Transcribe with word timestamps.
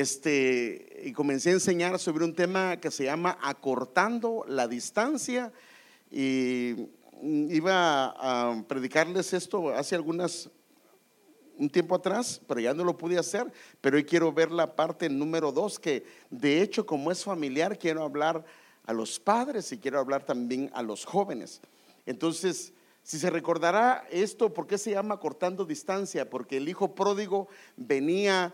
este, 0.00 1.02
y 1.04 1.12
comencé 1.12 1.50
a 1.50 1.54
enseñar 1.54 1.98
sobre 1.98 2.24
un 2.24 2.32
tema 2.32 2.76
que 2.76 2.88
se 2.88 3.04
llama 3.04 3.36
acortando 3.42 4.44
la 4.46 4.68
distancia 4.68 5.52
y 6.08 6.86
iba 7.20 8.14
a 8.16 8.62
predicarles 8.68 9.32
esto 9.32 9.70
hace 9.70 9.96
algunas 9.96 10.50
un 11.58 11.68
tiempo 11.68 11.96
atrás, 11.96 12.40
pero 12.46 12.60
ya 12.60 12.72
no 12.72 12.84
lo 12.84 12.96
pude 12.96 13.18
hacer, 13.18 13.52
pero 13.80 13.96
hoy 13.96 14.04
quiero 14.04 14.32
ver 14.32 14.52
la 14.52 14.76
parte 14.76 15.08
número 15.08 15.50
dos, 15.50 15.80
que 15.80 16.06
de 16.30 16.62
hecho 16.62 16.86
como 16.86 17.10
es 17.10 17.24
familiar, 17.24 17.76
quiero 17.76 18.04
hablar 18.04 18.44
a 18.86 18.92
los 18.92 19.18
padres 19.18 19.72
y 19.72 19.78
quiero 19.78 19.98
hablar 19.98 20.24
también 20.24 20.70
a 20.74 20.82
los 20.82 21.04
jóvenes. 21.04 21.60
Entonces, 22.06 22.72
si 23.02 23.18
se 23.18 23.30
recordará 23.30 24.06
esto, 24.12 24.54
¿por 24.54 24.68
qué 24.68 24.78
se 24.78 24.92
llama 24.92 25.18
cortando 25.18 25.64
distancia? 25.64 26.30
Porque 26.30 26.58
el 26.58 26.68
hijo 26.68 26.94
pródigo 26.94 27.48
venía 27.76 28.52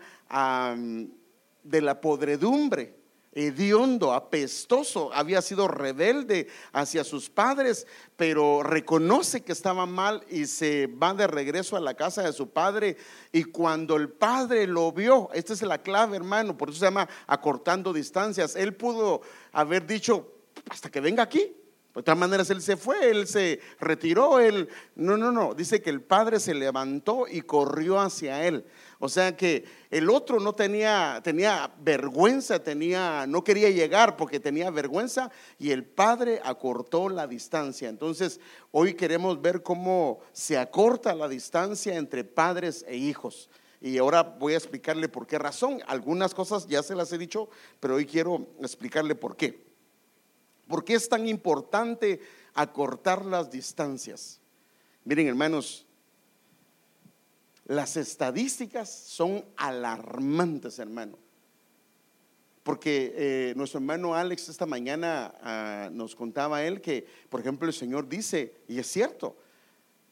de 1.65 1.81
la 1.81 1.99
podredumbre 1.99 3.05
hediondo, 3.35 4.13
apestoso, 4.13 5.13
había 5.13 5.41
sido 5.41 5.67
rebelde 5.67 6.47
hacia 6.71 7.03
sus 7.03 7.29
padres, 7.29 7.85
pero 8.15 8.63
reconoce 8.63 9.43
que 9.43 9.51
estaba 9.51 9.85
mal 9.85 10.23
y 10.29 10.45
se 10.45 10.87
va 10.87 11.13
de 11.13 11.27
regreso 11.27 11.75
a 11.75 11.81
la 11.81 11.93
casa 11.95 12.23
de 12.23 12.31
su 12.31 12.49
padre. 12.49 12.95
Y 13.33 13.43
cuando 13.43 13.97
el 13.97 14.09
padre 14.09 14.65
lo 14.65 14.93
vio, 14.93 15.29
esta 15.33 15.51
es 15.51 15.61
la 15.61 15.83
clave, 15.83 16.15
hermano, 16.15 16.57
por 16.57 16.69
eso 16.69 16.79
se 16.79 16.85
llama 16.85 17.09
acortando 17.27 17.91
distancias. 17.91 18.55
Él 18.55 18.73
pudo 18.73 19.21
haber 19.51 19.85
dicho, 19.85 20.31
hasta 20.69 20.89
que 20.89 21.01
venga 21.01 21.23
aquí. 21.23 21.53
De 21.95 22.03
todas 22.03 22.19
maneras, 22.19 22.49
él 22.49 22.61
se 22.61 22.75
fue, 22.75 23.09
él 23.09 23.25
se 23.25 23.61
retiró, 23.79 24.39
él... 24.39 24.67
No, 24.95 25.15
no, 25.15 25.31
no, 25.31 25.53
dice 25.53 25.81
que 25.81 25.89
el 25.89 26.01
padre 26.01 26.41
se 26.41 26.53
levantó 26.53 27.25
y 27.25 27.41
corrió 27.41 27.99
hacia 27.99 28.45
él. 28.45 28.65
O 28.99 29.07
sea 29.07 29.37
que 29.37 29.63
el 29.89 30.09
otro 30.09 30.41
no 30.41 30.53
tenía, 30.53 31.21
tenía 31.23 31.73
vergüenza, 31.79 32.61
tenía, 32.61 33.25
no 33.27 33.45
quería 33.45 33.69
llegar 33.69 34.17
porque 34.17 34.41
tenía 34.41 34.69
vergüenza 34.71 35.31
y 35.57 35.71
el 35.71 35.85
padre 35.85 36.41
acortó 36.43 37.07
la 37.07 37.27
distancia. 37.27 37.87
Entonces, 37.87 38.41
hoy 38.71 38.93
queremos 38.95 39.41
ver 39.41 39.63
cómo 39.63 40.19
se 40.33 40.57
acorta 40.57 41.15
la 41.15 41.29
distancia 41.29 41.95
entre 41.95 42.25
padres 42.25 42.83
e 42.89 42.97
hijos. 42.97 43.49
Y 43.79 43.97
ahora 43.97 44.23
voy 44.23 44.53
a 44.53 44.57
explicarle 44.57 45.07
por 45.07 45.27
qué 45.27 45.37
razón. 45.37 45.79
Algunas 45.87 46.33
cosas 46.33 46.67
ya 46.67 46.83
se 46.83 46.95
las 46.95 47.13
he 47.13 47.17
dicho, 47.17 47.49
pero 47.79 47.95
hoy 47.95 48.05
quiero 48.05 48.47
explicarle 48.59 49.15
por 49.15 49.37
qué. 49.37 49.74
¿Por 50.67 50.83
qué 50.83 50.95
es 50.95 51.07
tan 51.07 51.27
importante 51.27 52.19
acortar 52.53 53.25
las 53.25 53.51
distancias? 53.51 54.39
Miren, 55.03 55.27
hermanos, 55.27 55.85
las 57.65 57.97
estadísticas 57.97 58.89
son 58.89 59.43
alarmantes, 59.57 60.79
hermano. 60.79 61.17
Porque 62.63 63.13
eh, 63.15 63.53
nuestro 63.55 63.79
hermano 63.79 64.15
Alex 64.15 64.49
esta 64.49 64.65
mañana 64.65 65.35
ah, 65.41 65.89
nos 65.91 66.15
contaba 66.15 66.63
él 66.63 66.81
que, 66.81 67.05
por 67.29 67.39
ejemplo, 67.39 67.67
el 67.67 67.73
Señor 67.73 68.09
dice, 68.09 68.55
y 68.67 68.79
es 68.79 68.87
cierto, 68.87 69.35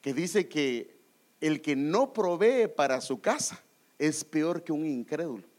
que 0.01 0.13
dice 0.13 0.47
que 0.47 0.95
el 1.41 1.61
que 1.61 1.75
no 1.75 2.13
provee 2.13 2.67
para 2.67 3.01
su 3.01 3.21
casa 3.21 3.59
es 3.97 4.23
peor 4.23 4.63
que 4.63 4.71
un 4.71 4.85
incrédulo. 4.85 5.52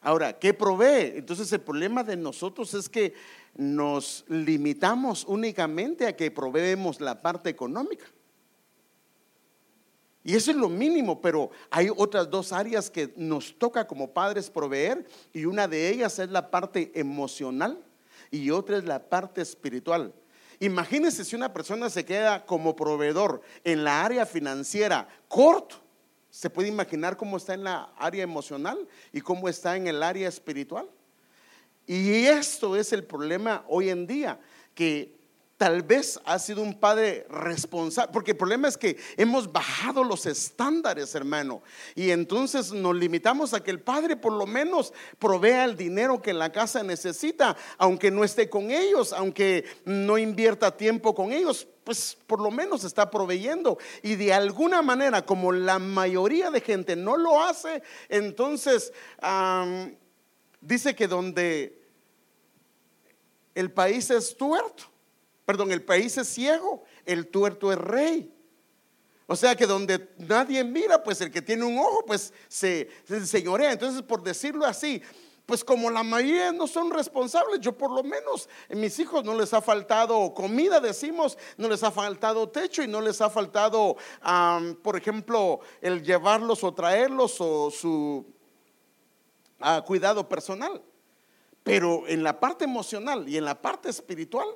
Ahora, 0.00 0.38
¿qué 0.38 0.54
provee? 0.54 1.12
Entonces 1.16 1.52
el 1.52 1.60
problema 1.60 2.02
de 2.02 2.16
nosotros 2.16 2.72
es 2.74 2.88
que 2.88 3.12
nos 3.54 4.24
limitamos 4.28 5.24
únicamente 5.26 6.06
a 6.06 6.16
que 6.16 6.30
proveemos 6.30 7.00
la 7.00 7.20
parte 7.20 7.50
económica. 7.50 8.06
Y 10.22 10.36
eso 10.36 10.50
es 10.50 10.56
lo 10.56 10.68
mínimo, 10.68 11.20
pero 11.20 11.50
hay 11.70 11.88
otras 11.94 12.30
dos 12.30 12.52
áreas 12.52 12.90
que 12.90 13.12
nos 13.16 13.58
toca 13.58 13.86
como 13.86 14.12
padres 14.12 14.50
proveer 14.50 15.06
y 15.32 15.46
una 15.46 15.66
de 15.66 15.88
ellas 15.88 16.18
es 16.18 16.30
la 16.30 16.50
parte 16.50 16.92
emocional 16.94 17.82
y 18.30 18.50
otra 18.50 18.78
es 18.78 18.84
la 18.84 19.08
parte 19.08 19.40
espiritual. 19.40 20.14
Imagínense 20.58 21.24
si 21.24 21.36
una 21.36 21.52
persona 21.54 21.88
se 21.88 22.04
queda 22.04 22.44
como 22.44 22.76
proveedor 22.76 23.40
en 23.64 23.82
la 23.82 24.04
área 24.04 24.26
financiera 24.26 25.08
corto, 25.26 25.76
se 26.30 26.50
puede 26.50 26.68
imaginar 26.68 27.16
cómo 27.16 27.36
está 27.36 27.54
en 27.54 27.64
la 27.64 27.92
área 27.96 28.22
emocional 28.22 28.88
y 29.12 29.20
cómo 29.20 29.48
está 29.48 29.76
en 29.76 29.86
el 29.86 30.02
área 30.02 30.28
espiritual. 30.28 30.88
Y 31.86 32.26
esto 32.26 32.76
es 32.76 32.92
el 32.92 33.04
problema 33.04 33.64
hoy 33.68 33.90
en 33.90 34.06
día, 34.06 34.40
que 34.74 35.19
tal 35.60 35.82
vez 35.82 36.18
ha 36.24 36.38
sido 36.38 36.62
un 36.62 36.80
padre 36.80 37.26
responsable, 37.28 38.10
porque 38.14 38.30
el 38.30 38.38
problema 38.38 38.66
es 38.66 38.78
que 38.78 38.96
hemos 39.18 39.52
bajado 39.52 40.02
los 40.02 40.24
estándares, 40.24 41.14
hermano, 41.14 41.62
y 41.94 42.12
entonces 42.12 42.72
nos 42.72 42.96
limitamos 42.96 43.52
a 43.52 43.62
que 43.62 43.70
el 43.70 43.78
padre 43.78 44.16
por 44.16 44.32
lo 44.32 44.46
menos 44.46 44.94
provea 45.18 45.66
el 45.66 45.76
dinero 45.76 46.22
que 46.22 46.32
la 46.32 46.50
casa 46.50 46.82
necesita, 46.82 47.58
aunque 47.76 48.10
no 48.10 48.24
esté 48.24 48.48
con 48.48 48.70
ellos, 48.70 49.12
aunque 49.12 49.66
no 49.84 50.16
invierta 50.16 50.74
tiempo 50.74 51.14
con 51.14 51.30
ellos, 51.30 51.68
pues 51.84 52.16
por 52.26 52.40
lo 52.40 52.50
menos 52.50 52.84
está 52.84 53.10
proveyendo. 53.10 53.76
Y 54.02 54.14
de 54.14 54.32
alguna 54.32 54.80
manera, 54.80 55.26
como 55.26 55.52
la 55.52 55.78
mayoría 55.78 56.50
de 56.50 56.62
gente 56.62 56.96
no 56.96 57.18
lo 57.18 57.38
hace, 57.42 57.82
entonces 58.08 58.94
dice 60.62 60.94
que 60.94 61.06
donde 61.06 61.82
el 63.54 63.70
país 63.70 64.08
es 64.08 64.34
tuerto, 64.38 64.89
perdón, 65.50 65.72
el 65.72 65.82
país 65.82 66.16
es 66.16 66.28
ciego, 66.28 66.84
el 67.04 67.26
tuerto 67.26 67.72
es 67.72 67.78
rey. 67.78 68.32
O 69.26 69.34
sea 69.34 69.56
que 69.56 69.66
donde 69.66 70.08
nadie 70.16 70.62
mira, 70.62 71.02
pues 71.02 71.20
el 71.22 71.32
que 71.32 71.42
tiene 71.42 71.64
un 71.64 71.76
ojo, 71.76 72.04
pues 72.06 72.32
se, 72.46 72.88
señorea. 73.26 73.72
Entonces, 73.72 74.00
por 74.02 74.22
decirlo 74.22 74.64
así, 74.64 75.02
pues 75.46 75.64
como 75.64 75.90
la 75.90 76.04
mayoría 76.04 76.52
no 76.52 76.68
son 76.68 76.92
responsables, 76.92 77.58
yo 77.58 77.76
por 77.76 77.90
lo 77.90 78.04
menos 78.04 78.48
en 78.68 78.78
mis 78.78 78.96
hijos 79.00 79.24
no 79.24 79.36
les 79.36 79.52
ha 79.52 79.60
faltado 79.60 80.32
comida, 80.34 80.78
decimos, 80.78 81.36
no 81.56 81.68
les 81.68 81.82
ha 81.82 81.90
faltado 81.90 82.48
techo 82.48 82.84
y 82.84 82.86
no 82.86 83.00
les 83.00 83.20
ha 83.20 83.28
faltado, 83.28 83.96
por 84.84 84.96
ejemplo, 84.96 85.58
el 85.80 86.00
llevarlos 86.04 86.62
o 86.62 86.72
traerlos 86.72 87.40
o 87.40 87.72
su 87.72 88.24
ah, 89.58 89.82
cuidado 89.84 90.28
personal. 90.28 90.80
Pero 91.64 92.06
en 92.06 92.22
la 92.22 92.38
parte 92.38 92.66
emocional 92.66 93.28
y 93.28 93.36
en 93.36 93.44
la 93.44 93.60
parte 93.60 93.90
espiritual, 93.90 94.46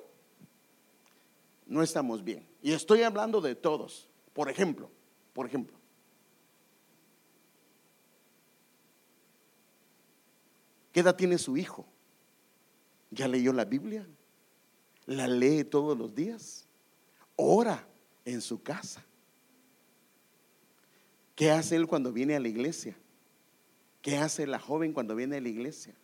no 1.67 1.83
estamos 1.83 2.23
bien. 2.23 2.47
Y 2.63 2.73
estoy 2.73 3.03
hablando 3.03 3.41
de 3.41 3.55
todos. 3.55 4.09
Por 4.33 4.51
ejemplo, 4.51 4.91
por 5.33 5.47
ejemplo, 5.47 5.77
¿qué 10.93 11.01
edad 11.01 11.17
tiene 11.17 11.39
su 11.39 11.57
hijo? 11.57 11.87
¿Ya 13.11 13.29
leyó 13.29 13.53
la 13.53 13.65
Biblia? 13.65 14.07
¿La 15.07 15.29
lee 15.29 15.65
todos 15.65 15.97
los 15.97 16.15
días? 16.15 16.67
¿Ora 17.37 17.87
en 18.25 18.41
su 18.41 18.63
casa? 18.63 19.05
¿Qué 21.35 21.51
hace 21.51 21.77
él 21.77 21.87
cuando 21.87 22.13
viene 22.13 22.37
a 22.37 22.41
la 22.41 22.49
iglesia? 22.49 22.97
¿Qué 24.03 24.19
hace 24.19 24.47
la 24.47 24.59
joven 24.59 24.93
cuando 24.93 25.15
viene 25.15 25.37
a 25.37 25.41
la 25.41 25.49
iglesia? 25.49 25.95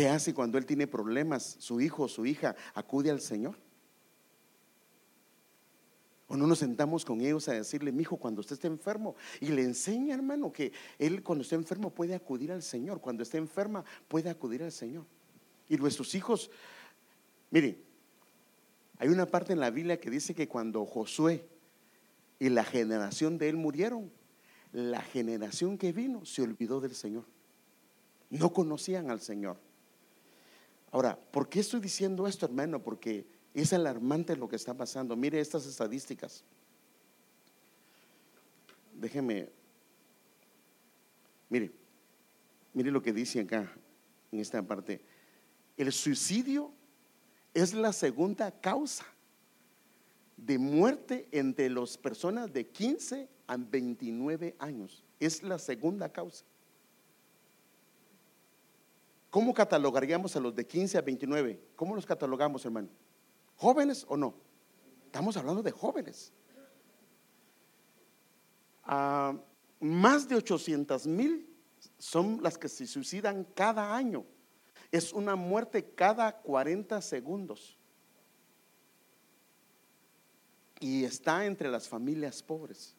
¿Qué 0.00 0.08
hace 0.08 0.32
cuando 0.32 0.56
él 0.56 0.64
tiene 0.64 0.86
problemas? 0.86 1.56
Su 1.58 1.78
hijo 1.78 2.04
o 2.04 2.08
su 2.08 2.24
hija 2.24 2.56
acude 2.72 3.10
al 3.10 3.20
Señor. 3.20 3.54
O 6.26 6.38
no 6.38 6.46
nos 6.46 6.60
sentamos 6.60 7.04
con 7.04 7.20
ellos 7.20 7.46
a 7.50 7.52
decirle, 7.52 7.92
mi 7.92 8.00
hijo, 8.00 8.16
cuando 8.16 8.40
usted 8.40 8.54
esté 8.54 8.66
enfermo, 8.66 9.14
y 9.42 9.48
le 9.48 9.62
enseña, 9.62 10.14
hermano, 10.14 10.54
que 10.54 10.72
él 10.98 11.22
cuando 11.22 11.42
esté 11.42 11.54
enfermo 11.56 11.90
puede 11.90 12.14
acudir 12.14 12.50
al 12.50 12.62
Señor, 12.62 13.02
cuando 13.02 13.22
esté 13.22 13.36
enferma 13.36 13.84
puede 14.08 14.30
acudir 14.30 14.62
al 14.62 14.72
Señor. 14.72 15.04
Y 15.68 15.76
nuestros 15.76 16.14
hijos, 16.14 16.50
miren, 17.50 17.76
hay 18.96 19.08
una 19.08 19.26
parte 19.26 19.52
en 19.52 19.60
la 19.60 19.68
Biblia 19.68 20.00
que 20.00 20.08
dice 20.08 20.34
que 20.34 20.48
cuando 20.48 20.86
Josué 20.86 21.46
y 22.38 22.48
la 22.48 22.64
generación 22.64 23.36
de 23.36 23.50
él 23.50 23.58
murieron, 23.58 24.10
la 24.72 25.02
generación 25.02 25.76
que 25.76 25.92
vino 25.92 26.24
se 26.24 26.40
olvidó 26.40 26.80
del 26.80 26.94
Señor. 26.94 27.26
No 28.30 28.54
conocían 28.54 29.10
al 29.10 29.20
Señor. 29.20 29.58
Ahora, 30.92 31.18
¿por 31.18 31.48
qué 31.48 31.60
estoy 31.60 31.80
diciendo 31.80 32.26
esto, 32.26 32.46
hermano? 32.46 32.82
Porque 32.82 33.26
es 33.54 33.72
alarmante 33.72 34.36
lo 34.36 34.48
que 34.48 34.56
está 34.56 34.74
pasando. 34.74 35.16
Mire 35.16 35.40
estas 35.40 35.66
estadísticas. 35.66 36.44
Déjeme, 38.94 39.48
mire, 41.48 41.70
mire 42.74 42.90
lo 42.90 43.00
que 43.02 43.12
dice 43.12 43.40
acá 43.40 43.72
en 44.30 44.40
esta 44.40 44.62
parte. 44.62 45.00
El 45.76 45.92
suicidio 45.92 46.72
es 47.54 47.72
la 47.72 47.92
segunda 47.92 48.50
causa 48.60 49.06
de 50.36 50.58
muerte 50.58 51.28
entre 51.32 51.68
las 51.70 51.96
personas 51.96 52.52
de 52.52 52.66
15 52.66 53.28
a 53.46 53.56
29 53.56 54.56
años. 54.58 55.04
Es 55.18 55.42
la 55.42 55.58
segunda 55.58 56.10
causa. 56.10 56.44
¿Cómo 59.30 59.54
catalogaríamos 59.54 60.34
a 60.34 60.40
los 60.40 60.54
de 60.54 60.66
15 60.66 60.98
a 60.98 61.02
29? 61.02 61.60
¿Cómo 61.76 61.94
los 61.94 62.04
catalogamos, 62.04 62.64
hermano? 62.64 62.88
¿Jóvenes 63.56 64.04
o 64.08 64.16
no? 64.16 64.34
Estamos 65.06 65.36
hablando 65.36 65.62
de 65.62 65.70
jóvenes. 65.70 66.32
Ah, 68.82 69.38
más 69.78 70.28
de 70.28 70.34
800 70.34 71.06
mil 71.06 71.48
son 71.96 72.42
las 72.42 72.58
que 72.58 72.68
se 72.68 72.86
suicidan 72.86 73.44
cada 73.54 73.94
año. 73.94 74.24
Es 74.90 75.12
una 75.12 75.36
muerte 75.36 75.94
cada 75.94 76.32
40 76.32 77.00
segundos. 77.00 77.78
Y 80.80 81.04
está 81.04 81.46
entre 81.46 81.70
las 81.70 81.88
familias 81.88 82.42
pobres. 82.42 82.96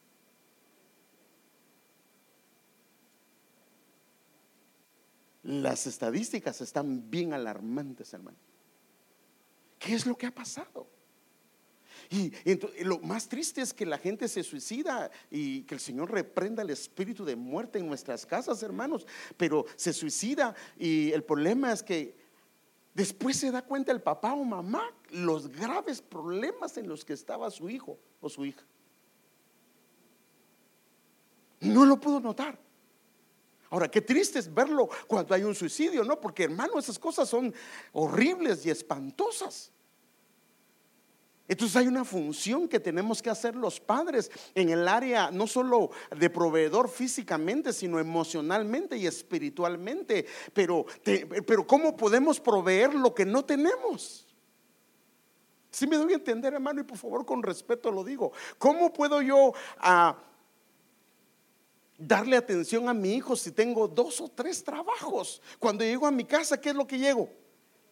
Las 5.42 5.86
estadísticas 5.86 6.60
están 6.60 7.10
bien 7.10 7.32
alarmantes, 7.32 8.12
hermano. 8.14 8.38
¿Qué 9.78 9.94
es 9.94 10.06
lo 10.06 10.16
que 10.16 10.26
ha 10.26 10.34
pasado? 10.34 10.88
Y, 12.10 12.32
lo 12.84 12.98
más 13.00 13.28
triste 13.28 13.60
es 13.60 13.72
que 13.72 13.86
la 13.86 13.98
gente 13.98 14.28
se 14.28 14.42
suicida 14.42 15.10
y 15.30 15.62
que 15.62 15.74
el 15.74 15.80
Señor 15.80 16.10
reprenda 16.10 16.62
el 16.62 16.70
espíritu 16.70 17.24
de 17.24 17.36
muerte 17.36 17.78
en 17.78 17.86
nuestras 17.86 18.26
casas, 18.26 18.62
hermanos. 18.62 19.06
Pero 19.36 19.64
se 19.76 19.92
suicida 19.92 20.54
y 20.78 21.10
el 21.12 21.24
problema 21.24 21.72
es 21.72 21.82
que 21.82 22.16
después 22.94 23.36
se 23.36 23.50
da 23.50 23.62
cuenta 23.62 23.92
el 23.92 24.02
papá 24.02 24.34
o 24.34 24.44
mamá 24.44 24.84
los 25.10 25.48
graves 25.48 26.02
problemas 26.02 26.76
en 26.76 26.88
los 26.88 27.04
que 27.04 27.14
estaba 27.14 27.50
su 27.50 27.68
hijo 27.68 27.98
o 28.20 28.28
su 28.28 28.44
hija. 28.44 28.64
No 31.60 31.84
lo 31.84 31.98
pudo 31.98 32.20
notar. 32.20 32.58
Ahora, 33.72 33.90
qué 33.90 34.02
triste 34.02 34.38
es 34.38 34.52
verlo 34.52 34.86
cuando 35.06 35.34
hay 35.34 35.44
un 35.44 35.54
suicidio, 35.54 36.04
¿no? 36.04 36.20
Porque 36.20 36.44
hermano, 36.44 36.78
esas 36.78 36.98
cosas 36.98 37.26
son 37.26 37.54
horribles 37.94 38.66
y 38.66 38.70
espantosas. 38.70 39.72
Entonces 41.48 41.76
hay 41.76 41.86
una 41.86 42.04
función 42.04 42.68
que 42.68 42.78
tenemos 42.78 43.22
que 43.22 43.30
hacer 43.30 43.56
los 43.56 43.80
padres 43.80 44.30
en 44.54 44.68
el 44.68 44.86
área 44.86 45.30
no 45.30 45.46
solo 45.46 45.90
de 46.14 46.28
proveedor 46.28 46.90
físicamente, 46.90 47.72
sino 47.72 47.98
emocionalmente 47.98 48.98
y 48.98 49.06
espiritualmente. 49.06 50.26
Pero, 50.52 50.84
pero 51.46 51.66
¿cómo 51.66 51.96
podemos 51.96 52.38
proveer 52.40 52.94
lo 52.94 53.14
que 53.14 53.24
no 53.24 53.42
tenemos? 53.42 54.26
Si 55.70 55.86
me 55.86 55.96
doy 55.96 56.12
a 56.12 56.16
entender, 56.16 56.52
hermano, 56.52 56.82
y 56.82 56.84
por 56.84 56.98
favor 56.98 57.24
con 57.24 57.42
respeto 57.42 57.90
lo 57.90 58.04
digo. 58.04 58.32
¿Cómo 58.58 58.92
puedo 58.92 59.22
yo 59.22 59.54
ah, 59.78 60.14
darle 62.06 62.36
atención 62.36 62.88
a 62.88 62.94
mi 62.94 63.14
hijo 63.14 63.36
si 63.36 63.52
tengo 63.52 63.88
dos 63.88 64.20
o 64.20 64.28
tres 64.28 64.62
trabajos? 64.62 65.40
Cuando 65.58 65.84
llego 65.84 66.06
a 66.06 66.10
mi 66.10 66.24
casa, 66.24 66.60
¿qué 66.60 66.70
es 66.70 66.74
lo 66.74 66.86
que 66.86 66.98
llego? 66.98 67.28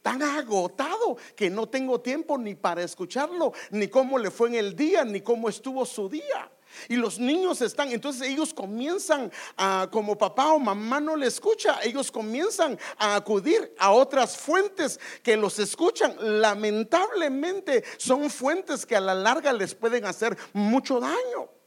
tan 0.02 0.22
agotado 0.22 1.18
que 1.36 1.50
no 1.50 1.68
tengo 1.68 2.00
tiempo 2.00 2.38
ni 2.38 2.54
para 2.54 2.82
escucharlo, 2.82 3.52
ni 3.70 3.88
cómo 3.88 4.18
le 4.18 4.30
fue 4.30 4.48
en 4.48 4.54
el 4.54 4.74
día, 4.74 5.04
ni 5.04 5.20
cómo 5.20 5.48
estuvo 5.48 5.84
su 5.84 6.08
día. 6.08 6.50
Y 6.88 6.96
los 6.96 7.18
niños 7.18 7.60
están, 7.62 7.90
entonces 7.90 8.28
ellos 8.28 8.54
comienzan 8.54 9.30
a, 9.56 9.88
como 9.90 10.16
papá 10.16 10.52
o 10.52 10.58
mamá 10.58 11.00
no 11.00 11.16
le 11.16 11.26
escucha, 11.26 11.80
ellos 11.82 12.12
comienzan 12.12 12.78
a 12.96 13.16
acudir 13.16 13.74
a 13.78 13.90
otras 13.90 14.36
fuentes 14.36 15.00
que 15.22 15.36
los 15.36 15.58
escuchan. 15.58 16.14
Lamentablemente 16.20 17.84
son 17.98 18.30
fuentes 18.30 18.86
que 18.86 18.96
a 18.96 19.00
la 19.00 19.14
larga 19.14 19.52
les 19.52 19.74
pueden 19.74 20.04
hacer 20.04 20.36
mucho 20.52 21.00
daño. 21.00 21.59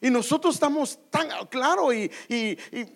Y 0.00 0.08
nosotros 0.10 0.54
estamos 0.54 0.98
tan 1.10 1.28
claro, 1.48 1.92
y, 1.92 2.10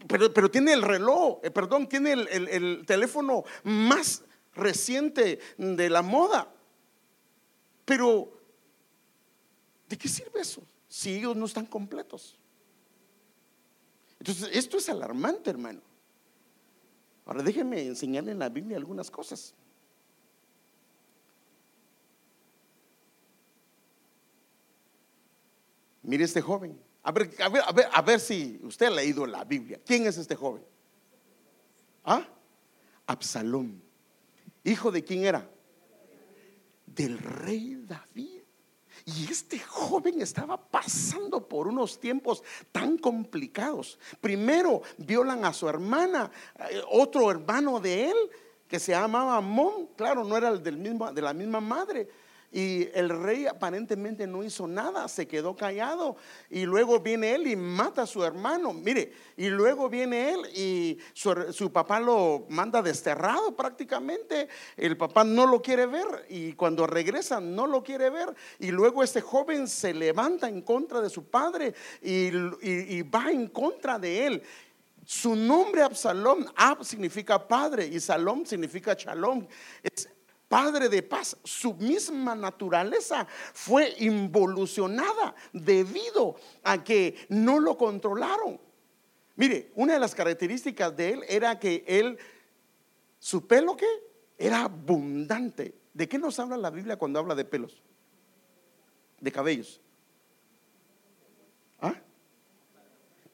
pero, 0.08 0.50
tiene 0.50 0.72
el 0.72 0.82
reloj, 0.82 1.38
eh, 1.42 1.50
perdón, 1.50 1.86
tiene 1.86 2.12
el, 2.12 2.84
teléfono 2.86 3.44
más 3.62 4.22
reciente 4.54 5.38
de 5.58 5.90
la 5.90 6.00
moda. 6.00 6.50
Pero, 7.84 8.40
¿de 9.86 9.98
qué 9.98 10.08
sirve 10.08 10.40
eso 10.40 10.62
si 10.88 11.16
ellos 11.16 11.36
no 11.36 11.44
están 11.44 11.66
completos? 11.66 12.38
Entonces, 14.18 14.48
esto 14.52 14.78
es 14.78 14.88
alarmante, 14.88 15.50
hermano. 15.50 15.82
Ahora 17.26 17.42
déjenme 17.42 17.82
enseñarle 17.82 18.32
en 18.32 18.38
la 18.38 18.48
Biblia 18.48 18.78
algunas 18.78 19.10
cosas. 19.10 19.54
Mire 26.02 26.24
este 26.24 26.42
joven. 26.42 26.83
A 27.04 27.12
ver, 27.12 27.30
a 27.38 27.48
ver, 27.50 27.88
a 27.92 28.02
ver, 28.02 28.18
si 28.18 28.58
usted 28.62 28.86
ha 28.86 28.90
leído 28.90 29.26
la 29.26 29.44
Biblia. 29.44 29.78
¿Quién 29.84 30.06
es 30.06 30.16
este 30.16 30.34
joven? 30.34 30.64
¿Ah? 32.02 32.26
Absalón. 33.06 33.82
¿Hijo 34.64 34.90
de 34.90 35.04
quién 35.04 35.24
era? 35.24 35.46
Del 36.86 37.18
rey 37.18 37.84
David. 37.86 38.40
Y 39.04 39.30
este 39.30 39.58
joven 39.58 40.22
estaba 40.22 40.56
pasando 40.56 41.46
por 41.46 41.68
unos 41.68 42.00
tiempos 42.00 42.42
tan 42.72 42.96
complicados. 42.96 43.98
Primero 44.22 44.80
violan 44.96 45.44
a 45.44 45.52
su 45.52 45.68
hermana, 45.68 46.30
eh, 46.70 46.80
otro 46.90 47.30
hermano 47.30 47.80
de 47.80 48.10
él 48.10 48.16
que 48.66 48.80
se 48.80 48.92
llamaba 48.92 49.36
Amón, 49.36 49.90
claro, 49.94 50.24
no 50.24 50.38
era 50.38 50.48
el 50.48 50.62
del 50.62 50.78
mismo, 50.78 51.12
de 51.12 51.20
la 51.20 51.34
misma 51.34 51.60
madre 51.60 52.08
y 52.54 52.88
el 52.94 53.08
rey 53.08 53.46
aparentemente 53.46 54.28
no 54.28 54.44
hizo 54.44 54.68
nada, 54.68 55.08
se 55.08 55.26
quedó 55.26 55.56
callado. 55.56 56.14
Y 56.48 56.66
luego 56.66 57.00
viene 57.00 57.34
él 57.34 57.48
y 57.48 57.56
mata 57.56 58.02
a 58.02 58.06
su 58.06 58.22
hermano. 58.22 58.72
Mire, 58.72 59.12
y 59.36 59.48
luego 59.48 59.88
viene 59.88 60.30
él 60.30 60.40
y 60.54 60.98
su, 61.12 61.72
papá 61.72 61.98
lo 61.98 62.46
manda 62.50 62.80
desterrado 62.80 63.56
prácticamente. 63.56 64.48
El 64.76 64.96
papá 64.96 65.24
no 65.24 65.46
lo 65.46 65.60
quiere 65.60 65.86
ver 65.86 66.26
y 66.28 66.52
cuando 66.52 66.86
regresa 66.86 67.40
no 67.40 67.66
lo 67.66 67.82
quiere 67.82 68.08
ver. 68.08 68.32
Y 68.60 68.70
luego 68.70 69.02
este 69.02 69.20
joven 69.20 69.66
se 69.66 69.92
levanta 69.92 70.48
en 70.48 70.62
contra 70.62 71.00
de 71.00 71.10
su 71.10 71.24
padre 71.24 71.74
y, 72.00 73.02
va 73.02 73.32
en 73.32 73.48
contra 73.48 73.98
de 73.98 74.26
él. 74.28 74.42
Su 75.04 75.34
nombre 75.34 75.82
Absalom, 75.82 76.46
Ab 76.54 76.84
significa 76.84 77.48
padre 77.48 77.84
y 77.84 77.98
Salom 77.98 78.46
significa 78.46 78.94
shalom. 78.94 79.44
Es 79.82 80.08
Padre 80.54 80.88
de 80.88 81.02
paz, 81.02 81.36
su 81.42 81.74
misma 81.74 82.36
naturaleza 82.36 83.26
fue 83.52 83.92
involucionada 83.98 85.34
debido 85.52 86.36
a 86.62 86.84
que 86.84 87.26
no 87.28 87.58
lo 87.58 87.76
controlaron. 87.76 88.60
Mire, 89.34 89.72
una 89.74 89.94
de 89.94 89.98
las 89.98 90.14
características 90.14 90.96
de 90.96 91.14
él 91.14 91.24
era 91.28 91.58
que 91.58 91.82
él, 91.88 92.16
su 93.18 93.48
pelo 93.48 93.76
que 93.76 93.88
era 94.38 94.62
abundante. 94.62 95.74
¿De 95.92 96.08
qué 96.08 96.20
nos 96.20 96.38
habla 96.38 96.56
la 96.56 96.70
Biblia 96.70 96.96
cuando 96.96 97.18
habla 97.18 97.34
de 97.34 97.44
pelos? 97.44 97.82
De 99.18 99.32
cabellos. 99.32 99.80
¿Ah? 101.80 101.96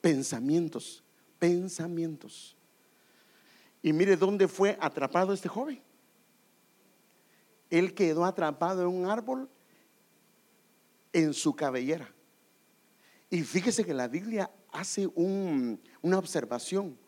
Pensamientos, 0.01 1.05
pensamientos. 1.39 2.57
Y 3.83 3.93
mire 3.93 4.17
dónde 4.17 4.49
fue 4.49 4.79
atrapado 4.81 5.35
este 5.35 5.51
joven 5.51 5.83
él 7.71 7.95
quedó 7.95 8.25
atrapado 8.25 8.83
en 8.83 8.89
un 8.89 9.07
árbol 9.07 9.49
en 11.13 11.33
su 11.33 11.55
cabellera. 11.55 12.13
Y 13.31 13.43
fíjese 13.43 13.85
que 13.85 13.95
la 13.95 14.09
Biblia 14.09 14.51
hace 14.73 15.07
una 15.15 16.19
observación 16.19 16.99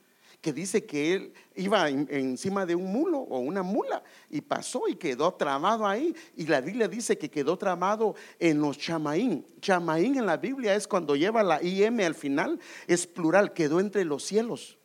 que 0.40 0.52
dice 0.52 0.84
que 0.84 1.14
él 1.14 1.32
iba 1.54 1.88
encima 1.88 2.66
de 2.66 2.74
un 2.74 2.92
mulo 2.92 3.18
o 3.18 3.38
una 3.38 3.62
mula 3.62 4.02
y 4.28 4.40
pasó 4.40 4.88
y 4.88 4.96
quedó 4.96 5.32
trabado 5.34 5.86
ahí. 5.86 6.14
Y 6.36 6.46
la 6.46 6.60
Biblia 6.60 6.88
dice 6.88 7.16
que 7.16 7.30
quedó 7.30 7.56
trabado 7.56 8.16
en 8.40 8.60
los 8.60 8.76
chamaín. 8.76 9.46
Chamaín 9.60 10.18
en 10.18 10.26
la 10.26 10.36
Biblia 10.36 10.74
es 10.74 10.88
cuando 10.88 11.14
lleva 11.14 11.44
la 11.44 11.62
IM 11.62 12.00
al 12.00 12.16
final, 12.16 12.58
es 12.88 13.06
plural, 13.06 13.52
quedó 13.52 13.78
entre 13.78 14.04
los 14.04 14.24
cielos. 14.24 14.78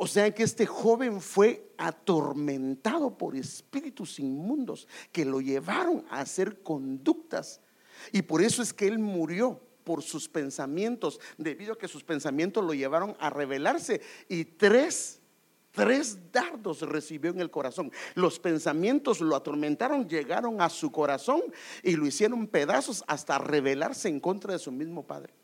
O 0.00 0.06
sea 0.06 0.32
que 0.32 0.44
este 0.44 0.64
joven 0.64 1.20
fue 1.20 1.72
atormentado 1.76 3.18
por 3.18 3.34
espíritus 3.34 4.20
inmundos 4.20 4.86
que 5.10 5.24
lo 5.24 5.40
llevaron 5.40 6.04
a 6.08 6.20
hacer 6.20 6.62
conductas. 6.62 7.60
Y 8.12 8.22
por 8.22 8.40
eso 8.40 8.62
es 8.62 8.72
que 8.72 8.86
él 8.86 9.00
murió 9.00 9.60
por 9.82 10.04
sus 10.04 10.28
pensamientos, 10.28 11.18
debido 11.36 11.72
a 11.72 11.78
que 11.78 11.88
sus 11.88 12.04
pensamientos 12.04 12.64
lo 12.64 12.74
llevaron 12.74 13.16
a 13.18 13.28
rebelarse. 13.28 14.00
Y 14.28 14.44
tres, 14.44 15.20
tres 15.72 16.30
dardos 16.30 16.82
recibió 16.82 17.32
en 17.32 17.40
el 17.40 17.50
corazón. 17.50 17.90
Los 18.14 18.38
pensamientos 18.38 19.20
lo 19.20 19.34
atormentaron, 19.34 20.08
llegaron 20.08 20.60
a 20.60 20.68
su 20.68 20.92
corazón 20.92 21.42
y 21.82 21.96
lo 21.96 22.06
hicieron 22.06 22.46
pedazos 22.46 23.02
hasta 23.08 23.38
rebelarse 23.38 24.08
en 24.08 24.20
contra 24.20 24.52
de 24.52 24.60
su 24.60 24.70
mismo 24.70 25.04
padre. 25.04 25.34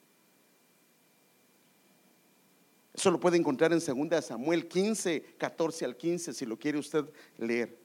Eso 2.94 3.10
lo 3.10 3.18
puede 3.18 3.36
encontrar 3.36 3.72
en 3.72 3.80
2 3.80 4.24
Samuel 4.24 4.68
15, 4.68 5.34
14 5.36 5.84
al 5.84 5.96
15, 5.96 6.32
si 6.32 6.46
lo 6.46 6.56
quiere 6.56 6.78
usted 6.78 7.04
leer. 7.36 7.76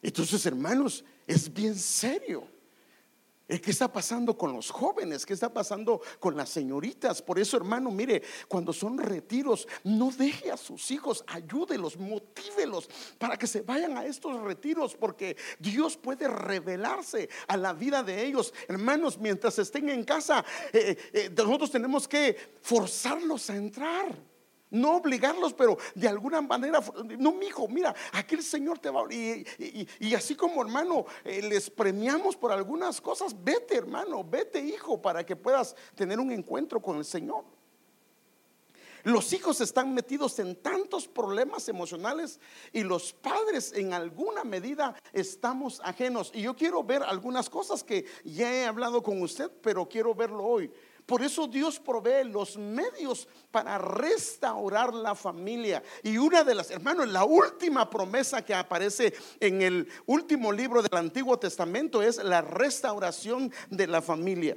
Entonces, 0.00 0.46
hermanos, 0.46 1.04
es 1.26 1.52
bien 1.52 1.74
serio. 1.74 2.46
Eh, 3.48 3.60
¿Qué 3.60 3.70
está 3.70 3.92
pasando 3.92 4.36
con 4.36 4.52
los 4.52 4.70
jóvenes? 4.70 5.24
¿Qué 5.24 5.32
está 5.32 5.52
pasando 5.52 6.00
con 6.18 6.36
las 6.36 6.48
señoritas? 6.48 7.22
Por 7.22 7.38
eso, 7.38 7.56
hermano, 7.56 7.92
mire, 7.92 8.22
cuando 8.48 8.72
son 8.72 8.98
retiros, 8.98 9.68
no 9.84 10.10
deje 10.10 10.50
a 10.50 10.56
sus 10.56 10.90
hijos, 10.90 11.24
ayúdelos, 11.28 11.96
motívelos 11.96 12.88
para 13.18 13.36
que 13.36 13.46
se 13.46 13.62
vayan 13.62 13.96
a 13.96 14.04
estos 14.04 14.40
retiros, 14.42 14.96
porque 14.96 15.36
Dios 15.60 15.96
puede 15.96 16.26
revelarse 16.26 17.28
a 17.46 17.56
la 17.56 17.72
vida 17.72 18.02
de 18.02 18.24
ellos. 18.26 18.52
Hermanos, 18.66 19.18
mientras 19.18 19.58
estén 19.60 19.90
en 19.90 20.02
casa, 20.02 20.44
eh, 20.72 20.96
eh, 21.12 21.30
nosotros 21.36 21.70
tenemos 21.70 22.08
que 22.08 22.36
forzarlos 22.60 23.48
a 23.48 23.56
entrar. 23.56 24.35
No 24.70 24.96
obligarlos, 24.96 25.54
pero 25.54 25.78
de 25.94 26.08
alguna 26.08 26.40
manera, 26.40 26.80
no, 27.18 27.32
mi 27.32 27.46
hijo, 27.46 27.68
mira, 27.68 27.94
aquí 28.12 28.34
el 28.34 28.42
Señor 28.42 28.78
te 28.80 28.90
va 28.90 29.02
a. 29.02 29.12
Y, 29.12 30.14
así 30.14 30.34
como 30.34 30.60
hermano, 30.60 31.06
eh, 31.24 31.40
les 31.42 31.70
premiamos 31.70 32.36
por 32.36 32.50
algunas 32.50 33.00
cosas, 33.00 33.34
vete 33.44 33.76
hermano, 33.76 34.24
vete 34.24 34.60
hijo, 34.60 35.00
para 35.00 35.24
que 35.24 35.36
puedas 35.36 35.76
tener 35.94 36.18
un 36.18 36.32
encuentro 36.32 36.80
con 36.82 36.96
el 36.96 37.04
Señor. 37.04 37.44
Los 39.06 39.32
hijos 39.32 39.60
están 39.60 39.94
metidos 39.94 40.36
en 40.40 40.56
tantos 40.56 41.06
problemas 41.06 41.68
emocionales 41.68 42.40
y 42.72 42.82
los 42.82 43.12
padres 43.12 43.72
en 43.72 43.92
alguna 43.92 44.42
medida 44.42 44.96
estamos 45.12 45.80
ajenos. 45.84 46.32
Y 46.34 46.42
yo 46.42 46.56
quiero 46.56 46.82
ver 46.82 47.04
algunas 47.04 47.48
cosas 47.48 47.84
que 47.84 48.04
ya 48.24 48.52
he 48.52 48.66
hablado 48.66 49.04
con 49.04 49.22
usted, 49.22 49.48
pero 49.62 49.88
quiero 49.88 50.12
verlo 50.12 50.42
hoy. 50.42 50.72
Por 51.06 51.22
eso 51.22 51.46
Dios 51.46 51.78
provee 51.78 52.24
los 52.24 52.58
medios 52.58 53.28
para 53.52 53.78
restaurar 53.78 54.92
la 54.92 55.14
familia. 55.14 55.80
Y 56.02 56.18
una 56.18 56.42
de 56.42 56.56
las, 56.56 56.70
hermanos, 56.72 57.08
la 57.08 57.24
última 57.24 57.88
promesa 57.88 58.44
que 58.44 58.52
aparece 58.52 59.14
en 59.38 59.62
el 59.62 59.88
último 60.06 60.50
libro 60.50 60.82
del 60.82 60.98
Antiguo 60.98 61.38
Testamento 61.38 62.02
es 62.02 62.22
la 62.22 62.42
restauración 62.42 63.52
de 63.70 63.86
la 63.86 64.02
familia. 64.02 64.56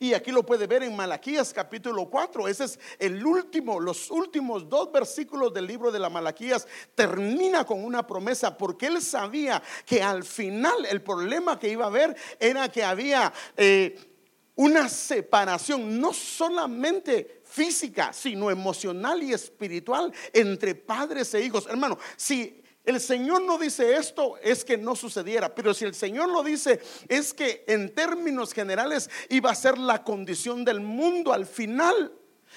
Y 0.00 0.14
aquí 0.14 0.32
lo 0.32 0.44
puede 0.44 0.66
ver 0.66 0.82
en 0.82 0.96
Malaquías 0.96 1.52
capítulo 1.52 2.08
4. 2.10 2.48
Ese 2.48 2.64
es 2.64 2.78
el 2.98 3.24
último, 3.24 3.80
los 3.80 4.10
últimos 4.10 4.68
dos 4.68 4.92
versículos 4.92 5.52
del 5.52 5.66
libro 5.66 5.90
de 5.90 5.98
la 5.98 6.10
Malaquías. 6.10 6.66
Termina 6.94 7.64
con 7.64 7.82
una 7.82 8.06
promesa 8.06 8.56
porque 8.56 8.86
él 8.86 9.00
sabía 9.00 9.62
que 9.84 10.02
al 10.02 10.24
final 10.24 10.84
el 10.86 11.02
problema 11.02 11.58
que 11.58 11.70
iba 11.70 11.84
a 11.84 11.88
haber 11.88 12.14
era 12.38 12.70
que 12.70 12.84
había... 12.84 13.32
Eh, 13.56 14.12
una 14.56 14.88
separación 14.88 16.00
no 16.00 16.12
solamente 16.12 17.42
física, 17.44 18.12
sino 18.12 18.50
emocional 18.50 19.22
y 19.22 19.32
espiritual 19.32 20.12
entre 20.32 20.74
padres 20.74 21.32
e 21.34 21.42
hijos. 21.42 21.66
Hermano, 21.68 21.98
si 22.16 22.62
el 22.84 23.00
Señor 23.00 23.42
no 23.42 23.58
dice 23.58 23.96
esto, 23.96 24.38
es 24.38 24.64
que 24.64 24.78
no 24.78 24.96
sucediera. 24.96 25.54
Pero 25.54 25.74
si 25.74 25.84
el 25.84 25.94
Señor 25.94 26.30
lo 26.30 26.42
dice, 26.42 26.80
es 27.08 27.34
que 27.34 27.64
en 27.66 27.94
términos 27.94 28.52
generales 28.52 29.10
iba 29.28 29.50
a 29.50 29.54
ser 29.54 29.76
la 29.76 30.02
condición 30.02 30.64
del 30.64 30.80
mundo 30.80 31.32
al 31.32 31.46
final. 31.46 32.12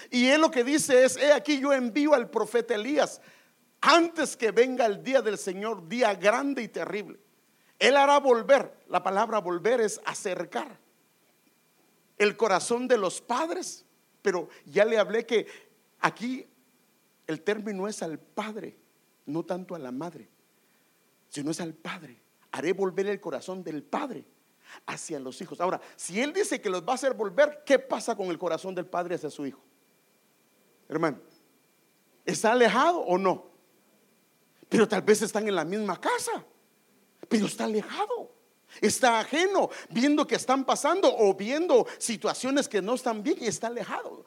Y 0.09 0.27
él 0.27 0.39
lo 0.39 0.51
que 0.51 0.63
dice 0.63 1.03
es, 1.03 1.17
he 1.17 1.33
aquí 1.33 1.59
yo 1.59 1.73
envío 1.73 2.13
al 2.13 2.29
profeta 2.29 2.75
Elías 2.75 3.21
antes 3.81 4.37
que 4.37 4.51
venga 4.51 4.85
el 4.85 5.03
día 5.03 5.21
del 5.21 5.37
Señor, 5.37 5.87
día 5.87 6.13
grande 6.13 6.63
y 6.63 6.69
terrible. 6.69 7.19
Él 7.77 7.97
hará 7.97 8.19
volver. 8.19 8.71
La 8.87 9.03
palabra 9.03 9.39
volver 9.39 9.81
es 9.81 9.99
acercar 10.05 10.88
el 12.19 12.37
corazón 12.37 12.87
de 12.87 12.97
los 12.97 13.21
padres, 13.21 13.85
pero 14.21 14.49
ya 14.65 14.85
le 14.85 14.99
hablé 14.99 15.25
que 15.25 15.47
aquí 15.99 16.45
el 17.25 17.41
término 17.41 17.87
es 17.87 18.03
al 18.03 18.19
padre, 18.19 18.77
no 19.25 19.43
tanto 19.43 19.73
a 19.73 19.79
la 19.79 19.91
madre, 19.91 20.29
sino 21.29 21.49
es 21.49 21.61
al 21.61 21.73
padre. 21.73 22.21
Haré 22.51 22.73
volver 22.73 23.07
el 23.07 23.21
corazón 23.21 23.63
del 23.63 23.83
padre 23.83 24.25
hacia 24.85 25.19
los 25.19 25.41
hijos. 25.41 25.61
Ahora, 25.61 25.79
si 25.95 26.19
él 26.21 26.33
dice 26.33 26.61
que 26.61 26.69
los 26.69 26.83
va 26.83 26.91
a 26.91 26.95
hacer 26.95 27.13
volver, 27.13 27.63
¿qué 27.65 27.79
pasa 27.79 28.15
con 28.15 28.27
el 28.27 28.37
corazón 28.37 28.75
del 28.75 28.85
padre 28.85 29.15
hacia 29.15 29.29
su 29.29 29.45
hijo? 29.45 29.61
Hermano, 30.89 31.19
¿está 32.25 32.51
alejado 32.51 32.99
o 32.99 33.17
no? 33.17 33.49
Pero 34.67 34.87
tal 34.87 35.03
vez 35.03 35.21
están 35.21 35.47
en 35.47 35.55
la 35.55 35.63
misma 35.63 35.99
casa, 35.99 36.43
pero 37.27 37.45
está 37.45 37.63
alejado. 37.63 38.38
Está 38.81 39.19
ajeno, 39.19 39.69
viendo 39.89 40.25
que 40.25 40.35
están 40.35 40.63
pasando 40.65 41.13
o 41.17 41.33
viendo 41.33 41.87
situaciones 41.97 42.67
que 42.67 42.81
no 42.81 42.95
están 42.95 43.23
bien 43.23 43.37
y 43.41 43.47
está 43.47 43.67
alejado. 43.67 44.25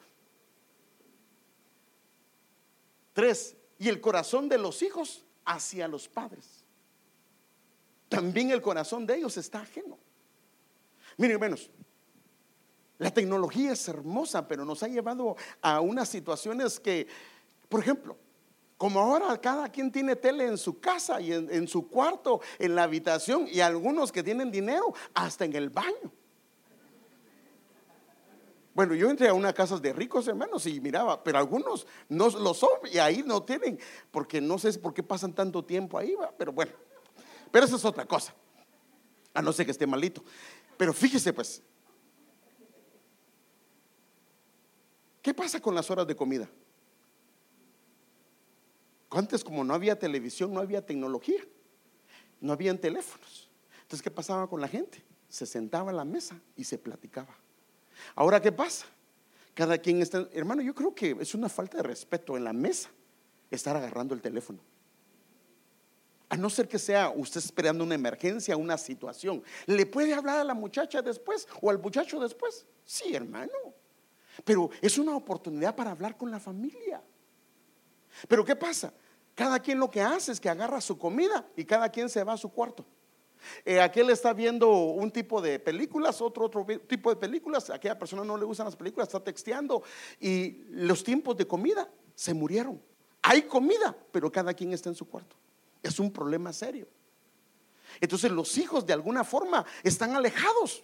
Tres, 3.13 3.55
y 3.77 3.89
el 3.89 4.01
corazón 4.01 4.49
de 4.49 4.57
los 4.57 4.81
hijos 4.81 5.23
hacia 5.45 5.87
los 5.87 6.07
padres. 6.07 6.63
También 8.09 8.51
el 8.51 8.61
corazón 8.61 9.05
de 9.05 9.15
ellos 9.15 9.37
está 9.37 9.61
ajeno. 9.61 9.97
Miren, 11.17 11.35
hermanos, 11.35 11.69
la 12.97 13.11
tecnología 13.11 13.71
es 13.71 13.87
hermosa, 13.87 14.47
pero 14.47 14.65
nos 14.65 14.83
ha 14.83 14.87
llevado 14.87 15.35
a 15.61 15.81
unas 15.81 16.09
situaciones 16.09 16.79
que, 16.79 17.07
por 17.69 17.79
ejemplo, 17.79 18.17
como 18.83 18.99
ahora 18.99 19.39
cada 19.39 19.69
quien 19.69 19.89
tiene 19.89 20.13
tele 20.13 20.45
en 20.45 20.57
su 20.57 20.81
casa 20.81 21.21
y 21.21 21.31
en, 21.31 21.69
su 21.69 21.87
cuarto, 21.87 22.41
en 22.59 22.75
la 22.75 22.83
habitación, 22.83 23.47
y 23.49 23.61
algunos 23.61 24.11
que 24.11 24.21
tienen 24.21 24.51
dinero 24.51 24.93
hasta 25.13 25.45
en 25.45 25.55
el 25.55 25.69
baño. 25.69 26.11
Bueno, 28.73 28.93
yo 28.93 29.09
entré 29.09 29.29
a 29.29 29.33
una 29.33 29.53
casa 29.53 29.77
de 29.77 29.93
ricos 29.93 30.27
hermanos 30.27 30.65
y 30.65 30.81
miraba, 30.81 31.23
pero 31.23 31.37
algunos 31.37 31.87
no 32.09 32.27
lo 32.27 32.53
son 32.53 32.71
y 32.91 32.97
ahí 32.97 33.23
no 33.25 33.41
tienen, 33.43 33.79
porque 34.11 34.41
no 34.41 34.59
sé 34.59 34.77
por 34.77 34.93
qué 34.93 35.01
pasan 35.01 35.31
tanto 35.31 35.63
tiempo 35.63 35.97
ahí, 35.97 36.13
pero 36.37 36.51
bueno, 36.51 36.73
pero 37.51 37.65
eso 37.65 37.77
es 37.77 37.85
otra 37.85 38.05
cosa, 38.05 38.35
a 39.33 39.41
no 39.41 39.53
ser 39.53 39.65
que 39.65 39.71
esté 39.71 39.87
malito. 39.87 40.25
Pero 40.75 40.91
fíjese 40.91 41.31
pues, 41.31 41.63
¿qué 45.21 45.33
pasa 45.33 45.61
con 45.61 45.73
las 45.73 45.89
horas 45.89 46.05
de 46.05 46.17
comida? 46.17 46.49
Antes 49.13 49.43
como 49.43 49.63
no 49.63 49.73
había 49.73 49.97
televisión, 49.97 50.53
no 50.53 50.59
había 50.59 50.85
tecnología, 50.85 51.41
no 52.41 52.51
habían 52.51 52.79
teléfonos. 52.79 53.49
Entonces, 53.83 54.01
¿qué 54.01 54.09
pasaba 54.11 54.47
con 54.47 54.59
la 54.59 54.67
gente? 54.67 55.03
Se 55.29 55.45
sentaba 55.45 55.91
a 55.91 55.93
la 55.93 56.05
mesa 56.05 56.39
y 56.55 56.63
se 56.63 56.77
platicaba. 56.77 57.35
Ahora, 58.15 58.41
¿qué 58.41 58.51
pasa? 58.51 58.85
Cada 59.53 59.77
quien 59.77 60.01
está, 60.01 60.27
hermano, 60.33 60.61
yo 60.63 60.73
creo 60.73 60.95
que 60.95 61.15
es 61.19 61.35
una 61.35 61.47
falta 61.47 61.77
de 61.77 61.83
respeto 61.83 62.35
en 62.35 62.43
la 62.43 62.53
mesa 62.53 62.89
estar 63.51 63.75
agarrando 63.75 64.15
el 64.15 64.21
teléfono. 64.21 64.59
A 66.29 66.35
no 66.35 66.49
ser 66.49 66.67
que 66.67 66.79
sea 66.79 67.11
usted 67.15 67.39
esperando 67.39 67.83
una 67.83 67.93
emergencia, 67.93 68.57
una 68.57 68.79
situación. 68.79 69.43
¿Le 69.67 69.85
puede 69.85 70.15
hablar 70.15 70.39
a 70.39 70.43
la 70.43 70.55
muchacha 70.55 71.03
después 71.03 71.47
o 71.61 71.69
al 71.69 71.77
muchacho 71.77 72.19
después? 72.19 72.65
Sí, 72.83 73.13
hermano. 73.13 73.51
Pero 74.43 74.71
es 74.81 74.97
una 74.97 75.15
oportunidad 75.15 75.75
para 75.75 75.91
hablar 75.91 76.17
con 76.17 76.31
la 76.31 76.39
familia. 76.39 77.03
Pero 78.27 78.43
¿qué 78.45 78.55
pasa? 78.55 78.93
Cada 79.35 79.59
quien 79.59 79.79
lo 79.79 79.89
que 79.89 80.01
hace 80.01 80.31
es 80.31 80.39
que 80.39 80.49
agarra 80.49 80.79
su 80.81 80.97
comida 80.97 81.47
y 81.55 81.65
cada 81.65 81.89
quien 81.89 82.09
se 82.09 82.23
va 82.23 82.33
a 82.33 82.37
su 82.37 82.49
cuarto. 82.49 82.85
Eh, 83.65 83.81
aquel 83.81 84.09
está 84.09 84.33
viendo 84.33 84.69
un 84.69 85.11
tipo 85.11 85.41
de 85.41 85.59
películas, 85.59 86.21
otro, 86.21 86.45
otro 86.45 86.65
tipo 86.87 87.09
de 87.09 87.15
películas. 87.15 87.69
aquella 87.69 87.97
persona 87.97 88.23
no 88.23 88.37
le 88.37 88.45
gustan 88.45 88.65
las 88.65 88.75
películas, 88.75 89.07
está 89.07 89.23
texteando. 89.23 89.83
Y 90.19 90.63
los 90.69 91.03
tiempos 91.03 91.35
de 91.37 91.47
comida 91.47 91.89
se 92.15 92.33
murieron. 92.33 92.81
Hay 93.21 93.43
comida, 93.43 93.95
pero 94.11 94.31
cada 94.31 94.53
quien 94.53 94.73
está 94.73 94.89
en 94.89 94.95
su 94.95 95.07
cuarto. 95.07 95.35
Es 95.81 95.99
un 95.99 96.11
problema 96.11 96.53
serio. 96.53 96.87
Entonces 97.99 98.31
los 98.31 98.57
hijos 98.57 98.85
de 98.85 98.93
alguna 98.93 99.23
forma 99.23 99.65
están 99.83 100.15
alejados. 100.15 100.83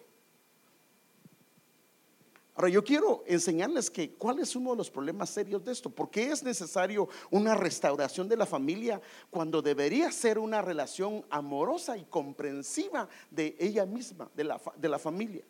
Ahora 2.59 2.71
yo 2.71 2.83
quiero 2.83 3.23
enseñarles 3.25 3.89
que 3.89 4.15
cuál 4.15 4.39
es 4.39 4.53
uno 4.53 4.71
de 4.71 4.75
los 4.75 4.91
problemas 4.91 5.29
serios 5.29 5.63
de 5.63 5.71
esto. 5.71 5.89
¿Por 5.89 6.09
qué 6.09 6.29
es 6.29 6.43
necesario 6.43 7.07
una 7.31 7.55
restauración 7.55 8.27
de 8.27 8.35
la 8.35 8.45
familia 8.45 8.99
cuando 9.29 9.61
debería 9.61 10.11
ser 10.11 10.37
una 10.37 10.61
relación 10.61 11.25
amorosa 11.29 11.95
y 11.95 12.03
comprensiva 12.03 13.07
de 13.31 13.55
ella 13.57 13.85
misma, 13.85 14.29
de 14.35 14.43
la, 14.43 14.61
de 14.75 14.89
la 14.89 14.99
familia? 14.99 15.41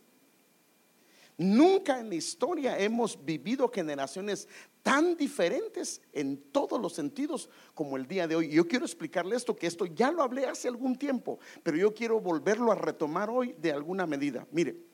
Nunca 1.35 1.99
en 1.99 2.09
la 2.09 2.15
historia 2.15 2.77
hemos 2.77 3.25
vivido 3.25 3.67
generaciones 3.69 4.47
tan 4.83 5.17
diferentes 5.17 6.03
en 6.13 6.37
todos 6.51 6.79
los 6.79 6.93
sentidos 6.93 7.49
como 7.73 7.97
el 7.97 8.05
día 8.05 8.27
de 8.27 8.35
hoy. 8.35 8.49
Yo 8.49 8.67
quiero 8.67 8.85
explicarle 8.85 9.35
esto, 9.35 9.55
que 9.55 9.65
esto 9.65 9.87
ya 9.87 10.11
lo 10.11 10.21
hablé 10.21 10.45
hace 10.45 10.67
algún 10.67 10.95
tiempo, 10.95 11.39
pero 11.63 11.75
yo 11.75 11.91
quiero 11.91 12.19
volverlo 12.19 12.71
a 12.71 12.75
retomar 12.75 13.31
hoy 13.31 13.55
de 13.57 13.71
alguna 13.71 14.05
medida. 14.05 14.45
Mire, 14.51 14.88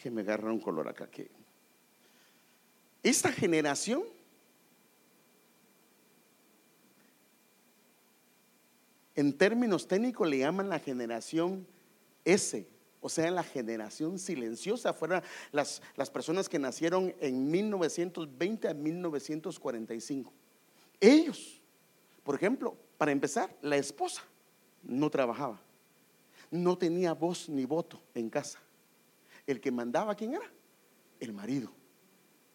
Déjeme 0.00 0.22
agarrar 0.22 0.50
un 0.50 0.60
color 0.60 0.88
acá 0.88 1.10
que 1.10 1.30
esta 3.02 3.30
generación 3.30 4.02
en 9.14 9.36
términos 9.36 9.86
técnicos 9.86 10.26
le 10.26 10.38
llaman 10.38 10.70
la 10.70 10.78
generación 10.78 11.66
S, 12.24 12.66
o 13.02 13.10
sea, 13.10 13.30
la 13.30 13.42
generación 13.42 14.18
silenciosa, 14.18 14.94
fueron 14.94 15.20
las, 15.52 15.82
las 15.96 16.08
personas 16.08 16.48
que 16.48 16.58
nacieron 16.58 17.14
en 17.20 17.50
1920 17.50 18.68
a 18.68 18.72
1945. 18.72 20.32
Ellos 20.98 21.60
Por 22.24 22.36
ejemplo, 22.36 22.74
para 22.96 23.12
empezar, 23.12 23.54
la 23.60 23.76
esposa 23.76 24.22
no 24.82 25.10
trabajaba, 25.10 25.60
no 26.50 26.78
tenía 26.78 27.12
voz 27.12 27.50
ni 27.50 27.66
voto 27.66 28.00
en 28.14 28.30
casa. 28.30 28.60
El 29.50 29.60
que 29.60 29.72
mandaba, 29.72 30.14
¿quién 30.14 30.34
era? 30.34 30.48
El 31.18 31.32
marido. 31.32 31.72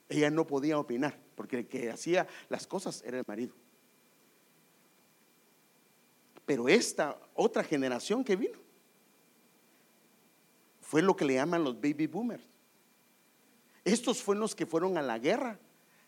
Ella 0.07 0.29
no 0.29 0.47
podía 0.47 0.79
opinar, 0.79 1.19
porque 1.35 1.57
el 1.59 1.67
que 1.67 1.91
hacía 1.91 2.25
las 2.47 2.67
cosas 2.67 3.03
era 3.05 3.19
el 3.19 3.25
marido. 3.27 3.53
Pero 6.45 6.69
esta 6.69 7.19
otra 7.33 7.63
generación 7.63 8.23
que 8.23 8.37
vino 8.37 8.59
fue 10.79 11.01
lo 11.01 11.17
que 11.17 11.25
le 11.25 11.33
llaman 11.33 11.65
los 11.65 11.75
baby 11.75 12.07
boomers. 12.07 12.47
Estos 13.83 14.23
fueron 14.23 14.41
los 14.41 14.55
que 14.55 14.65
fueron 14.65 14.97
a 14.97 15.01
la 15.01 15.19
guerra, 15.19 15.59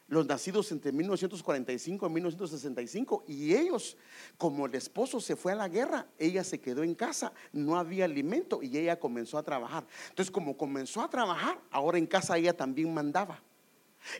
los 0.08 0.26
nacidos 0.26 0.72
entre 0.72 0.92
1945 0.92 2.08
y 2.08 2.10
1965. 2.10 3.24
Y 3.28 3.54
ellos, 3.54 3.98
como 4.38 4.66
el 4.66 4.76
esposo 4.76 5.20
se 5.20 5.36
fue 5.36 5.52
a 5.52 5.56
la 5.56 5.68
guerra, 5.68 6.08
ella 6.18 6.44
se 6.44 6.60
quedó 6.60 6.84
en 6.84 6.96
casa, 6.96 7.34
no 7.52 7.78
había 7.78 8.06
alimento 8.06 8.62
y 8.62 8.78
ella 8.78 9.00
comenzó 9.00 9.38
a 9.38 9.44
trabajar. 9.44 9.86
Entonces, 10.10 10.32
como 10.32 10.58
comenzó 10.58 11.02
a 11.02 11.10
trabajar, 11.10 11.60
ahora 11.72 11.98
en 11.98 12.08
casa 12.08 12.38
ella 12.38 12.56
también 12.56 12.94
mandaba. 12.94 13.42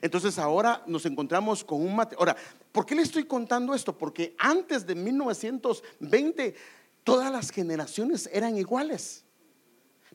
Entonces 0.02 0.38
ahora 0.38 0.84
nos 0.88 1.06
encontramos 1.06 1.64
con 1.64 1.82
un 1.82 1.96
mate. 1.96 2.16
Ahora, 2.20 2.36
¿por 2.72 2.86
qué 2.86 2.96
le 2.96 3.04
estoy 3.04 3.24
contando 3.24 3.74
esto? 3.74 3.98
Porque 3.98 4.36
antes 4.38 4.86
de 4.86 4.96
1920 4.96 6.56
todas 7.04 7.32
las 7.32 7.52
generaciones 7.52 8.30
eran 8.34 8.58
iguales. 8.58 9.24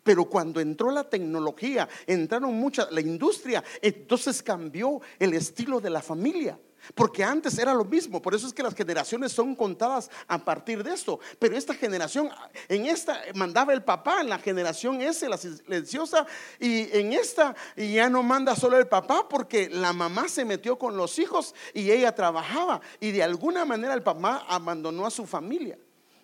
Pero 0.03 0.25
cuando 0.25 0.61
entró 0.61 0.91
la 0.91 1.05
tecnología, 1.05 1.89
entraron 2.07 2.55
muchas, 2.55 2.91
la 2.91 3.01
industria, 3.01 3.63
entonces 3.81 4.43
cambió 4.43 5.01
el 5.19 5.35
estilo 5.35 5.81
de 5.81 5.91
la 5.91 6.03
familia. 6.03 6.59
Porque 6.95 7.23
antes 7.23 7.57
era 7.59 7.73
lo 7.75 7.85
mismo, 7.85 8.21
por 8.21 8.35
eso 8.35 8.47
es 8.47 8.53
que 8.53 8.63
las 8.63 8.75
generaciones 8.75 9.33
son 9.33 9.55
contadas 9.55 10.11
a 10.27 10.45
partir 10.45 10.83
de 10.83 10.93
esto. 10.93 11.21
Pero 11.39 11.57
esta 11.57 11.75
generación, 11.75 12.29
en 12.69 12.87
esta 12.87 13.21
mandaba 13.35 13.73
el 13.73 13.85
papá, 13.85 14.21
en 14.21 14.29
la 14.29 14.39
generación 14.39 15.01
S, 15.01 15.29
la 15.29 15.37
silenciosa, 15.37 16.27
y 16.59 16.89
en 16.97 17.13
esta 17.13 17.55
ya 17.77 18.11
no 18.11 18.23
manda 18.23 18.57
solo 18.57 18.79
el 18.79 18.89
papá 18.89 19.29
porque 19.29 19.69
la 19.71 19.93
mamá 19.93 20.29
se 20.29 20.45
metió 20.45 20.77
con 20.77 20.97
los 20.97 21.19
hijos 21.19 21.55
y 21.73 21.91
ella 21.91 22.15
trabajaba. 22.15 22.81
Y 22.99 23.13
de 23.13 23.23
alguna 23.23 23.65
manera 23.65 23.95
el 23.95 24.03
papá 24.03 24.45
abandonó 24.49 25.07
a 25.07 25.11
su 25.11 25.25
familia. 25.25 25.79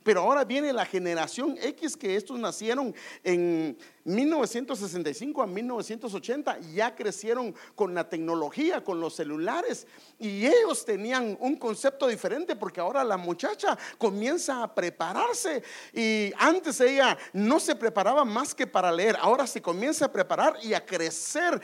Pero 0.08 0.22
ahora 0.22 0.42
viene 0.42 0.72
la 0.72 0.86
generación 0.86 1.58
X 1.60 1.94
que 1.94 2.16
estos 2.16 2.38
nacieron 2.38 2.94
en 3.22 3.76
1965 4.04 5.42
a 5.42 5.46
1980, 5.46 6.60
ya 6.72 6.96
crecieron 6.96 7.54
con 7.74 7.94
la 7.94 8.08
tecnología, 8.08 8.82
con 8.82 9.00
los 9.00 9.16
celulares. 9.16 9.86
Y 10.18 10.46
ellos 10.46 10.86
tenían 10.86 11.36
un 11.40 11.56
concepto 11.56 12.08
diferente 12.08 12.56
porque 12.56 12.80
ahora 12.80 13.04
la 13.04 13.18
muchacha 13.18 13.76
comienza 13.98 14.62
a 14.62 14.74
prepararse. 14.74 15.62
Y 15.92 16.32
antes 16.38 16.80
ella 16.80 17.18
no 17.34 17.60
se 17.60 17.76
preparaba 17.76 18.24
más 18.24 18.54
que 18.54 18.66
para 18.66 18.90
leer, 18.90 19.14
ahora 19.20 19.46
se 19.46 19.60
comienza 19.60 20.06
a 20.06 20.10
preparar 20.10 20.56
y 20.62 20.72
a 20.72 20.86
crecer 20.86 21.60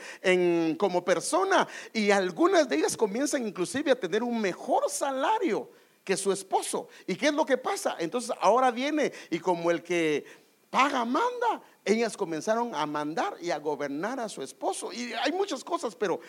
como 0.77 1.03
persona. 1.03 1.67
Y 1.91 2.11
algunas 2.11 2.69
de 2.69 2.75
ellas 2.75 2.95
comienzan 2.95 3.47
inclusive 3.47 3.89
a 3.89 3.99
tener 3.99 4.21
un 4.21 4.39
mejor 4.39 4.87
salario 4.87 5.67
que 6.05 6.15
su 6.15 6.31
esposo. 6.31 6.87
¿Y 7.07 7.15
qué 7.15 7.27
es 7.27 7.33
lo 7.33 7.45
que 7.45 7.57
pasa? 7.57 7.97
Entonces 7.99 8.31
ahora 8.39 8.71
viene 8.71 9.11
y 9.29 9.39
como 9.39 9.71
el 9.71 9.83
que 9.83 10.23
paga 10.69 11.03
manda, 11.03 11.61
ellas 11.83 12.15
comenzaron 12.15 12.75
a 12.75 12.85
mandar 12.85 13.35
y 13.41 13.49
a 13.49 13.57
gobernar 13.59 14.19
a 14.19 14.29
su 14.29 14.41
esposo. 14.41 14.93
Y 14.93 15.13
hay 15.13 15.31
muchas 15.31 15.63
cosas, 15.63 15.95
pero 15.95 16.19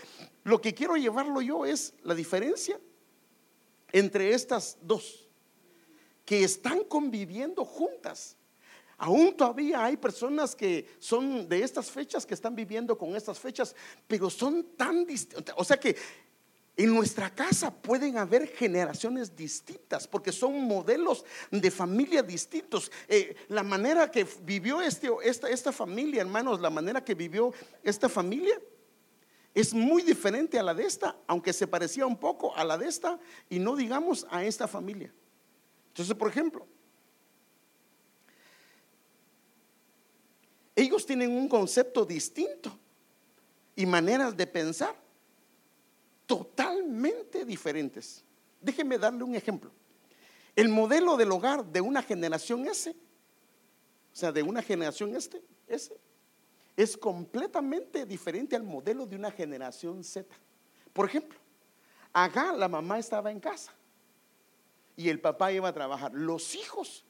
lo 0.45 0.61
que 0.61 0.75
quiero 0.75 0.97
llevarlo 0.97 1.43
yo 1.43 1.67
es 1.67 1.95
la 2.03 2.15
diferencia 2.15 2.81
entre 3.93 4.33
estas 4.33 4.79
dos, 4.81 5.29
que 6.25 6.43
están 6.43 6.85
conviviendo 6.85 7.65
juntas. 7.65 8.37
Aún 8.99 9.37
todavía 9.37 9.85
hay 9.85 9.97
personas 9.99 10.57
que 10.57 10.89
son 10.99 11.49
de 11.49 11.63
estas 11.63 11.91
fechas, 11.91 12.25
que 12.25 12.33
están 12.33 12.55
viviendo 12.55 12.97
con 12.97 13.15
estas 13.15 13.39
fechas, 13.39 13.75
pero 14.07 14.31
son 14.31 14.65
tan 14.77 15.05
distintas. 15.05 15.55
O 15.59 15.65
sea 15.65 15.79
que 15.79 15.97
en 16.77 16.95
nuestra 16.95 17.35
casa 17.35 17.75
pueden 17.75 18.19
haber 18.19 18.49
generaciones 18.49 19.35
distintas 19.35 20.07
porque 20.07 20.31
son 20.31 20.61
modelos 20.65 21.25
de 21.51 21.71
familia 21.71 22.23
distintos. 22.23 22.93
Eh, 23.09 23.35
la 23.49 23.63
manera 23.63 24.11
que 24.11 24.27
vivió 24.43 24.83
este, 24.83 25.09
esta, 25.25 25.49
esta 25.49 25.73
familia, 25.73 26.21
hermanos, 26.21 26.61
la 26.61 26.69
manera 26.69 27.03
que 27.03 27.15
vivió 27.15 27.53
esta 27.83 28.11
familia 28.11 28.61
es 29.55 29.73
muy 29.73 30.03
diferente 30.03 30.59
a 30.59 30.63
la 30.63 30.75
de 30.75 30.85
esta, 30.85 31.17
aunque 31.27 31.55
se 31.55 31.67
parecía 31.67 32.05
un 32.05 32.19
poco 32.19 32.55
a 32.55 32.63
la 32.63 32.77
de 32.77 32.89
esta 32.89 33.19
y 33.49 33.59
no 33.59 33.75
digamos 33.75 34.27
a 34.31 34.45
esta 34.45 34.69
familia. 34.69 35.11
Entonces, 35.89 36.15
por 36.15 36.29
ejemplo, 36.29 36.67
ellos 40.75 41.07
tienen 41.07 41.31
un 41.31 41.49
concepto 41.49 42.05
distinto 42.05 42.79
y 43.75 43.87
maneras 43.87 44.37
de 44.37 44.47
pensar 44.47 45.06
totalmente 46.27 47.45
diferentes. 47.45 48.25
Déjeme 48.61 48.99
darle 48.99 49.23
un 49.23 49.35
ejemplo. 49.35 49.71
El 50.55 50.69
modelo 50.69 51.17
del 51.17 51.31
hogar 51.33 51.65
de 51.65 51.81
una 51.81 52.03
generación 52.03 52.67
S, 52.67 52.91
o 52.91 52.95
sea, 54.17 54.33
de 54.33 54.43
una 54.43 54.63
generación 54.63 55.15
este, 55.15 55.43
S, 55.69 55.95
es 56.77 56.97
completamente 56.97 58.05
diferente 58.05 58.57
al 58.57 58.63
modelo 58.63 59.07
de 59.07 59.17
una 59.17 59.31
generación 59.31 60.03
Z. 60.03 60.35
Por 60.93 61.07
ejemplo, 61.07 61.39
acá 62.13 62.53
la 62.53 62.69
mamá 62.69 62.99
estaba 62.99 63.31
en 63.31 63.41
casa 63.41 63.73
y 64.97 65.09
el 65.09 65.21
papá 65.21 65.53
iba 65.53 65.69
a 65.69 65.73
trabajar. 65.73 66.13
Los 66.15 66.55
hijos, 66.55 67.05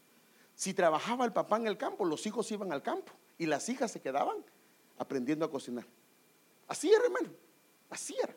si 0.55 0.75
trabajaba 0.75 1.25
el 1.25 1.33
papá 1.33 1.57
en 1.57 1.67
el 1.67 1.79
campo, 1.79 2.05
los 2.05 2.27
hijos 2.27 2.51
iban 2.53 2.73
al 2.73 2.83
campo 2.83 3.13
y 3.39 3.47
las 3.47 3.69
hijas 3.69 3.93
se 3.93 4.01
quedaban 4.01 4.39
aprendiendo 4.99 5.45
a 5.45 5.51
cocinar. 5.51 5.87
Así 6.67 6.91
era, 6.91 7.05
hermano, 7.05 7.31
así 7.91 8.17
era. 8.23 8.35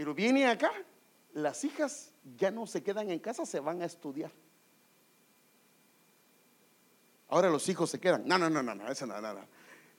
Pero 0.00 0.14
viene 0.14 0.46
acá, 0.46 0.72
las 1.34 1.62
hijas 1.62 2.14
ya 2.38 2.50
no 2.50 2.66
se 2.66 2.82
quedan 2.82 3.10
en 3.10 3.18
casa, 3.18 3.44
se 3.44 3.60
van 3.60 3.82
a 3.82 3.84
estudiar. 3.84 4.32
Ahora 7.28 7.50
los 7.50 7.68
hijos 7.68 7.90
se 7.90 8.00
quedan. 8.00 8.26
No, 8.26 8.38
no, 8.38 8.48
no, 8.48 8.62
no, 8.62 8.74
no, 8.74 8.90
eso 8.90 9.04
no, 9.04 9.20
no, 9.20 9.34
no. 9.34 9.46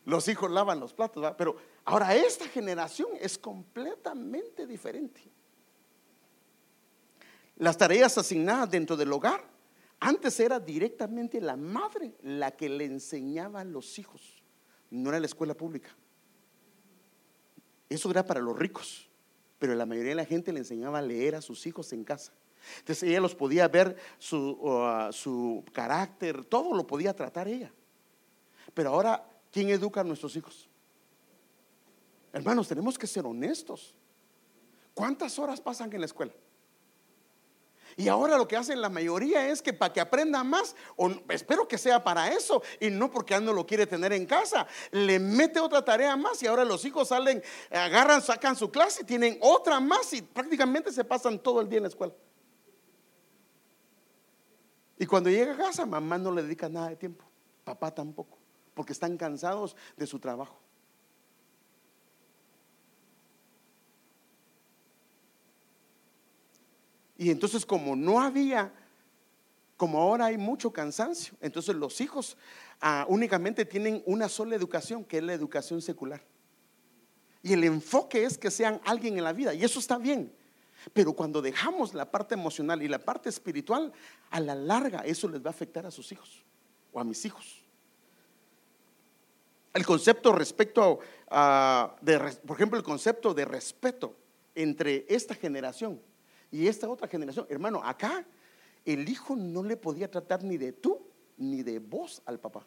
Los 0.06 0.28
hijos 0.28 0.50
lavan 0.50 0.80
los 0.80 0.92
platos, 0.92 1.36
pero 1.38 1.56
ahora 1.86 2.16
esta 2.16 2.48
generación 2.48 3.10
es 3.20 3.38
completamente 3.38 4.66
diferente. 4.66 5.22
Las 7.58 7.78
tareas 7.78 8.18
asignadas 8.18 8.72
dentro 8.72 8.98
del 8.98 9.14
hogar, 9.14 9.44
antes 10.00 10.40
era 10.40 10.60
directamente 10.60 11.40
la 11.40 11.56
madre 11.56 12.16
la 12.24 12.50
que 12.50 12.70
le 12.70 12.86
enseñaba 12.86 13.62
a 13.62 13.66
los 13.66 14.00
hijos, 14.00 14.42
no 14.90 15.10
era 15.10 15.20
la 15.20 15.28
escuela 15.28 15.54
pública. 15.54 15.96
Eso 17.88 18.10
era 18.10 18.26
para 18.26 18.40
los 18.40 18.58
ricos 18.58 19.11
pero 19.62 19.76
la 19.76 19.86
mayoría 19.86 20.10
de 20.10 20.15
la 20.15 20.26
gente 20.26 20.52
le 20.52 20.58
enseñaba 20.58 20.97
a 20.97 21.02
leer 21.04 21.36
a 21.36 21.41
sus 21.41 21.67
hijos 21.67 21.93
en 21.93 22.04
casa. 22.04 22.34
Entonces 22.80 23.08
ella 23.08 23.21
los 23.21 23.36
podía 23.36 23.67
ver 23.67 23.95
su, 24.17 24.58
uh, 24.60 25.13
su 25.13 25.63
carácter, 25.71 26.43
todo 26.45 26.74
lo 26.74 26.88
podía 26.88 27.15
tratar 27.15 27.47
ella. 27.47 27.71
Pero 28.74 28.89
ahora, 28.89 29.24
¿quién 29.52 29.69
educa 29.69 30.02
a 30.02 30.04
nuestros 30.04 30.36
hijos? 30.36 30.67
Hermanos, 32.34 32.67
tenemos 32.67 32.97
que 32.97 33.06
ser 33.06 33.24
honestos. 33.24 33.93
¿Cuántas 34.95 35.38
horas 35.38 35.62
pasan 35.62 35.93
en 35.93 36.00
la 36.00 36.08
escuela? 36.08 36.34
Y 38.02 38.08
ahora 38.08 38.36
lo 38.36 38.48
que 38.48 38.58
hacen 38.58 38.82
la 38.82 38.90
mayoría 38.90 39.48
es 39.48 39.62
que 39.62 39.74
para 39.74 39.94
que 39.94 40.02
aprenda 40.02 40.44
más, 40.44 40.76
espero 41.30 41.68
que 41.68 41.78
sea 41.78 42.04
para 42.04 42.34
eso, 42.34 42.64
y 42.80 42.90
no 42.90 43.12
porque 43.12 43.40
no 43.40 43.54
lo 43.54 43.68
quiere 43.68 43.86
tener 43.86 44.12
en 44.12 44.26
casa, 44.26 44.66
le 44.90 45.20
mete 45.20 45.60
otra 45.60 45.86
tarea 45.86 46.16
más 46.16 46.42
y 46.42 46.48
ahora 46.48 46.66
los 46.66 46.84
hijos 46.84 47.10
salen, 47.10 47.44
agarran, 47.70 48.24
sacan 48.24 48.56
su 48.56 48.72
clase 48.72 49.04
y 49.04 49.06
tienen 49.06 49.38
otra 49.40 49.80
más 49.80 50.12
y 50.14 50.24
prácticamente 50.24 50.92
se 50.92 51.04
pasan 51.04 51.38
todo 51.38 51.62
el 51.62 51.70
día 51.70 51.78
en 51.78 51.84
la 51.84 51.90
escuela. 51.90 52.16
Y 54.98 55.06
cuando 55.06 55.30
llega 55.30 55.54
a 55.54 55.58
casa, 55.58 55.86
mamá 55.86 56.18
no 56.18 56.32
le 56.32 56.42
dedica 56.42 56.68
nada 56.70 56.90
de 56.90 56.96
tiempo, 56.96 57.24
papá 57.64 57.94
tampoco, 57.94 58.40
porque 58.74 58.94
están 58.94 59.16
cansados 59.16 59.76
de 59.96 60.08
su 60.08 60.18
trabajo. 60.18 60.60
Y 67.22 67.30
entonces 67.30 67.68
como 67.68 67.96
no 67.96 68.20
había, 68.20 68.74
como 69.78 70.02
ahora 70.02 70.26
hay 70.26 70.40
mucho 70.40 70.74
cansancio, 70.74 71.36
entonces 71.40 71.76
los 71.76 72.02
hijos 72.02 72.36
ah, 72.80 73.06
únicamente 73.10 73.64
tienen 73.64 74.02
una 74.08 74.28
sola 74.28 74.56
educación, 74.56 75.06
que 75.06 75.20
es 75.20 75.24
la 75.24 75.34
educación 75.34 75.84
secular. 75.84 76.24
Y 77.44 77.54
el 77.54 77.64
enfoque 77.64 78.24
es 78.24 78.40
que 78.40 78.50
sean 78.50 78.82
alguien 78.86 79.20
en 79.20 79.24
la 79.24 79.34
vida, 79.34 79.54
y 79.54 79.64
eso 79.64 79.78
está 79.78 80.00
bien. 80.00 80.34
Pero 80.94 81.14
cuando 81.14 81.44
dejamos 81.44 81.94
la 81.94 82.10
parte 82.10 82.34
emocional 82.34 82.82
y 82.82 82.88
la 82.88 82.98
parte 82.98 83.30
espiritual, 83.30 83.94
a 84.32 84.40
la 84.40 84.56
larga 84.56 85.02
eso 85.02 85.30
les 85.30 85.44
va 85.44 85.50
a 85.50 85.52
afectar 85.52 85.86
a 85.86 85.92
sus 85.92 86.12
hijos 86.12 86.44
o 86.92 87.00
a 87.00 87.04
mis 87.04 87.24
hijos. 87.24 87.64
El 89.76 89.86
concepto 89.86 90.32
respecto 90.32 90.98
a, 91.30 91.98
por 92.48 92.56
ejemplo, 92.56 92.80
el 92.80 92.84
concepto 92.84 93.36
de 93.36 93.46
respeto 93.46 94.16
entre 94.56 95.06
esta 95.08 95.36
generación 95.36 96.02
Y 96.52 96.68
esta 96.68 96.90
otra 96.90 97.08
generación, 97.08 97.48
hermano, 97.50 97.82
acá 97.84 98.26
el 98.86 99.08
hijo 99.08 99.36
no 99.36 99.64
le 99.64 99.78
podía 99.78 100.10
tratar 100.10 100.44
ni 100.44 100.58
de 100.58 100.74
tú 100.74 101.00
ni 101.38 101.64
de 101.64 101.80
vos 101.80 102.22
al 102.26 102.40
papá. 102.40 102.66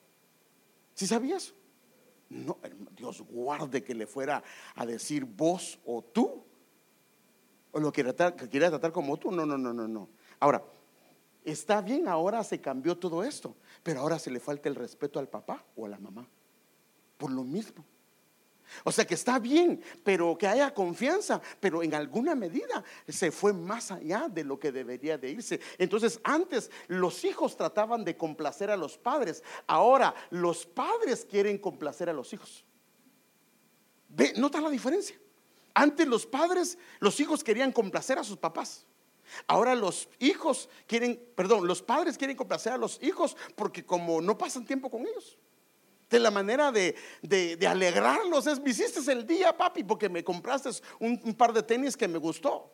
¿Sí 0.94 1.06
sabías? 1.06 1.54
No, 2.28 2.58
Dios 2.96 3.20
guarde 3.22 3.84
que 3.84 3.94
le 3.94 4.06
fuera 4.06 4.42
a 4.74 4.86
decir 4.86 5.24
vos 5.24 5.78
o 5.84 6.02
tú. 6.02 6.44
O 7.72 7.80
lo 7.80 7.92
que, 7.92 8.02
tratar, 8.02 8.34
quiera 8.48 8.70
tratar 8.70 8.92
como 8.92 9.16
tú. 9.18 9.30
No, 9.30 9.44
no, 9.44 9.58
no, 9.58 9.72
no, 9.72 9.86
no. 9.86 10.08
Ahora, 10.40 10.64
está 11.44 11.80
bien, 11.80 12.08
ahora 12.08 12.42
se 12.42 12.60
cambió 12.60 12.96
todo 12.96 13.22
esto. 13.22 13.54
Pero 13.82 14.00
ahora 14.00 14.18
se 14.18 14.30
le 14.30 14.40
falta 14.40 14.68
el 14.68 14.74
respeto 14.74 15.18
al 15.18 15.28
papá 15.28 15.64
o 15.76 15.86
a 15.86 15.88
la 15.88 15.98
mamá. 15.98 16.26
Por 17.18 17.30
lo 17.30 17.44
mismo. 17.44 17.84
O 18.84 18.92
sea 18.92 19.06
que 19.06 19.14
está 19.14 19.38
bien, 19.38 19.82
pero 20.02 20.36
que 20.36 20.46
haya 20.46 20.74
confianza, 20.74 21.40
pero 21.60 21.82
en 21.82 21.94
alguna 21.94 22.34
medida 22.34 22.82
se 23.08 23.30
fue 23.30 23.52
más 23.52 23.90
allá 23.90 24.28
de 24.28 24.44
lo 24.44 24.58
que 24.58 24.72
debería 24.72 25.18
de 25.18 25.30
irse. 25.30 25.60
Entonces 25.78 26.20
antes 26.24 26.70
los 26.88 27.24
hijos 27.24 27.56
trataban 27.56 28.04
de 28.04 28.16
complacer 28.16 28.70
a 28.70 28.76
los 28.76 28.98
padres, 28.98 29.42
ahora 29.66 30.14
los 30.30 30.66
padres 30.66 31.24
quieren 31.24 31.58
complacer 31.58 32.08
a 32.08 32.12
los 32.12 32.32
hijos. 32.32 32.64
¿Ve? 34.08 34.32
¿Nota 34.36 34.60
la 34.60 34.70
diferencia? 34.70 35.16
Antes 35.74 36.06
los 36.06 36.24
padres, 36.24 36.78
los 37.00 37.18
hijos 37.20 37.42
querían 37.42 37.72
complacer 37.72 38.18
a 38.18 38.24
sus 38.24 38.36
papás. 38.36 38.86
Ahora 39.46 39.74
los 39.74 40.08
hijos 40.18 40.68
quieren, 40.86 41.20
perdón, 41.34 41.66
los 41.66 41.82
padres 41.82 42.16
quieren 42.18 42.36
complacer 42.36 42.72
a 42.72 42.78
los 42.78 43.02
hijos 43.02 43.36
porque 43.56 43.84
como 43.84 44.20
no 44.20 44.36
pasan 44.38 44.64
tiempo 44.64 44.90
con 44.90 45.02
ellos 45.06 45.38
de 46.14 46.20
la 46.20 46.30
manera 46.30 46.70
de, 46.72 46.94
alegrarlos 47.68 48.46
es, 48.46 48.60
me 48.60 48.70
hiciste 48.70 49.00
el 49.10 49.26
día, 49.26 49.56
papi, 49.56 49.84
porque 49.84 50.08
me 50.08 50.22
compraste 50.22 50.70
un, 51.00 51.18
par 51.34 51.52
de 51.52 51.62
tenis 51.62 51.96
que 51.96 52.08
me 52.08 52.18
gustó. 52.18 52.70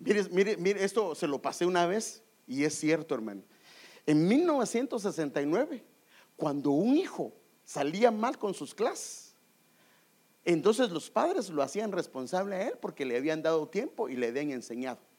Mire, 0.00 0.24
mire, 0.30 0.56
mire, 0.56 0.84
esto 0.84 1.14
se 1.14 1.26
lo 1.26 1.40
pasé 1.40 1.66
una 1.66 1.86
vez 1.86 2.22
y 2.46 2.64
es 2.64 2.74
cierto, 2.78 3.14
hermano. 3.14 3.42
En 4.06 4.26
1969, 4.26 5.84
cuando 6.36 6.70
un 6.70 6.96
hijo 6.96 7.32
salía 7.64 8.10
mal 8.10 8.38
con 8.38 8.54
sus 8.54 8.74
clases, 8.74 9.34
entonces 10.44 10.90
los 10.90 11.10
padres 11.10 11.50
lo 11.50 11.62
hacían 11.62 11.92
responsable 11.92 12.56
a 12.56 12.68
él 12.68 12.78
porque 12.80 13.04
le 13.04 13.16
habían 13.16 13.42
dado 13.42 13.68
tiempo 13.68 14.08
y 14.08 14.16
le 14.16 14.28
habían 14.28 14.50
enseñado. 14.50 15.09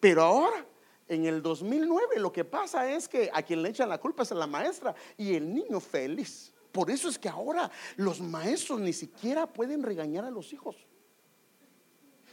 Pero 0.00 0.22
ahora, 0.22 0.66
en 1.08 1.26
el 1.26 1.42
2009, 1.42 2.18
lo 2.18 2.32
que 2.32 2.44
pasa 2.44 2.90
es 2.90 3.08
que 3.08 3.30
a 3.32 3.42
quien 3.42 3.62
le 3.62 3.70
echan 3.70 3.88
la 3.88 3.98
culpa 3.98 4.22
es 4.22 4.32
a 4.32 4.34
la 4.34 4.46
maestra 4.46 4.94
y 5.16 5.34
el 5.34 5.52
niño 5.52 5.80
feliz. 5.80 6.52
Por 6.72 6.90
eso 6.90 7.08
es 7.08 7.18
que 7.18 7.28
ahora 7.28 7.70
los 7.96 8.20
maestros 8.20 8.80
ni 8.80 8.92
siquiera 8.92 9.46
pueden 9.46 9.82
regañar 9.82 10.24
a 10.24 10.30
los 10.30 10.52
hijos. 10.52 10.76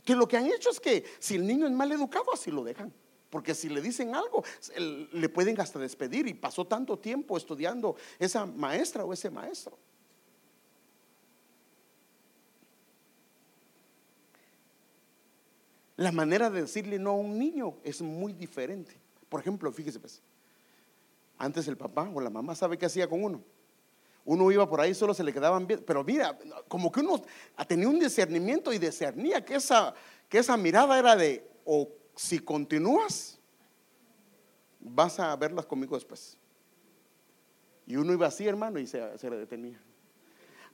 Que 0.04 0.16
lo 0.16 0.28
que 0.28 0.38
han 0.38 0.48
hecho 0.48 0.70
es 0.70 0.80
que 0.80 1.06
si 1.20 1.36
el 1.36 1.48
niño 1.48 1.66
es 1.66 1.72
mal 1.72 1.92
educado, 1.92 2.26
así 2.34 2.52
lo 2.52 2.63
dejan. 2.63 2.94
Porque 3.30 3.56
si 3.56 3.70
le 3.70 3.82
dicen 3.82 4.13
algo, 4.13 4.44
le 4.78 5.30
pueden 5.30 5.60
hasta 5.60 5.80
despedir 5.80 6.28
y 6.28 6.34
pasó 6.34 6.68
tanto 6.68 7.00
tiempo 7.00 7.38
estudiando 7.38 7.96
esa 8.20 8.46
maestra 8.46 9.06
o 9.06 9.13
ese 9.13 9.30
maestro. 9.30 9.78
La 16.04 16.12
manera 16.12 16.50
de 16.50 16.63
decirle 16.63 17.00
no 17.00 17.12
a 17.12 17.13
un 17.13 17.39
niño 17.39 17.76
es 17.82 18.02
muy 18.02 18.34
diferente. 18.34 18.94
Por 19.30 19.39
ejemplo, 19.39 19.72
fíjese 19.72 20.02
pues, 20.02 20.22
antes 21.38 21.66
el 21.70 21.78
papá 21.78 22.12
o 22.13 22.20
la 22.20 22.30
mamá 22.30 22.56
sabe 22.56 22.78
qué 22.78 22.88
hacía 22.88 23.08
con 23.08 23.24
uno. 23.24 23.42
Uno 24.26 24.52
iba 24.52 24.68
por 24.68 24.82
ahí, 24.82 24.94
solo 24.94 25.13
se 25.13 25.24
le 25.24 25.32
quedaban 25.32 25.66
bien, 25.66 25.82
pero 25.88 26.04
mira, 26.04 26.38
como 26.68 26.92
que 26.92 27.00
uno 27.00 27.22
tenía 27.70 27.88
un 27.88 28.00
discernimiento 28.00 28.74
y 28.74 28.80
discernía 28.80 29.46
que 29.46 29.56
esa, 29.56 29.94
que 30.28 30.39
esa 30.39 30.58
mirada 30.58 31.00
era 31.00 31.16
de, 31.16 31.50
o 31.63 31.88
si 32.18 32.39
continúas, 32.39 33.39
vas 34.82 35.22
a 35.22 35.34
verlas 35.38 35.66
conmigo 35.66 35.96
después. 35.96 36.38
Y 37.88 37.96
uno 37.96 38.12
iba 38.12 38.28
así, 38.28 38.46
hermano, 38.46 38.78
y 38.78 38.88
se, 38.88 39.18
se 39.18 39.30
le 39.30 39.38
detenía. 39.38 39.82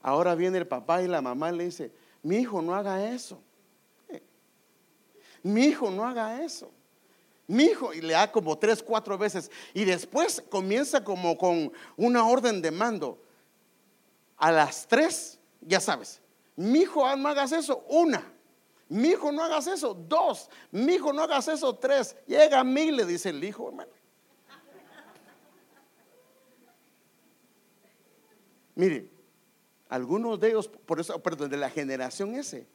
Ahora 0.02 0.34
viene 0.34 0.58
el 0.58 0.66
papá 0.66 1.04
y 1.04 1.06
la 1.06 1.22
mamá 1.22 1.52
le 1.52 1.66
dice, 1.66 1.92
mi 2.20 2.38
hijo, 2.38 2.60
no 2.60 2.74
haga 2.74 3.12
eso 3.12 3.40
mi 5.42 5.64
hijo, 5.64 5.90
no 5.90 6.06
haga 6.06 6.42
eso. 6.44 6.70
Mi 7.46 7.64
hijo, 7.64 7.92
y 7.92 8.00
le 8.00 8.12
da 8.12 8.30
como 8.30 8.56
tres, 8.56 8.82
cuatro 8.82 9.18
veces. 9.18 9.50
Y 9.74 9.84
después 9.84 10.42
comienza 10.48 11.02
como 11.02 11.36
con 11.36 11.72
una 11.96 12.26
orden 12.26 12.62
de 12.62 12.70
mando. 12.70 13.20
A 14.36 14.52
las 14.52 14.86
tres, 14.86 15.38
ya 15.60 15.80
sabes, 15.80 16.20
mi 16.56 16.80
hijo, 16.80 17.04
ah, 17.04 17.16
no 17.16 17.28
hagas 17.28 17.52
eso, 17.52 17.84
una. 17.88 18.32
Mi 18.88 19.08
hijo, 19.08 19.30
no 19.32 19.42
hagas 19.42 19.66
eso, 19.66 19.94
dos. 19.94 20.50
Mi 20.70 20.94
hijo, 20.94 21.12
no 21.12 21.22
hagas 21.22 21.48
eso, 21.48 21.74
tres. 21.76 22.16
Llega 22.26 22.60
a 22.60 22.64
mí, 22.64 22.90
le 22.90 23.04
dice 23.04 23.30
el 23.30 23.42
hijo, 23.42 23.68
hermano. 23.68 23.90
Mire, 28.74 29.10
algunos 29.88 30.40
de 30.40 30.48
ellos, 30.48 30.68
por 30.68 31.00
eso, 31.00 31.22
perdón, 31.22 31.50
de 31.50 31.56
la 31.56 31.68
generación 31.68 32.34
ese, 32.34 32.66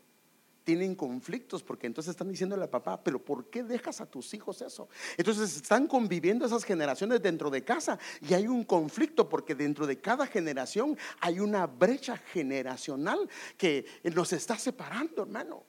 tienen 0.65 0.95
conflictos 0.95 1.63
porque 1.63 1.88
entonces 1.88 2.12
están 2.12 2.28
diciendo 2.28 2.62
a 2.62 2.69
papá, 2.69 3.01
pero 3.01 3.23
¿por 3.23 3.49
qué 3.49 3.63
dejas 3.63 4.01
a 4.01 4.06
tus 4.06 4.34
hijos 4.34 4.62
eso? 4.62 4.89
Entonces 5.15 5.56
están 5.56 5.88
conviviendo 5.88 6.45
esas 6.45 6.65
generaciones 6.65 7.21
dentro 7.21 7.49
de 7.49 7.63
casa 7.63 7.97
y 8.19 8.34
hay 8.34 8.47
un 8.47 8.63
conflicto 8.63 9.30
porque 9.30 9.54
dentro 9.56 9.86
de 9.86 10.01
cada 10.01 10.25
generación 10.25 10.97
hay 11.21 11.39
una 11.39 11.67
brecha 11.67 12.17
generacional 12.17 13.30
que 13.56 13.86
nos 14.04 14.34
está 14.34 14.58
separando, 14.58 15.21
hermano. 15.21 15.63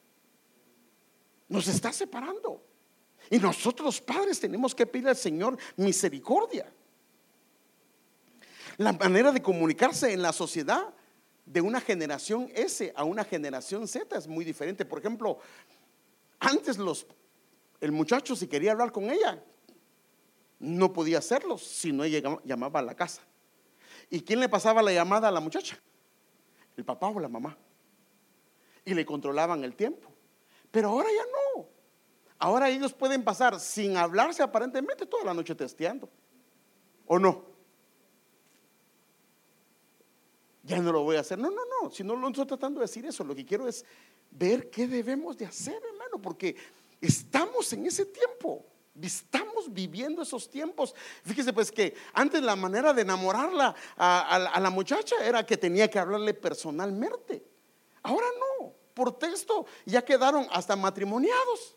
Nos 1.48 1.68
está 1.68 1.92
separando. 1.92 2.64
Y 3.30 3.38
nosotros 3.38 4.00
padres 4.00 4.40
tenemos 4.40 4.74
que 4.74 4.86
pedir 4.86 5.08
al 5.08 5.16
Señor 5.16 5.58
misericordia. 5.76 6.72
La 8.78 8.92
manera 8.94 9.30
de 9.30 9.42
comunicarse 9.42 10.12
en 10.12 10.22
la 10.22 10.32
sociedad 10.32 10.94
de 11.46 11.60
una 11.60 11.80
generación 11.80 12.50
S 12.54 12.92
a 12.94 13.04
una 13.04 13.24
generación 13.24 13.86
Z 13.86 14.18
es 14.18 14.26
muy 14.26 14.44
diferente. 14.44 14.84
Por 14.84 14.98
ejemplo, 14.98 15.38
antes 16.40 16.76
los, 16.76 17.06
el 17.80 17.92
muchacho 17.92 18.34
si 18.34 18.48
quería 18.48 18.72
hablar 18.72 18.92
con 18.92 19.08
ella, 19.08 19.42
no 20.58 20.92
podía 20.92 21.18
hacerlo 21.18 21.56
si 21.56 21.92
no 21.92 22.04
llamaba 22.04 22.80
a 22.80 22.82
la 22.82 22.94
casa. 22.94 23.22
¿Y 24.10 24.20
quién 24.20 24.40
le 24.40 24.48
pasaba 24.48 24.82
la 24.82 24.92
llamada 24.92 25.28
a 25.28 25.30
la 25.30 25.40
muchacha? 25.40 25.78
El 26.76 26.84
papá 26.84 27.08
o 27.08 27.20
la 27.20 27.28
mamá. 27.28 27.56
Y 28.84 28.94
le 28.94 29.06
controlaban 29.06 29.64
el 29.64 29.74
tiempo. 29.74 30.12
Pero 30.70 30.90
ahora 30.90 31.08
ya 31.08 31.24
no. 31.56 31.68
Ahora 32.38 32.68
ellos 32.68 32.92
pueden 32.92 33.24
pasar 33.24 33.58
sin 33.60 33.96
hablarse 33.96 34.42
aparentemente 34.42 35.06
toda 35.06 35.24
la 35.24 35.34
noche 35.34 35.54
testeando. 35.54 36.08
¿O 37.06 37.18
no? 37.18 37.55
Ya 40.66 40.80
no 40.80 40.92
lo 40.92 41.02
voy 41.02 41.16
a 41.16 41.20
hacer. 41.20 41.38
No, 41.38 41.48
no, 41.50 41.62
no, 41.64 41.90
si 41.90 42.02
no 42.02 42.16
lo 42.16 42.28
estoy 42.28 42.44
tratando 42.44 42.80
de 42.80 42.86
decir 42.86 43.06
eso, 43.06 43.22
lo 43.24 43.34
que 43.34 43.46
quiero 43.46 43.68
es 43.68 43.84
ver 44.30 44.68
qué 44.68 44.86
debemos 44.86 45.36
de 45.36 45.46
hacer, 45.46 45.80
hermano, 45.88 46.20
porque 46.20 46.56
estamos 47.00 47.72
en 47.72 47.86
ese 47.86 48.04
tiempo. 48.06 48.66
Estamos 49.00 49.72
viviendo 49.72 50.22
esos 50.22 50.48
tiempos. 50.48 50.94
Fíjese 51.22 51.52
pues 51.52 51.70
que 51.70 51.94
antes 52.14 52.42
la 52.42 52.56
manera 52.56 52.92
de 52.92 53.02
enamorarla 53.02 53.74
a, 53.96 54.58
la 54.58 54.70
muchacha 54.70 55.16
era 55.22 55.44
que 55.44 55.56
tenía 55.56 55.88
que 55.88 55.98
hablarle 55.98 56.34
personalmente. 56.34 57.44
Ahora 58.02 58.26
no, 58.60 58.72
por 58.94 59.18
texto 59.18 59.66
ya 59.84 60.04
quedaron 60.04 60.46
hasta 60.50 60.74
matrimoniados. 60.74 61.75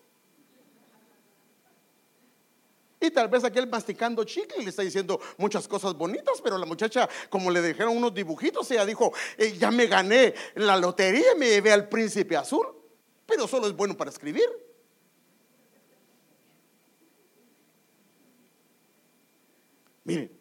Y 3.02 3.12
tal 3.12 3.30
vez 3.30 3.44
aquel 3.46 3.68
masticando 3.68 4.24
chicle 4.26 4.62
le 4.62 4.70
está 4.70 4.82
diciendo 4.82 5.20
muchas 5.38 5.68
cosas 5.68 5.94
bonitas, 5.94 6.42
pero 6.44 6.58
la 6.58 6.66
muchacha, 6.66 7.08
como 7.30 7.50
le 7.50 7.62
dijeron 7.62 7.96
unos 7.96 8.14
dibujitos, 8.14 8.70
ella 8.72 8.86
dijo, 8.86 9.14
eh, 9.38 9.56
ya 9.58 9.72
me 9.72 9.88
gané 9.88 10.34
la 10.56 10.76
lotería 10.76 11.34
y 11.34 11.40
me 11.40 11.48
llevé 11.48 11.72
al 11.72 11.88
príncipe 11.88 12.36
azul, 12.36 12.68
pero 13.26 13.48
solo 13.48 13.68
es 13.68 13.74
bueno 13.74 13.96
para 13.96 14.10
escribir. 14.10 14.50
Miren, 20.04 20.40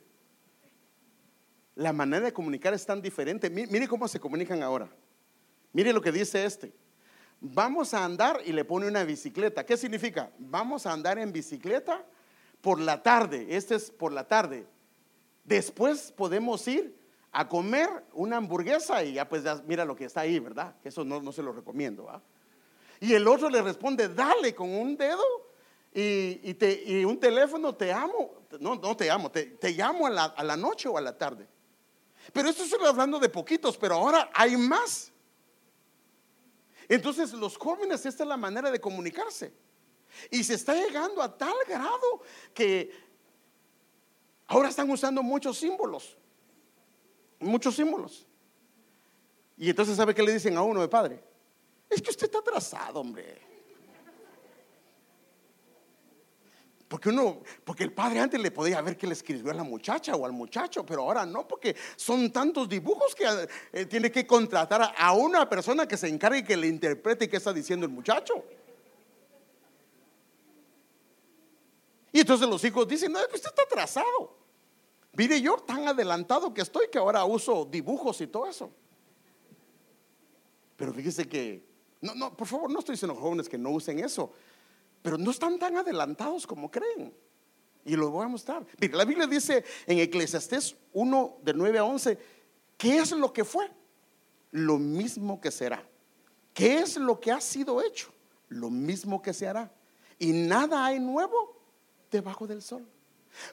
la 1.76 1.92
manera 1.92 2.24
de 2.24 2.32
comunicar 2.32 2.74
es 2.74 2.84
tan 2.84 3.00
diferente. 3.00 3.48
Mire 3.50 3.86
cómo 3.86 4.08
se 4.08 4.18
comunican 4.18 4.64
ahora. 4.64 4.88
Mire 5.72 5.92
lo 5.92 6.00
que 6.00 6.10
dice 6.10 6.44
este. 6.44 6.72
Vamos 7.40 7.94
a 7.94 8.04
andar 8.04 8.40
y 8.44 8.52
le 8.52 8.64
pone 8.64 8.88
una 8.88 9.04
bicicleta. 9.04 9.64
¿Qué 9.64 9.76
significa? 9.76 10.32
Vamos 10.38 10.86
a 10.86 10.92
andar 10.92 11.20
en 11.20 11.32
bicicleta 11.32 12.04
por 12.60 12.80
la 12.80 13.02
tarde, 13.02 13.46
este 13.50 13.74
es 13.74 13.90
por 13.90 14.12
la 14.12 14.26
tarde. 14.26 14.66
Después 15.44 16.12
podemos 16.12 16.66
ir 16.68 16.96
a 17.32 17.48
comer 17.48 17.88
una 18.12 18.36
hamburguesa 18.36 19.02
y 19.04 19.14
ya 19.14 19.28
pues 19.28 19.44
mira 19.66 19.84
lo 19.84 19.94
que 19.94 20.04
está 20.04 20.22
ahí, 20.22 20.38
¿verdad? 20.38 20.74
Eso 20.84 21.04
no, 21.04 21.32
se 21.32 21.42
lo 21.42 21.52
recomiendo. 21.52 22.08
Y 23.00 23.14
el 23.14 23.26
otro 23.28 23.48
le 23.48 23.62
responde, 23.62 24.08
dale 24.08 24.54
con 24.54 24.70
un 24.70 24.96
dedo 24.96 25.22
y, 25.94 27.04
un 27.04 27.18
teléfono, 27.18 27.74
te 27.74 27.92
amo. 27.92 28.42
No, 28.60 28.74
no 28.74 28.96
te 28.96 29.10
amo, 29.10 29.30
te, 29.30 29.70
llamo 29.70 30.06
a 30.06 30.10
la, 30.10 30.24
a 30.24 30.42
la 30.42 30.56
noche 30.56 30.88
o 30.88 30.98
a 30.98 31.00
la 31.00 31.16
tarde. 31.16 31.46
Pero 32.32 32.48
esto 32.48 32.64
estoy 32.64 32.84
hablando 32.86 33.18
de 33.18 33.28
poquitos, 33.28 33.76
pero 33.78 33.94
ahora 33.94 34.30
hay 34.34 34.56
más. 34.56 35.12
Entonces 36.88 37.32
los 37.32 37.56
jóvenes, 37.56 38.04
esta 38.04 38.22
es 38.22 38.28
la 38.28 38.36
manera 38.36 38.70
de 38.70 38.80
comunicarse. 38.80 39.52
Y 40.30 40.44
se 40.44 40.54
está 40.54 40.74
llegando 40.74 41.22
a 41.22 41.36
tal 41.36 41.54
grado 41.66 42.22
que 42.54 42.90
ahora 44.46 44.68
están 44.68 44.90
usando 44.90 45.22
muchos 45.22 45.58
símbolos. 45.58 46.16
Muchos 47.40 47.76
símbolos. 47.76 48.26
Y 49.56 49.70
entonces, 49.70 49.96
¿sabe 49.96 50.14
qué 50.14 50.22
le 50.22 50.32
dicen 50.32 50.56
a 50.56 50.62
uno 50.62 50.80
de 50.80 50.88
padre? 50.88 51.22
Es 51.88 52.02
que 52.02 52.10
usted 52.10 52.26
está 52.26 52.38
atrasado, 52.38 53.00
hombre. 53.00 53.48
Porque 56.88 57.10
uno, 57.10 57.42
porque 57.64 57.84
el 57.84 57.92
padre 57.92 58.18
antes 58.18 58.40
le 58.40 58.50
podía 58.50 58.80
ver 58.80 58.96
que 58.96 59.06
le 59.06 59.12
escribió 59.12 59.52
a 59.52 59.54
la 59.54 59.62
muchacha 59.62 60.16
o 60.16 60.24
al 60.24 60.32
muchacho, 60.32 60.86
pero 60.86 61.02
ahora 61.02 61.26
no, 61.26 61.46
porque 61.46 61.76
son 61.96 62.32
tantos 62.32 62.66
dibujos 62.66 63.14
que 63.14 63.26
eh, 63.72 63.84
tiene 63.84 64.10
que 64.10 64.26
contratar 64.26 64.94
a, 64.96 65.12
una 65.12 65.46
persona 65.46 65.86
que 65.86 65.98
se 65.98 66.08
encargue 66.08 66.42
que 66.42 66.56
le 66.56 66.66
interprete 66.66 67.28
qué 67.28 67.36
está 67.36 67.52
diciendo 67.52 67.84
el 67.84 67.92
muchacho. 67.92 68.42
Y 72.18 72.20
entonces 72.22 72.48
los 72.48 72.64
hijos 72.64 72.88
dicen, 72.88 73.12
no, 73.12 73.20
usted 73.20 73.36
está 73.36 73.62
atrasado. 73.62 74.36
Mire 75.12 75.40
yo 75.40 75.56
tan 75.58 75.86
adelantado 75.86 76.52
que 76.52 76.62
estoy 76.62 76.88
que 76.88 76.98
ahora 76.98 77.24
uso 77.24 77.64
dibujos 77.64 78.20
y 78.20 78.26
todo 78.26 78.48
eso. 78.48 78.70
Pero 80.76 80.92
fíjese 80.92 81.28
que, 81.28 81.64
no, 82.00 82.16
no, 82.16 82.36
por 82.36 82.48
favor, 82.48 82.70
no 82.70 82.80
estoy 82.80 82.94
diciendo 82.94 83.14
jóvenes 83.14 83.48
que 83.48 83.56
no 83.56 83.70
usen 83.70 84.00
eso 84.00 84.32
pero 85.02 85.16
no 85.18 85.30
están 85.30 85.58
tan 85.58 85.76
adelantados 85.76 86.46
como 86.46 86.70
creen. 86.70 87.14
Y 87.84 87.96
lo 87.96 88.10
voy 88.10 88.26
a 88.26 88.28
mostrar. 88.28 88.66
la 88.78 89.04
Biblia 89.04 89.26
dice 89.26 89.64
en 89.86 89.98
Eclesiastés 89.98 90.76
1 90.92 91.38
de 91.42 91.54
9 91.54 91.78
a 91.78 91.84
11, 91.84 92.18
¿qué 92.76 92.98
es 92.98 93.12
lo 93.12 93.32
que 93.32 93.44
fue? 93.44 93.70
Lo 94.50 94.78
mismo 94.78 95.40
que 95.40 95.50
será. 95.50 95.82
¿Qué 96.52 96.80
es 96.80 96.96
lo 96.96 97.18
que 97.18 97.32
ha 97.32 97.40
sido 97.40 97.80
hecho? 97.80 98.12
Lo 98.48 98.68
mismo 98.70 99.22
que 99.22 99.32
se 99.32 99.46
hará. 99.46 99.72
Y 100.18 100.32
nada 100.32 100.84
hay 100.84 100.98
nuevo 100.98 101.57
debajo 102.10 102.46
del 102.46 102.62
sol. 102.62 102.86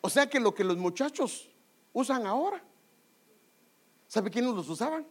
O 0.01 0.09
sea 0.09 0.29
que 0.29 0.39
lo 0.39 0.53
que 0.53 0.63
los 0.63 0.77
muchachos 0.77 1.49
usan 1.93 2.25
ahora, 2.25 2.63
¿sabe 4.07 4.29
quiénes 4.31 4.53
los 4.53 4.69
usaban? 4.69 5.05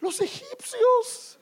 Los 0.00 0.20
egipcios. 0.20 1.38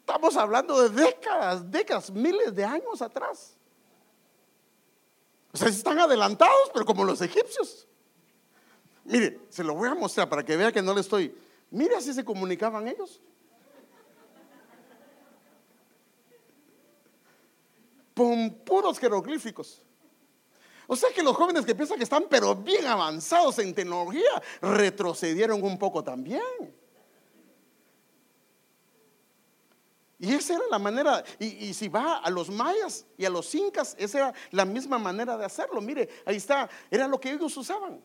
Estamos 0.00 0.36
hablando 0.36 0.80
de 0.82 1.04
décadas, 1.04 1.70
décadas, 1.70 2.10
miles 2.10 2.54
de 2.54 2.64
años 2.64 3.02
atrás. 3.02 3.56
O 5.52 5.56
sea, 5.56 5.68
están 5.68 5.98
adelantados, 5.98 6.70
pero 6.72 6.84
como 6.84 7.04
los 7.04 7.20
egipcios. 7.20 7.86
Mire, 9.04 9.40
se 9.48 9.64
lo 9.64 9.74
voy 9.74 9.88
a 9.88 9.94
mostrar 9.94 10.28
para 10.28 10.44
que 10.44 10.56
vea 10.56 10.72
que 10.72 10.82
no 10.82 10.94
le 10.94 11.00
estoy. 11.00 11.34
Mire, 11.70 11.96
así 11.96 12.12
se 12.12 12.24
comunicaban 12.24 12.88
ellos. 12.88 13.20
Con 18.18 18.50
puros 18.64 18.98
jeroglíficos. 18.98 19.80
O 20.88 20.96
sea 20.96 21.10
que 21.14 21.22
los 21.22 21.36
jóvenes 21.36 21.64
que 21.64 21.72
piensan 21.72 21.98
que 21.98 22.02
están 22.02 22.24
pero 22.28 22.56
bien 22.56 22.84
avanzados 22.84 23.60
en 23.60 23.72
tecnología 23.72 24.42
retrocedieron 24.60 25.62
un 25.62 25.78
poco 25.78 26.02
también. 26.02 26.42
Y 30.18 30.34
esa 30.34 30.54
era 30.54 30.64
la 30.68 30.80
manera, 30.80 31.22
y, 31.38 31.72
si 31.72 31.86
va 31.86 32.16
a 32.16 32.28
los 32.28 32.50
mayas 32.50 33.06
y 33.16 33.24
a 33.24 33.30
los 33.30 33.54
incas, 33.54 33.94
esa 33.96 34.18
era 34.18 34.34
la 34.50 34.64
misma 34.64 34.98
manera 34.98 35.36
de 35.36 35.44
hacerlo. 35.44 35.80
Mire, 35.80 36.08
ahí 36.26 36.38
está, 36.38 36.68
era 36.90 37.06
lo 37.06 37.20
que 37.20 37.30
ellos 37.30 37.56
usaban. 37.56 38.02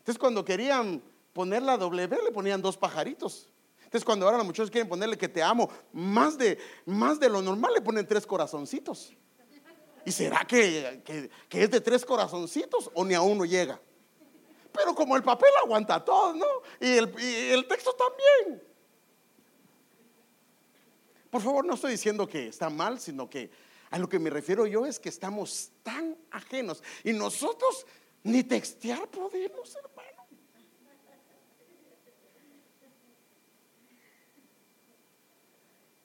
Entonces 0.00 0.18
cuando 0.18 0.44
querían 0.44 1.02
poner 1.32 1.62
la 1.62 1.78
W, 1.78 2.18
le 2.22 2.30
ponían 2.30 2.60
dos 2.60 2.76
pajaritos. 2.76 3.48
Entonces 3.92 4.06
cuando 4.06 4.24
ahora 4.24 4.38
los 4.38 4.46
muchachos 4.46 4.70
quieren 4.70 4.88
ponerle 4.88 5.18
que 5.18 5.28
te 5.28 5.42
amo, 5.42 5.68
más 5.92 6.38
de, 6.38 6.56
más 6.86 7.20
de 7.20 7.28
lo 7.28 7.42
normal 7.42 7.74
le 7.74 7.82
ponen 7.82 8.06
tres 8.06 8.26
corazoncitos. 8.26 9.12
¿Y 10.06 10.10
será 10.10 10.46
que, 10.46 11.02
que 11.46 11.62
es 11.62 11.70
de 11.70 11.78
tres 11.78 12.02
corazoncitos 12.06 12.90
o 12.94 13.04
ni 13.04 13.12
a 13.12 13.20
uno 13.20 13.44
llega? 13.44 13.78
Pero 14.72 14.94
como 14.94 15.14
el 15.14 15.22
papel 15.22 15.50
aguanta 15.62 16.02
todo, 16.02 16.32
¿no? 16.32 16.46
Y 16.80 16.86
el, 16.86 17.14
y 17.20 17.50
el 17.50 17.68
texto 17.68 17.92
también. 17.92 18.62
Por 21.28 21.42
favor, 21.42 21.62
no 21.66 21.74
estoy 21.74 21.90
diciendo 21.90 22.26
que 22.26 22.48
está 22.48 22.70
mal, 22.70 22.98
sino 22.98 23.28
que 23.28 23.50
a 23.90 23.98
lo 23.98 24.08
que 24.08 24.18
me 24.18 24.30
refiero 24.30 24.66
yo 24.66 24.86
es 24.86 24.98
que 24.98 25.10
estamos 25.10 25.70
tan 25.82 26.16
ajenos 26.30 26.82
y 27.04 27.12
nosotros 27.12 27.84
ni 28.22 28.42
textear 28.42 29.06
podemos, 29.08 29.76
hermano. 29.76 29.91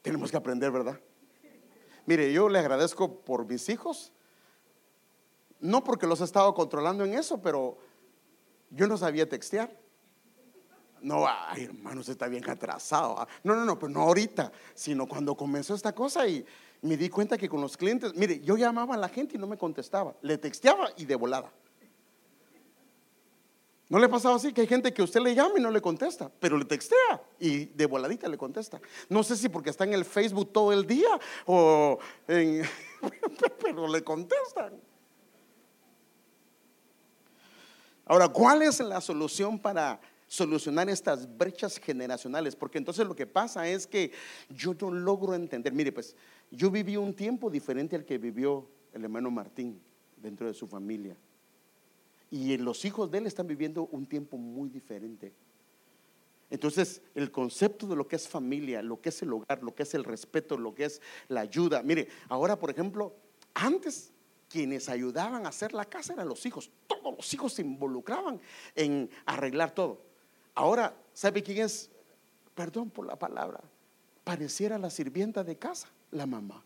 Tenemos 0.08 0.32
que 0.32 0.38
aprender, 0.38 0.72
¿verdad? 0.72 0.98
Mire, 2.06 2.32
yo 2.32 2.48
le 2.48 2.60
agradezco 2.60 3.20
por 3.26 3.46
mis 3.46 3.68
hijos, 3.68 4.14
no 5.60 5.84
porque 5.84 6.08
los 6.08 6.22
he 6.22 6.24
estado 6.24 6.54
controlando 6.54 7.04
en 7.04 7.14
eso, 7.14 7.42
pero 7.42 7.78
yo 8.70 8.88
no 8.88 8.96
sabía 8.96 9.28
textear. 9.28 9.70
No, 11.02 11.26
ay, 11.28 11.66
hermano, 11.66 12.00
usted 12.00 12.14
está 12.14 12.30
bien 12.30 12.50
atrasado. 12.50 13.20
Ah. 13.20 13.28
No, 13.44 13.54
no, 13.54 13.66
no, 13.66 13.78
pero 13.78 13.90
no 13.90 14.00
ahorita, 14.04 14.50
sino 14.74 15.08
cuando 15.08 15.36
comenzó 15.36 15.76
esta 15.76 15.94
cosa 15.94 16.26
y 16.26 16.46
me 16.84 16.96
di 16.96 17.10
cuenta 17.10 17.38
que 17.38 17.50
con 17.50 17.60
los 17.60 17.76
clientes, 17.76 18.16
mire, 18.16 18.40
yo 18.40 18.56
llamaba 18.56 18.96
a 18.96 18.98
la 18.98 19.10
gente 19.10 19.36
y 19.36 19.40
no 19.40 19.46
me 19.46 19.58
contestaba, 19.58 20.16
le 20.22 20.38
texteaba 20.38 20.90
y 20.96 21.04
de 21.04 21.16
volada. 21.16 21.52
¿No 23.90 24.00
le 24.00 24.06
ha 24.06 24.10
pasado 24.10 24.36
así? 24.36 24.52
Que 24.52 24.62
hay 24.62 24.68
gente 24.68 24.94
que 24.94 25.02
usted 25.02 25.22
le 25.22 25.34
llama 25.34 25.56
y 25.58 25.62
no 25.62 25.72
le 25.72 25.82
contesta, 25.82 26.30
pero 26.40 26.58
le 26.58 26.66
textea 26.66 27.22
y 27.40 27.66
de 27.66 27.86
voladita 27.86 28.28
le 28.28 28.38
contesta. 28.38 28.82
No 29.08 29.24
sé 29.24 29.38
si 29.38 29.48
porque 29.48 29.70
está 29.70 29.86
en 29.86 29.94
el 29.94 30.04
Facebook 30.04 30.52
todo 30.52 30.74
el 30.74 30.86
día 30.86 31.20
o 31.46 31.98
en... 32.28 32.64
pero 33.64 33.88
le 33.88 34.04
contestan. 34.04 34.74
Ahora, 38.06 38.28
¿cuál 38.28 38.62
es 38.62 38.80
la 38.80 39.00
solución 39.00 39.60
para 39.60 40.00
solucionar 40.28 40.90
estas 40.90 41.38
brechas 41.38 41.78
generacionales, 41.78 42.56
porque 42.56 42.78
entonces 42.78 43.08
lo 43.08 43.16
que 43.16 43.26
pasa 43.26 43.68
es 43.68 43.88
que 43.88 44.12
yo 44.50 44.76
no 44.82 44.92
logro 44.92 45.34
entender, 45.34 45.74
mire 45.74 45.92
pues, 45.92 46.16
yo 46.52 46.70
viví 46.70 46.98
un 46.98 47.14
tiempo 47.14 47.50
diferente 47.50 47.96
al 47.96 48.06
que 48.06 48.18
vivió 48.18 48.68
el 48.94 49.06
hermano 49.06 49.32
Martín 49.32 49.82
dentro 50.18 50.48
de 50.48 50.54
su 50.54 50.68
familia. 50.68 51.16
Y 52.30 52.58
los 52.58 52.84
hijos 52.86 53.10
de 53.10 53.20
él 53.20 53.28
están 53.28 53.48
viviendo 53.48 53.88
un 53.92 54.06
tiempo 54.06 54.38
muy 54.38 54.70
diferente. 54.70 55.34
Entonces, 56.50 57.02
el 57.14 57.32
concepto 57.32 57.88
de 57.88 57.96
lo 57.96 58.08
que 58.08 58.16
es 58.16 58.28
familia, 58.28 58.82
lo 58.82 59.02
que 59.02 59.10
es 59.10 59.22
el 59.22 59.34
hogar, 59.34 59.62
lo 59.64 59.76
que 59.76 59.84
es 59.84 59.94
el 59.94 60.04
respeto, 60.04 60.58
lo 60.58 60.74
que 60.74 60.86
es 60.86 61.02
la 61.28 61.42
ayuda. 61.42 61.84
Mire, 61.84 62.08
ahora, 62.30 62.58
por 62.58 62.70
ejemplo, 62.70 63.14
antes 63.54 64.12
quienes 64.50 64.88
ayudaban 64.88 65.46
a 65.46 65.50
hacer 65.50 65.74
la 65.74 65.86
casa 65.86 66.14
eran 66.14 66.30
los 66.30 66.46
hijos. 66.46 66.72
Todos 66.88 67.16
los 67.16 67.34
hijos 67.34 67.54
se 67.54 67.62
involucraban 67.62 68.40
en 68.76 69.10
arreglar 69.26 69.72
todo. 69.72 70.02
Ahora, 70.56 70.96
¿sabe 71.14 71.44
quién 71.44 71.60
es? 71.60 71.90
Perdón 72.56 72.90
por 72.90 73.06
la 73.06 73.18
palabra. 73.18 73.62
Pareciera 74.24 74.78
la 74.78 74.90
sirvienta 74.90 75.44
de 75.44 75.58
casa, 75.58 75.90
la 76.12 76.26
mamá. 76.26 76.64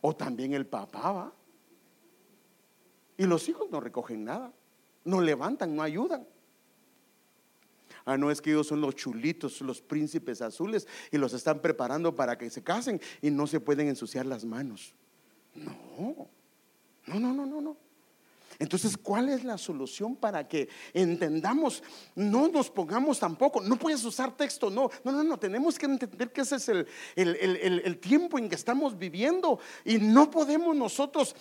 O 0.00 0.14
también 0.14 0.52
el 0.52 0.66
papá 0.66 1.12
va. 1.12 1.32
Y 3.16 3.24
los 3.24 3.48
hijos 3.48 3.70
no 3.70 3.80
recogen 3.80 4.24
nada. 4.24 4.52
No 5.04 5.20
levantan, 5.20 5.74
no 5.74 5.82
ayudan. 5.82 6.26
Ah, 8.04 8.16
no 8.16 8.30
es 8.30 8.40
que 8.40 8.50
ellos 8.50 8.68
son 8.68 8.80
los 8.80 8.94
chulitos, 8.94 9.60
los 9.60 9.80
príncipes 9.80 10.40
azules 10.40 10.86
y 11.10 11.18
los 11.18 11.32
están 11.32 11.60
preparando 11.60 12.14
para 12.14 12.38
que 12.38 12.48
se 12.50 12.62
casen 12.62 13.00
y 13.20 13.30
no 13.30 13.48
se 13.48 13.58
pueden 13.58 13.88
ensuciar 13.88 14.26
las 14.26 14.44
manos. 14.44 14.94
No, 15.54 16.28
no, 17.06 17.20
no, 17.20 17.34
no, 17.34 17.46
no, 17.46 17.60
no. 17.60 17.76
Entonces, 18.58 18.96
¿cuál 18.96 19.28
es 19.28 19.44
la 19.44 19.58
solución 19.58 20.16
para 20.16 20.46
que 20.48 20.68
entendamos? 20.94 21.82
No 22.14 22.48
nos 22.48 22.70
pongamos 22.70 23.18
tampoco, 23.18 23.60
no 23.60 23.76
puedes 23.76 24.02
usar 24.04 24.36
texto, 24.36 24.70
no, 24.70 24.90
no, 25.04 25.12
no, 25.12 25.22
no, 25.22 25.38
tenemos 25.38 25.78
que 25.78 25.86
entender 25.86 26.32
que 26.32 26.40
ese 26.40 26.56
es 26.56 26.68
el, 26.68 27.98
tiempo 27.98 28.38
en 28.38 28.48
que 28.48 28.54
estamos 28.54 28.96
viviendo 28.96 29.58
y 29.84 29.98
no 29.98 30.30
podemos 30.30 30.74
nosotros... 30.76 31.34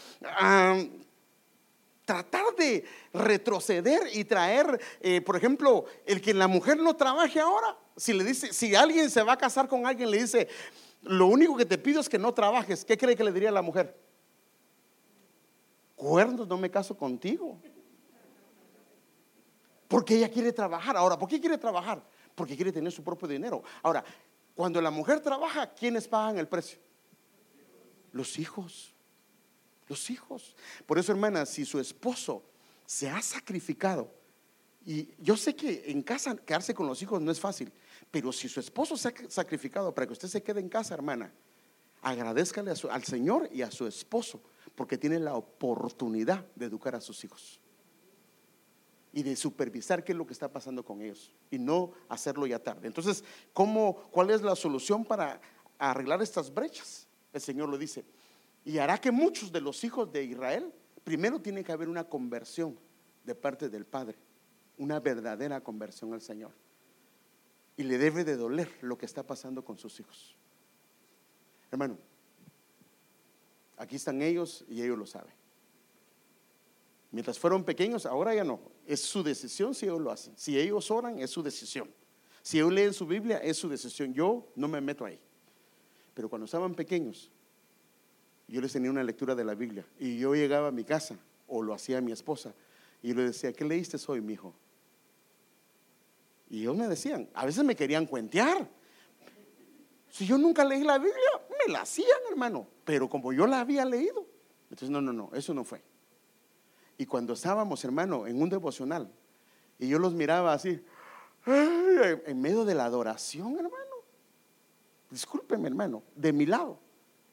tratar 2.06 2.56
de 2.56 2.86
retroceder 3.14 4.10
y 4.14 4.24
traer, 4.24 4.80
eh, 5.02 5.22
por 5.22 5.36
ejemplo, 5.36 5.86
el 6.06 6.22
que 6.22 6.34
la 6.34 6.48
mujer 6.48 6.78
no 6.78 6.96
trabaje 6.96 7.40
ahora. 7.40 7.78
Si 7.98 8.14
le 8.14 8.24
dice, 8.24 8.54
si 8.54 8.76
alguien 8.76 9.10
se 9.10 9.24
va 9.24 9.34
a 9.34 9.38
casar 9.38 9.68
con 9.68 9.86
alguien, 9.86 10.10
le 10.12 10.22
dice, 10.22 10.48
lo 11.02 11.28
único 11.28 11.58
que 11.58 11.66
te 11.66 11.78
pido 11.78 12.00
es 12.00 12.10
que 12.10 12.20
no 12.20 12.34
trabajes. 12.34 12.86
¿Qué 12.86 12.98
cree 12.98 13.16
que 13.16 13.24
le 13.24 13.32
diría 13.32 13.50
a 13.50 13.54
la 13.54 13.62
mujer? 13.62 14.06
cuernos, 15.96 16.48
no 16.48 16.58
me 16.58 16.70
caso 16.70 16.96
contigo. 16.96 17.60
Porque 19.88 20.18
ella 20.18 20.30
quiere 20.30 20.52
trabajar. 20.52 20.98
Ahora, 20.98 21.18
¿por 21.18 21.30
qué 21.30 21.40
quiere 21.40 21.58
trabajar? 21.58 22.04
Porque 22.34 22.56
quiere 22.56 22.72
tener 22.72 22.92
su 22.92 23.04
propio 23.04 23.28
dinero. 23.28 23.64
Ahora, 23.82 24.04
cuando 24.54 24.82
la 24.82 24.92
mujer 24.92 25.20
trabaja, 25.20 25.74
¿quiénes 25.74 26.08
pagan 26.08 26.38
el 26.38 26.48
precio? 26.48 26.80
Los 28.12 28.38
hijos. 28.40 28.95
Los 29.88 30.10
hijos. 30.10 30.56
Por 30.86 30.98
eso, 30.98 31.12
hermana, 31.12 31.46
si 31.46 31.66
su 31.66 31.80
esposo 31.80 32.44
se 32.86 33.10
ha 33.10 33.22
sacrificado. 33.22 34.12
Y 34.86 35.10
yo 35.18 35.36
sé 35.36 35.56
que 35.56 35.84
en 35.88 36.04
casa 36.04 36.36
quedarse 36.36 36.74
con 36.74 36.88
los 36.88 37.02
hijos 37.02 37.22
no 37.22 37.32
es 37.32 37.40
fácil, 37.40 37.72
pero 38.12 38.32
si 38.32 38.48
su 38.48 38.60
esposo 38.60 38.96
se 38.96 39.08
ha 39.08 39.14
sacrificado 39.30 39.94
para 39.94 40.06
que 40.06 40.14
usted 40.14 40.28
se 40.28 40.44
quede 40.44 40.60
en 40.60 40.70
casa, 40.70 40.94
hermana, 40.94 41.34
agradezcale 42.02 42.72
al 42.72 43.04
Señor 43.04 43.50
y 43.52 43.64
a 43.64 43.72
su 43.72 43.88
esposo, 43.88 44.42
porque 44.76 44.98
tiene 44.98 45.20
la 45.20 45.34
oportunidad 45.34 46.46
de 46.56 46.68
educar 46.68 46.94
a 46.96 47.02
sus 47.02 47.24
hijos 47.24 47.60
y 49.12 49.24
de 49.24 49.36
supervisar 49.36 50.04
qué 50.04 50.12
es 50.12 50.18
lo 50.18 50.28
que 50.28 50.34
está 50.34 50.52
pasando 50.52 50.84
con 50.84 51.02
ellos 51.02 51.32
y 51.50 51.58
no 51.58 51.94
hacerlo 52.10 52.46
ya 52.46 52.60
tarde. 52.60 52.86
Entonces, 52.86 53.24
¿cómo, 53.54 53.96
¿cuál 54.12 54.30
es 54.30 54.42
la 54.42 54.56
solución 54.56 55.04
para 55.04 55.42
arreglar 55.80 56.22
estas 56.22 56.54
brechas? 56.54 57.08
El 57.34 57.42
Señor 57.42 57.70
lo 57.70 57.78
dice. 57.78 58.06
Y 58.66 58.80
hará 58.80 58.98
que 58.98 59.12
muchos 59.12 59.52
de 59.52 59.62
los 59.62 59.84
hijos 59.84 60.12
de 60.12 60.24
Israel, 60.24 60.74
primero 61.04 61.40
tiene 61.40 61.64
que 61.64 61.72
haber 61.72 61.88
una 61.88 62.04
conversión 62.04 62.78
de 63.24 63.36
parte 63.36 63.70
del 63.70 63.86
Padre, 63.86 64.18
una 64.78 65.00
verdadera 65.00 65.62
conversión 65.62 66.14
al 66.14 66.22
Señor. 66.22 66.52
Y 67.78 67.84
le 67.84 68.00
debe 68.00 68.24
de 68.24 68.36
doler 68.36 68.70
lo 68.82 68.98
que 68.98 69.06
está 69.06 69.22
pasando 69.22 69.64
con 69.64 69.78
sus 69.78 70.00
hijos. 70.00 70.36
Hermano, 71.72 71.98
aquí 73.78 73.98
están 73.98 74.22
ellos 74.22 74.66
y 74.68 74.82
ellos 74.82 74.98
lo 74.98 75.06
saben. 75.06 75.34
Mientras 77.12 77.38
fueron 77.38 77.64
pequeños, 77.64 78.06
ahora 78.06 78.34
ya 78.34 78.44
no. 78.44 78.60
Es 78.86 79.02
su 79.02 79.24
decisión 79.24 79.76
si 79.76 79.86
ellos 79.86 80.02
lo 80.02 80.12
hacen. 80.12 80.34
Si 80.38 80.60
ellos 80.60 80.90
oran, 80.90 81.20
es 81.20 81.30
su 81.30 81.44
decisión. 81.44 81.90
Si 82.42 82.58
ellos 82.58 82.74
leen 82.74 82.94
su 82.94 83.06
Biblia, 83.06 83.38
es 83.38 83.58
su 83.58 83.70
decisión. 83.70 84.14
Yo 84.14 84.52
no 84.56 84.68
me 84.68 84.82
meto 84.82 85.06
ahí. 85.06 85.20
Pero 86.14 86.30
cuando 86.30 86.46
estaban 86.46 86.74
pequeños, 86.74 87.32
yo 88.48 88.62
les 88.62 88.72
tenía 88.74 88.92
una 88.92 89.04
lectura 89.04 89.36
de 89.36 89.44
la 89.44 89.56
Biblia 89.56 89.86
y 90.00 90.18
yo 90.20 90.36
llegaba 90.36 90.68
a 90.68 90.72
mi 90.72 90.84
casa 90.84 91.18
o 91.48 91.64
lo 91.64 91.74
hacía 91.74 92.02
mi 92.02 92.12
esposa 92.12 92.54
y 93.02 93.14
le 93.14 93.24
decía, 93.24 93.54
¿qué 93.54 93.66
leíste 93.66 93.98
hoy, 94.08 94.22
mi 94.22 94.34
hijo? 94.34 94.54
Y 96.50 96.62
ellos 96.62 96.76
me 96.76 96.88
decían, 96.88 97.30
a 97.34 97.46
veces 97.46 97.64
me 97.64 97.76
querían 97.76 98.06
cuentear. 98.06 98.70
Si 100.10 100.26
yo 100.26 100.38
nunca 100.38 100.64
leí 100.64 100.84
la 100.84 100.98
Biblia, 100.98 101.30
me 101.66 101.74
la 101.74 101.82
hacían, 101.82 102.20
hermano. 102.30 102.68
Pero 102.84 103.10
como 103.10 103.34
yo 103.34 103.48
la 103.48 103.62
había 103.62 103.84
leído, 103.84 104.26
entonces 104.66 104.90
no, 104.90 105.02
no, 105.02 105.12
no, 105.12 105.30
eso 105.34 105.54
no 105.54 105.64
fue. 105.64 105.82
Y 106.98 107.06
cuando 107.06 107.34
estábamos, 107.34 107.84
hermano, 107.84 108.26
en 108.28 108.42
un 108.42 108.50
devocional, 108.50 109.12
y 109.78 109.88
yo 109.90 110.00
los 110.00 110.14
miraba 110.14 110.54
así, 110.54 110.82
en 111.46 112.42
medio 112.42 112.64
de 112.66 112.76
la 112.76 112.86
adoración, 112.86 113.54
hermano. 113.56 113.96
Discúlpeme, 115.10 115.68
hermano, 115.68 116.04
de 116.16 116.34
mi 116.34 116.46
lado. 116.46 116.80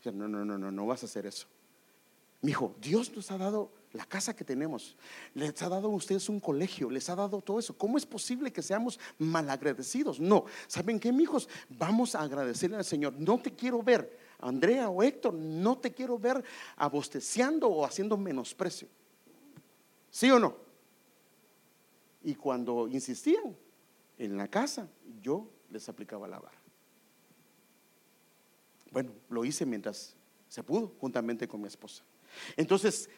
No, 0.05 0.29
no, 0.29 0.45
no, 0.45 0.59
no, 0.59 0.71
no 0.71 0.87
vas 0.87 1.03
a 1.03 1.07
hacer 1.07 1.27
eso. 1.27 1.47
Mi 2.41 2.51
hijo, 2.51 2.75
Dios 2.81 3.15
nos 3.15 3.31
ha 3.31 3.39
dado 3.39 3.71
la 3.93 4.05
casa 4.05 4.35
que 4.35 4.45
tenemos, 4.45 4.97
les 5.35 5.61
ha 5.63 5.69
dado 5.69 5.89
a 5.89 5.95
ustedes 5.95 6.29
un 6.29 6.41
colegio, 6.41 6.91
les 6.91 7.09
ha 7.09 7.15
dado 7.15 7.41
todo 7.41 7.59
eso. 7.59 7.77
¿Cómo 7.77 7.99
es 7.99 8.07
posible 8.07 8.53
que 8.53 8.63
seamos 8.63 8.99
malagradecidos? 9.19 10.19
No, 10.19 10.47
¿saben 10.67 10.99
qué, 10.99 11.11
hijos? 11.11 11.49
Vamos 11.69 12.15
a 12.15 12.23
agradecerle 12.23 12.77
al 12.77 12.85
Señor. 12.85 13.15
No 13.19 13.39
te 13.39 13.53
quiero 13.53 13.83
ver, 13.83 14.19
Andrea 14.41 14.89
o 14.89 15.03
Héctor, 15.03 15.35
no 15.35 15.79
te 15.79 15.93
quiero 15.93 16.19
ver 16.19 16.43
abosteciando 16.77 17.69
o 17.69 17.85
haciendo 17.85 18.17
menosprecio. 18.17 18.89
¿Sí 20.11 20.31
o 20.31 20.39
no? 20.39 20.57
Y 22.25 22.35
cuando 22.35 22.89
insistían 22.89 23.57
en 24.19 24.37
la 24.37 24.49
casa, 24.49 24.89
yo 25.21 25.49
les 25.71 25.89
aplicaba 25.89 26.27
la 26.27 26.39
vara. 26.39 26.62
Bueno, 28.93 29.13
lo 29.31 29.45
hice 29.45 29.65
mientras 29.65 30.15
se 30.49 30.63
pudo, 30.63 30.95
juntamente 31.01 31.49
con 31.49 31.61
mi 31.61 31.69
esposa. 31.69 32.05
Entonces, 32.57 33.09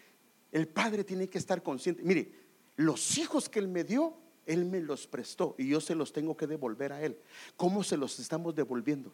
el 0.52 0.68
padre 0.68 1.02
tiene 1.02 1.28
que 1.28 1.38
estar 1.38 1.62
consciente. 1.62 2.02
Mire, 2.04 2.32
los 2.76 3.18
hijos 3.18 3.48
que 3.48 3.58
él 3.58 3.68
me 3.68 3.82
dio, 3.82 4.16
él 4.46 4.64
me 4.64 4.80
los 4.80 5.06
prestó 5.06 5.54
y 5.58 5.68
yo 5.68 5.80
se 5.80 5.94
los 5.94 6.12
tengo 6.12 6.36
que 6.36 6.46
devolver 6.46 6.92
a 6.92 7.02
él. 7.02 7.18
¿Cómo 7.56 7.82
se 7.82 7.96
los 7.96 8.18
estamos 8.20 8.54
devolviendo? 8.54 9.12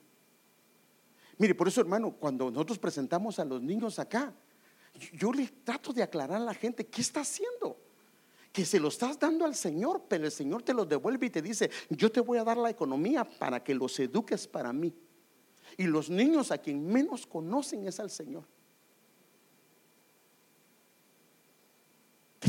Mire, 1.39 1.55
por 1.55 1.69
eso, 1.69 1.81
hermano, 1.81 2.13
cuando 2.13 2.51
nosotros 2.51 2.79
presentamos 2.79 3.39
a 3.39 3.45
los 3.47 3.63
niños 3.63 3.99
acá, 3.99 4.35
yo 5.15 5.33
le 5.33 5.47
trato 5.65 5.93
de 5.93 6.03
aclarar 6.03 6.37
a 6.37 6.45
la 6.45 6.55
gente, 6.55 6.87
¿qué 6.87 7.01
está 7.01 7.21
haciendo? 7.21 7.79
Que 8.53 8.67
se 8.67 8.79
lo 8.79 8.89
estás 8.89 9.19
dando 9.19 9.47
al 9.47 9.55
Señor, 9.55 10.03
pero 10.09 10.27
el 10.27 10.33
Señor 10.33 10.63
te 10.63 10.75
lo 10.75 10.85
devuelve 10.85 11.27
y 11.27 11.31
te 11.31 11.41
dice, 11.41 11.71
yo 11.89 12.13
te 12.13 12.21
voy 12.21 12.37
a 12.37 12.45
dar 12.45 12.59
la 12.59 12.69
economía 12.69 13.25
para 13.25 13.65
que 13.65 13.75
los 13.75 13.99
eduques 13.99 14.47
para 14.47 14.73
mí. 14.75 14.93
Y 15.77 15.85
los 15.85 16.11
niños 16.11 16.51
a 16.51 16.59
quien 16.59 16.87
menos 16.87 17.27
conocen 17.27 17.87
es 17.87 18.01
al 18.01 18.11
Señor. 18.11 18.45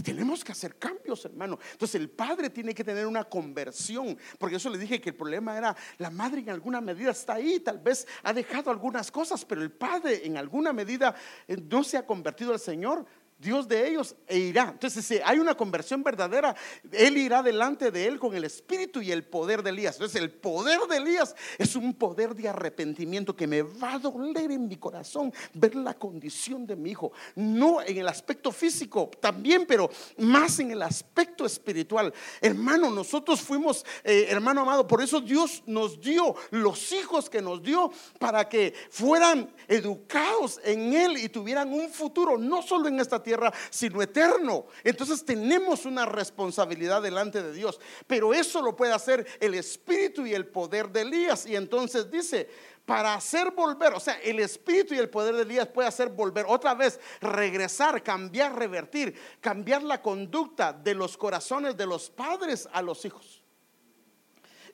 tenemos 0.01 0.43
que 0.43 0.51
hacer 0.51 0.77
cambios, 0.77 1.23
hermano. 1.25 1.59
Entonces 1.71 1.99
el 1.99 2.09
padre 2.09 2.49
tiene 2.49 2.73
que 2.73 2.83
tener 2.83 3.05
una 3.05 3.23
conversión, 3.23 4.17
porque 4.37 4.55
eso 4.57 4.69
le 4.69 4.77
dije 4.77 4.99
que 4.99 5.09
el 5.09 5.15
problema 5.15 5.57
era 5.57 5.75
la 5.97 6.09
madre 6.09 6.41
en 6.41 6.49
alguna 6.49 6.81
medida 6.81 7.11
está 7.11 7.35
ahí, 7.35 7.59
tal 7.59 7.79
vez 7.79 8.07
ha 8.23 8.33
dejado 8.33 8.71
algunas 8.71 9.11
cosas, 9.11 9.45
pero 9.45 9.61
el 9.61 9.71
padre 9.71 10.25
en 10.25 10.37
alguna 10.37 10.73
medida 10.73 11.15
eh, 11.47 11.57
no 11.57 11.83
se 11.83 11.97
ha 11.97 12.05
convertido 12.05 12.53
al 12.53 12.59
Señor, 12.59 13.05
Dios 13.41 13.67
de 13.67 13.87
ellos 13.87 14.15
e 14.27 14.37
irá. 14.37 14.69
Entonces, 14.69 15.03
si 15.03 15.19
hay 15.25 15.39
una 15.39 15.55
conversión 15.55 16.03
verdadera, 16.03 16.55
Él 16.91 17.17
irá 17.17 17.41
delante 17.41 17.89
de 17.89 18.05
Él 18.05 18.19
con 18.19 18.35
el 18.35 18.43
espíritu 18.43 19.01
y 19.01 19.11
el 19.11 19.23
poder 19.23 19.63
de 19.63 19.71
Elías. 19.71 19.95
Entonces, 19.95 20.21
el 20.21 20.29
poder 20.29 20.81
de 20.81 20.97
Elías 20.97 21.35
es 21.57 21.75
un 21.75 21.95
poder 21.95 22.35
de 22.35 22.47
arrepentimiento 22.47 23.35
que 23.35 23.47
me 23.47 23.63
va 23.63 23.93
a 23.93 23.99
doler 23.99 24.51
en 24.51 24.67
mi 24.67 24.77
corazón 24.77 25.33
ver 25.53 25.75
la 25.75 25.95
condición 25.95 26.67
de 26.67 26.75
mi 26.75 26.91
hijo. 26.91 27.11
No 27.35 27.81
en 27.81 27.97
el 27.97 28.07
aspecto 28.07 28.51
físico 28.51 29.09
también, 29.19 29.65
pero 29.65 29.89
más 30.17 30.59
en 30.59 30.69
el 30.69 30.83
aspecto 30.83 31.43
espiritual. 31.45 32.13
Hermano, 32.41 32.91
nosotros 32.91 33.41
fuimos, 33.41 33.83
eh, 34.03 34.27
hermano 34.29 34.61
amado, 34.61 34.85
por 34.85 35.01
eso 35.01 35.19
Dios 35.19 35.63
nos 35.65 35.99
dio 35.99 36.35
los 36.51 36.91
hijos 36.91 37.27
que 37.27 37.41
nos 37.41 37.63
dio 37.63 37.91
para 38.19 38.47
que 38.47 38.75
fueran 38.91 39.51
educados 39.67 40.59
en 40.63 40.93
Él 40.93 41.17
y 41.17 41.29
tuvieran 41.29 41.73
un 41.73 41.89
futuro, 41.89 42.37
no 42.37 42.61
solo 42.61 42.87
en 42.87 42.99
esta 42.99 43.21
tierra 43.21 43.30
sino 43.69 44.01
eterno. 44.01 44.65
Entonces 44.83 45.23
tenemos 45.25 45.85
una 45.85 46.05
responsabilidad 46.05 47.01
delante 47.01 47.41
de 47.41 47.53
Dios. 47.53 47.79
Pero 48.07 48.33
eso 48.33 48.61
lo 48.61 48.75
puede 48.75 48.93
hacer 48.93 49.25
el 49.39 49.53
espíritu 49.53 50.25
y 50.25 50.33
el 50.33 50.47
poder 50.47 50.89
de 50.89 51.01
Elías. 51.01 51.45
Y 51.45 51.55
entonces 51.55 52.09
dice, 52.09 52.49
para 52.85 53.13
hacer 53.13 53.51
volver, 53.51 53.93
o 53.93 53.99
sea, 53.99 54.19
el 54.21 54.39
espíritu 54.39 54.93
y 54.93 54.97
el 54.97 55.09
poder 55.09 55.35
de 55.35 55.43
Elías 55.43 55.67
puede 55.67 55.87
hacer 55.87 56.09
volver 56.09 56.45
otra 56.47 56.73
vez, 56.73 56.99
regresar, 57.21 58.01
cambiar, 58.03 58.57
revertir, 58.57 59.15
cambiar 59.39 59.83
la 59.83 60.01
conducta 60.01 60.73
de 60.73 60.95
los 60.95 61.15
corazones 61.17 61.77
de 61.77 61.85
los 61.85 62.09
padres 62.09 62.67
a 62.71 62.81
los 62.81 63.05
hijos. 63.05 63.41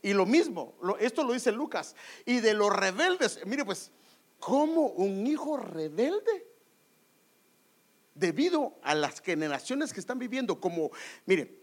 Y 0.01 0.13
lo 0.13 0.25
mismo, 0.25 0.75
esto 0.99 1.23
lo 1.23 1.33
dice 1.33 1.51
Lucas, 1.51 1.95
y 2.25 2.39
de 2.39 2.53
los 2.53 2.73
rebeldes, 2.73 3.39
mire 3.45 3.65
pues, 3.65 3.91
¿cómo 4.39 4.87
un 4.87 5.25
hijo 5.27 5.57
rebelde 5.57 6.46
debido 8.17 8.79
a 8.83 8.95
las 8.95 9.21
generaciones 9.21 9.93
que 9.93 9.99
están 9.99 10.19
viviendo, 10.19 10.59
como, 10.59 10.91
mire, 11.25 11.59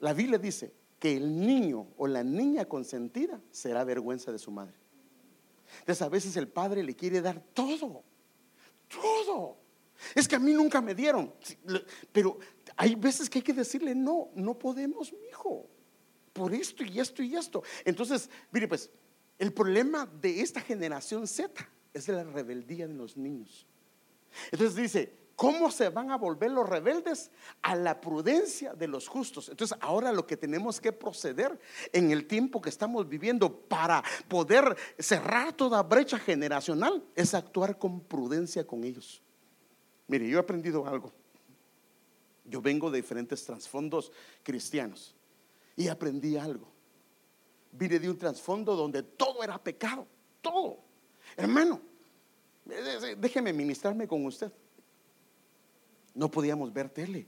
la 0.00 0.12
Biblia 0.12 0.38
dice 0.38 0.72
que 0.98 1.16
el 1.16 1.40
niño 1.40 1.88
o 1.96 2.06
la 2.06 2.22
niña 2.22 2.64
consentida 2.64 3.40
será 3.50 3.84
vergüenza 3.84 4.32
de 4.32 4.38
su 4.38 4.50
madre. 4.50 4.74
Entonces 5.80 6.02
a 6.02 6.08
veces 6.08 6.36
el 6.36 6.48
padre 6.48 6.82
le 6.82 6.94
quiere 6.94 7.20
dar 7.20 7.40
todo, 7.54 8.04
todo. 8.88 9.58
Es 10.14 10.26
que 10.26 10.36
a 10.36 10.38
mí 10.38 10.52
nunca 10.52 10.80
me 10.80 10.94
dieron, 10.94 11.32
pero 12.12 12.38
hay 12.76 12.94
veces 12.94 13.30
que 13.30 13.38
hay 13.38 13.42
que 13.42 13.52
decirle, 13.52 13.94
no, 13.94 14.30
no 14.34 14.58
podemos, 14.58 15.12
mi 15.12 15.26
hijo, 15.28 15.68
por 16.32 16.54
esto 16.54 16.82
y 16.84 16.98
esto 16.98 17.22
y 17.22 17.36
esto. 17.36 17.62
Entonces, 17.84 18.28
mire, 18.50 18.66
pues, 18.68 18.90
el 19.38 19.52
problema 19.52 20.06
de 20.20 20.40
esta 20.40 20.60
generación 20.60 21.26
Z 21.26 21.68
es 21.94 22.08
la 22.08 22.24
rebeldía 22.24 22.88
de 22.88 22.94
los 22.94 23.16
niños. 23.16 23.66
Entonces 24.50 24.76
dice, 24.76 25.21
¿Cómo 25.36 25.70
se 25.70 25.88
van 25.88 26.10
a 26.10 26.16
volver 26.16 26.50
los 26.50 26.68
rebeldes? 26.68 27.30
A 27.62 27.74
la 27.74 28.00
prudencia 28.00 28.74
de 28.74 28.86
los 28.86 29.08
justos. 29.08 29.48
Entonces 29.48 29.76
ahora 29.80 30.12
lo 30.12 30.26
que 30.26 30.36
tenemos 30.36 30.80
que 30.80 30.92
proceder 30.92 31.58
en 31.92 32.10
el 32.10 32.26
tiempo 32.26 32.60
que 32.60 32.68
estamos 32.68 33.08
viviendo 33.08 33.52
para 33.52 34.02
poder 34.28 34.76
cerrar 34.98 35.52
toda 35.54 35.82
brecha 35.82 36.18
generacional 36.18 37.02
es 37.14 37.34
actuar 37.34 37.78
con 37.78 38.00
prudencia 38.00 38.66
con 38.66 38.84
ellos. 38.84 39.22
Mire, 40.06 40.28
yo 40.28 40.38
he 40.38 40.40
aprendido 40.40 40.86
algo. 40.86 41.12
Yo 42.44 42.60
vengo 42.60 42.90
de 42.90 43.00
diferentes 43.00 43.44
trasfondos 43.44 44.12
cristianos 44.42 45.14
y 45.76 45.88
aprendí 45.88 46.36
algo. 46.36 46.68
Vine 47.72 47.98
de 47.98 48.10
un 48.10 48.18
trasfondo 48.18 48.76
donde 48.76 49.02
todo 49.02 49.42
era 49.42 49.56
pecado, 49.56 50.06
todo. 50.42 50.80
Hermano, 51.36 51.80
déjeme 53.16 53.52
ministrarme 53.54 54.06
con 54.06 54.26
usted 54.26 54.52
no 56.14 56.30
podíamos 56.30 56.72
ver 56.72 56.88
tele. 56.88 57.26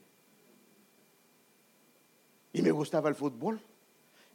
Y 2.53 2.63
me 2.63 2.71
gustaba 2.71 3.09
el 3.09 3.15
fútbol. 3.15 3.61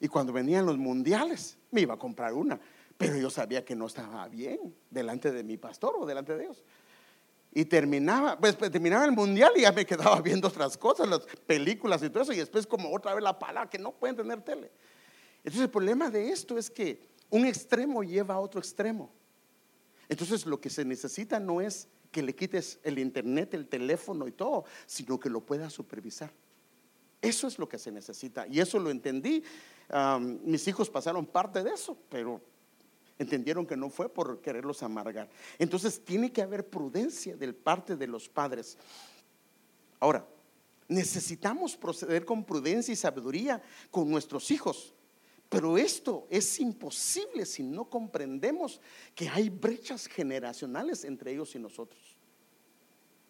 Y 0.01 0.07
cuando 0.07 0.33
venían 0.33 0.65
los 0.65 0.77
mundiales, 0.77 1.57
me 1.71 1.81
iba 1.81 1.93
a 1.93 1.97
comprar 1.97 2.33
una. 2.33 2.59
Pero 2.97 3.17
yo 3.17 3.29
sabía 3.29 3.63
que 3.63 3.75
no 3.75 3.87
estaba 3.87 4.27
bien 4.27 4.75
delante 4.89 5.31
de 5.31 5.43
mi 5.43 5.57
pastor 5.57 5.95
o 5.97 6.05
delante 6.05 6.35
de 6.35 6.43
Dios. 6.43 6.63
Y 7.51 7.65
terminaba, 7.65 8.37
pues, 8.37 8.55
pues, 8.55 8.71
terminaba 8.71 9.05
el 9.05 9.11
mundial 9.11 9.53
y 9.55 9.61
ya 9.61 9.71
me 9.71 9.85
quedaba 9.85 10.21
viendo 10.21 10.47
otras 10.47 10.77
cosas, 10.77 11.07
las 11.07 11.21
películas 11.47 12.03
y 12.03 12.09
todo 12.09 12.23
eso, 12.23 12.33
y 12.33 12.37
después 12.37 12.67
como 12.67 12.93
otra 12.93 13.13
vez 13.13 13.23
la 13.23 13.39
palabra 13.39 13.69
que 13.69 13.79
no 13.79 13.91
pueden 13.91 14.15
tener 14.15 14.41
tele. 14.41 14.69
Entonces 15.37 15.61
el 15.61 15.69
problema 15.69 16.09
de 16.09 16.29
esto 16.29 16.57
es 16.57 16.69
que 16.69 17.01
un 17.29 17.45
extremo 17.45 18.03
lleva 18.03 18.35
a 18.35 18.39
otro 18.39 18.59
extremo. 18.59 19.09
Entonces 20.09 20.45
lo 20.45 20.59
que 20.59 20.69
se 20.69 20.83
necesita 20.83 21.39
no 21.39 21.61
es 21.61 21.87
que 22.11 22.23
le 22.23 22.35
quites 22.35 22.79
el 22.83 22.99
internet, 22.99 23.53
el 23.53 23.67
teléfono 23.67 24.27
y 24.27 24.31
todo, 24.31 24.65
sino 24.85 25.19
que 25.19 25.29
lo 25.29 25.41
puedas 25.41 25.73
supervisar. 25.73 26.31
Eso 27.21 27.47
es 27.47 27.59
lo 27.59 27.67
que 27.67 27.77
se 27.77 27.91
necesita. 27.91 28.47
Y 28.47 28.59
eso 28.59 28.79
lo 28.79 28.89
entendí. 28.89 29.43
mis 30.43 30.67
hijos 30.67 30.89
pasaron 30.89 31.25
parte 31.25 31.63
de 31.63 31.71
eso, 31.71 31.97
pero 32.09 32.41
entendieron 33.17 33.65
que 33.65 33.75
no 33.75 33.89
fue 33.89 34.09
por 34.09 34.41
quererlos 34.41 34.81
amargar. 34.81 35.29
Entonces 35.57 36.03
tiene 36.03 36.31
que 36.31 36.41
haber 36.41 36.67
prudencia 36.67 37.35
del 37.35 37.53
parte 37.53 37.95
de 37.95 38.07
los 38.07 38.29
padres. 38.29 38.77
Ahora, 39.99 40.25
necesitamos 40.87 41.75
proceder 41.75 42.25
con 42.25 42.43
prudencia 42.43 42.93
y 42.93 42.95
sabiduría 42.95 43.61
con 43.91 44.09
nuestros 44.09 44.49
hijos. 44.51 44.93
Pero 45.49 45.79
esto 45.79 46.27
es 46.29 46.59
imposible 46.59 47.43
si 47.45 47.63
no 47.63 47.89
comprendemos 47.89 48.79
que 49.15 49.27
hay 49.27 49.49
brechas 49.49 50.05
generacionales 50.05 51.03
entre 51.03 51.31
ellos 51.31 51.55
y 51.55 51.59
nosotros. 51.59 51.99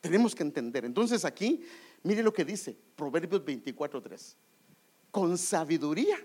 Tenemos 0.01 0.36
que 0.36 0.43
entender. 0.43 0.84
Entonces 0.84 1.24
aquí, 1.24 1.63
mire 2.03 2.22
lo 2.22 2.34
que 2.34 2.43
dice 2.43 2.78
Proverbios 2.95 3.43
24:3. 3.43 4.36
Con 5.11 5.38
sabiduría 5.38 6.17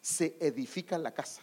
se 0.00 0.36
edifica 0.40 0.98
la 0.98 1.14
casa. 1.14 1.42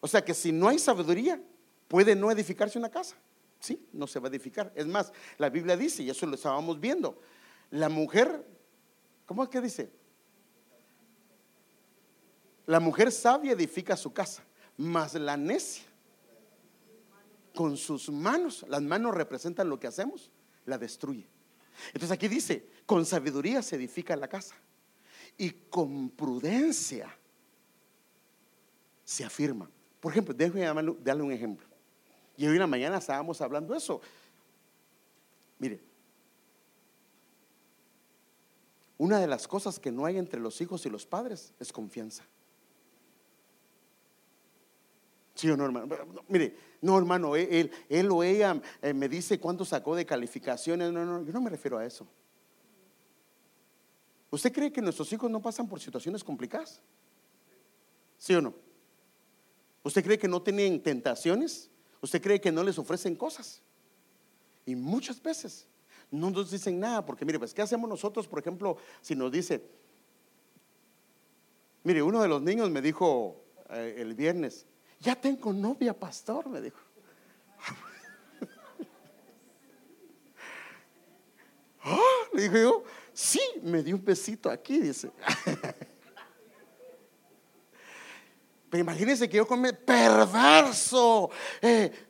O 0.00 0.08
sea 0.08 0.24
que 0.24 0.34
si 0.34 0.50
no 0.50 0.68
hay 0.68 0.78
sabiduría, 0.78 1.40
puede 1.86 2.16
no 2.16 2.32
edificarse 2.32 2.78
una 2.78 2.90
casa. 2.90 3.16
Sí, 3.60 3.86
no 3.92 4.06
se 4.06 4.18
va 4.18 4.26
a 4.26 4.30
edificar. 4.30 4.72
Es 4.74 4.86
más, 4.86 5.12
la 5.38 5.50
Biblia 5.50 5.76
dice, 5.76 6.02
y 6.02 6.10
eso 6.10 6.26
lo 6.26 6.34
estábamos 6.34 6.80
viendo, 6.80 7.20
la 7.70 7.88
mujer, 7.88 8.44
¿cómo 9.26 9.44
es 9.44 9.50
que 9.50 9.60
dice? 9.60 9.90
La 12.70 12.78
mujer 12.78 13.10
sabia 13.10 13.50
edifica 13.50 13.96
su 13.96 14.12
casa, 14.12 14.44
mas 14.76 15.14
la 15.14 15.36
necia 15.36 15.82
con 17.52 17.76
sus 17.76 18.08
manos, 18.10 18.64
las 18.68 18.80
manos 18.80 19.12
representan 19.12 19.68
lo 19.68 19.80
que 19.80 19.88
hacemos, 19.88 20.30
la 20.66 20.78
destruye. 20.78 21.26
Entonces 21.88 22.12
aquí 22.12 22.28
dice, 22.28 22.70
con 22.86 23.04
sabiduría 23.04 23.60
se 23.60 23.74
edifica 23.74 24.14
la 24.14 24.28
casa 24.28 24.54
y 25.36 25.50
con 25.50 26.10
prudencia 26.10 27.12
se 29.02 29.24
afirma. 29.24 29.68
Por 29.98 30.12
ejemplo, 30.12 30.32
déjeme 30.32 30.94
darle 31.02 31.24
un 31.24 31.32
ejemplo. 31.32 31.66
Y 32.36 32.46
hoy 32.46 32.52
en 32.52 32.60
la 32.60 32.68
mañana 32.68 32.98
estábamos 32.98 33.40
hablando 33.40 33.74
eso. 33.74 34.00
Mire, 35.58 35.80
una 38.96 39.18
de 39.18 39.26
las 39.26 39.48
cosas 39.48 39.80
que 39.80 39.90
no 39.90 40.06
hay 40.06 40.18
entre 40.18 40.38
los 40.38 40.60
hijos 40.60 40.86
y 40.86 40.88
los 40.88 41.04
padres 41.04 41.52
es 41.58 41.72
confianza. 41.72 42.24
Sí 45.40 45.48
o 45.48 45.56
no, 45.56 45.64
hermano. 45.64 45.88
Mire, 46.28 46.54
no, 46.82 46.98
hermano, 46.98 47.34
él, 47.34 47.70
él 47.88 48.10
o 48.10 48.22
ella 48.22 48.60
eh, 48.82 48.92
me 48.92 49.08
dice 49.08 49.40
cuánto 49.40 49.64
sacó 49.64 49.96
de 49.96 50.04
calificaciones. 50.04 50.92
No, 50.92 51.02
no, 51.06 51.24
yo 51.24 51.32
no 51.32 51.40
me 51.40 51.48
refiero 51.48 51.78
a 51.78 51.86
eso. 51.86 52.06
¿Usted 54.30 54.52
cree 54.52 54.70
que 54.70 54.82
nuestros 54.82 55.10
hijos 55.14 55.30
no 55.30 55.40
pasan 55.40 55.66
por 55.66 55.80
situaciones 55.80 56.22
complicadas? 56.22 56.82
¿Sí 58.18 58.34
o 58.34 58.42
no? 58.42 58.54
¿Usted 59.82 60.04
cree 60.04 60.18
que 60.18 60.28
no 60.28 60.42
tienen 60.42 60.82
tentaciones? 60.82 61.70
¿Usted 62.02 62.20
cree 62.20 62.38
que 62.38 62.52
no 62.52 62.62
les 62.62 62.78
ofrecen 62.78 63.16
cosas? 63.16 63.62
Y 64.66 64.74
muchas 64.74 65.22
veces 65.22 65.66
no 66.10 66.28
nos 66.28 66.50
dicen 66.50 66.78
nada, 66.78 67.06
porque 67.06 67.24
mire, 67.24 67.38
pues, 67.38 67.54
¿qué 67.54 67.62
hacemos 67.62 67.88
nosotros, 67.88 68.28
por 68.28 68.40
ejemplo, 68.40 68.76
si 69.00 69.14
nos 69.16 69.32
dice, 69.32 69.64
mire, 71.82 72.02
uno 72.02 72.20
de 72.20 72.28
los 72.28 72.42
niños 72.42 72.68
me 72.68 72.82
dijo 72.82 73.42
eh, 73.70 73.94
el 73.96 74.12
viernes, 74.12 74.66
ya 75.00 75.16
tengo 75.16 75.52
novia, 75.52 75.98
pastor, 75.98 76.48
me 76.48 76.60
dijo. 76.60 76.78
ah, 81.82 81.98
le 82.32 82.42
dije 82.42 82.62
yo, 82.62 82.84
sí, 83.12 83.40
me 83.62 83.82
dio 83.82 83.96
un 83.96 84.04
besito 84.04 84.50
aquí, 84.50 84.78
dice. 84.78 85.10
Pero 88.70 88.82
imagínense 88.82 89.28
que 89.28 89.36
yo 89.38 89.46
come 89.46 89.72
perverso. 89.72 91.28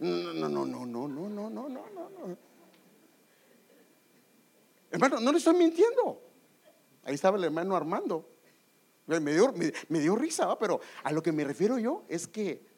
no, 0.01 0.33
no, 0.35 0.49
no, 0.49 0.67
no, 0.67 0.87
no, 0.87 1.09
no, 1.09 1.29
no, 1.29 1.51
no, 1.51 1.69
no, 1.69 2.11
no. 2.11 2.37
Hermano, 4.91 5.21
no 5.21 5.33
le 5.33 5.39
estoy 5.39 5.55
mintiendo. 5.55 6.21
Ahí 7.05 7.15
estaba 7.15 7.39
el 7.39 7.45
hermano 7.45 7.77
Armando. 7.77 8.29
Me 9.07 9.33
dio, 9.33 9.53
me, 9.89 9.99
dio 9.99 10.15
risa, 10.15 10.57
pero 10.59 10.81
a 11.03 11.11
lo 11.13 11.23
que 11.23 11.33
me 11.33 11.45
refiero 11.45 11.79
yo 11.79 12.05
es 12.09 12.29
que 12.29 12.70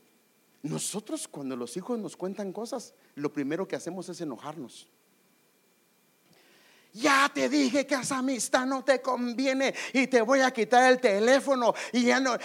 nosotros 0.63 1.27
cuando 1.27 1.57
los 1.57 1.77
hijos 1.77 1.99
nos 1.99 2.17
cuentan 2.17 2.53
cosas, 2.53 2.95
lo 3.17 3.33
primero 3.33 3.67
que 3.67 3.77
hacemos 3.77 4.09
es 4.09 4.21
enojarnos. 4.21 4.89
Ya 6.95 7.31
te 7.33 7.49
dije 7.49 7.87
que 7.87 7.95
esa 7.95 8.19
amistad 8.19 8.67
no 8.67 8.85
te 8.85 9.01
conviene 9.01 9.75
y 9.95 10.07
te 10.07 10.21
voy 10.21 10.41
a 10.41 10.51
quitar 10.51 10.93
el 10.93 11.01
teléfono 11.01 11.75
y 11.91 12.05
ya 12.05 12.21
no, 12.21 12.37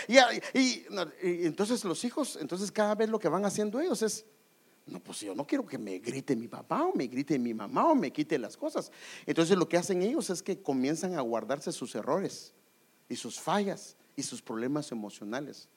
y, 0.53 0.85
entonces 1.21 1.83
los 1.83 2.03
hijos, 2.05 2.37
entonces 2.39 2.71
cada 2.71 2.95
vez 2.95 3.09
lo 3.09 3.19
que 3.19 3.27
van 3.27 3.43
haciendo 3.43 3.79
ellos 3.79 4.01
es, 4.01 4.25
no, 4.85 5.01
pues 5.01 5.19
yo 5.19 5.35
no 5.35 5.45
quiero 5.45 5.65
que 5.65 5.77
me 5.77 5.99
grite 5.99 6.33
mi 6.33 6.47
papá 6.47 6.83
o 6.83 6.93
me 6.95 7.07
grite 7.07 7.37
mi 7.37 7.53
mamá 7.53 7.87
o 7.87 7.95
me 7.95 8.11
quite 8.11 8.39
las 8.39 8.55
cosas. 8.55 8.89
Entonces 9.25 9.57
lo 9.57 9.67
que 9.67 9.75
hacen 9.75 10.01
ellos 10.01 10.29
es 10.29 10.41
que 10.41 10.61
comienzan 10.61 11.15
a 11.15 11.21
guardarse 11.21 11.73
sus 11.73 11.93
errores 11.93 12.53
y 13.09 13.17
sus 13.17 13.37
fallas 13.37 13.97
y 14.15 14.23
sus 14.23 14.41
problemas 14.41 14.93
emocionales. 14.93 15.67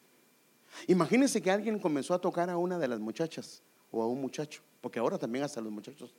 Imagínense 0.87 1.41
que 1.43 1.51
alguien 1.51 1.79
comenzó 1.79 2.15
a 2.15 2.21
tocar 2.21 2.51
a 2.51 2.57
una 2.57 2.79
de 2.79 2.89
las 2.89 3.01
muchachas 3.01 3.63
o 3.91 4.03
a 4.03 4.09
un 4.09 4.21
muchacho, 4.21 4.63
porque 4.81 4.99
ahora 4.99 5.19
también 5.19 5.45
hasta 5.45 5.61
los 5.61 5.73
muchachos 5.73 6.15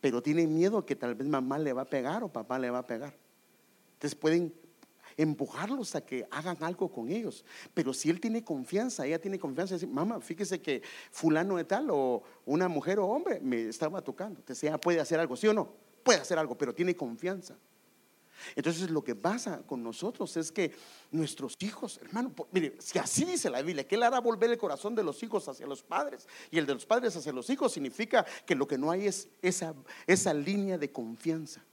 pero 0.00 0.22
tienen 0.22 0.54
miedo 0.54 0.84
que 0.84 0.96
tal 0.96 1.14
vez 1.14 1.26
mamá 1.26 1.58
le 1.58 1.72
va 1.72 1.82
a 1.82 1.84
pegar 1.84 2.22
o 2.22 2.28
papá 2.28 2.58
le 2.58 2.70
va 2.70 2.78
a 2.78 2.86
pegar. 2.86 3.14
Entonces 3.94 4.14
pueden 4.14 4.54
empujarlos 5.16 5.96
a 5.96 6.00
que 6.00 6.26
hagan 6.30 6.56
algo 6.60 6.90
con 6.90 7.10
ellos. 7.10 7.44
Pero 7.74 7.92
si 7.92 8.08
él 8.08 8.20
tiene 8.20 8.44
confianza, 8.44 9.04
ella 9.06 9.20
tiene 9.20 9.38
confianza, 9.38 9.74
decir, 9.74 9.88
mamá, 9.88 10.20
fíjese 10.20 10.60
que 10.62 10.82
fulano 11.10 11.56
de 11.56 11.64
tal 11.64 11.88
o 11.90 12.22
una 12.46 12.68
mujer 12.68 13.00
o 13.00 13.06
hombre 13.06 13.40
me 13.40 13.68
estaba 13.68 14.00
tocando. 14.02 14.38
Entonces 14.38 14.62
ella 14.64 14.78
puede 14.78 15.00
hacer 15.00 15.18
algo, 15.18 15.36
¿sí 15.36 15.48
o 15.48 15.54
no? 15.54 15.72
Puede 16.04 16.20
hacer 16.20 16.38
algo, 16.38 16.56
pero 16.56 16.72
tiene 16.72 16.94
confianza. 16.94 17.56
Entonces 18.56 18.90
lo 18.90 19.02
que 19.02 19.14
pasa 19.14 19.62
con 19.66 19.82
nosotros 19.82 20.36
es 20.36 20.52
que 20.52 20.72
nuestros 21.10 21.56
hijos, 21.60 21.98
hermano, 22.02 22.32
mire, 22.52 22.76
si 22.78 22.98
así 22.98 23.24
dice 23.24 23.50
la 23.50 23.62
Biblia, 23.62 23.86
que 23.86 23.94
Él 23.94 24.02
hará 24.02 24.20
volver 24.20 24.50
el 24.50 24.58
corazón 24.58 24.94
de 24.94 25.02
los 25.02 25.22
hijos 25.22 25.48
hacia 25.48 25.66
los 25.66 25.82
padres 25.82 26.26
y 26.50 26.58
el 26.58 26.66
de 26.66 26.74
los 26.74 26.86
padres 26.86 27.16
hacia 27.16 27.32
los 27.32 27.48
hijos, 27.50 27.72
significa 27.72 28.24
que 28.46 28.54
lo 28.54 28.66
que 28.66 28.78
no 28.78 28.90
hay 28.90 29.06
es 29.06 29.28
esa, 29.42 30.34
línea 30.34 30.78
de 30.78 30.90
confianza. 30.90 31.64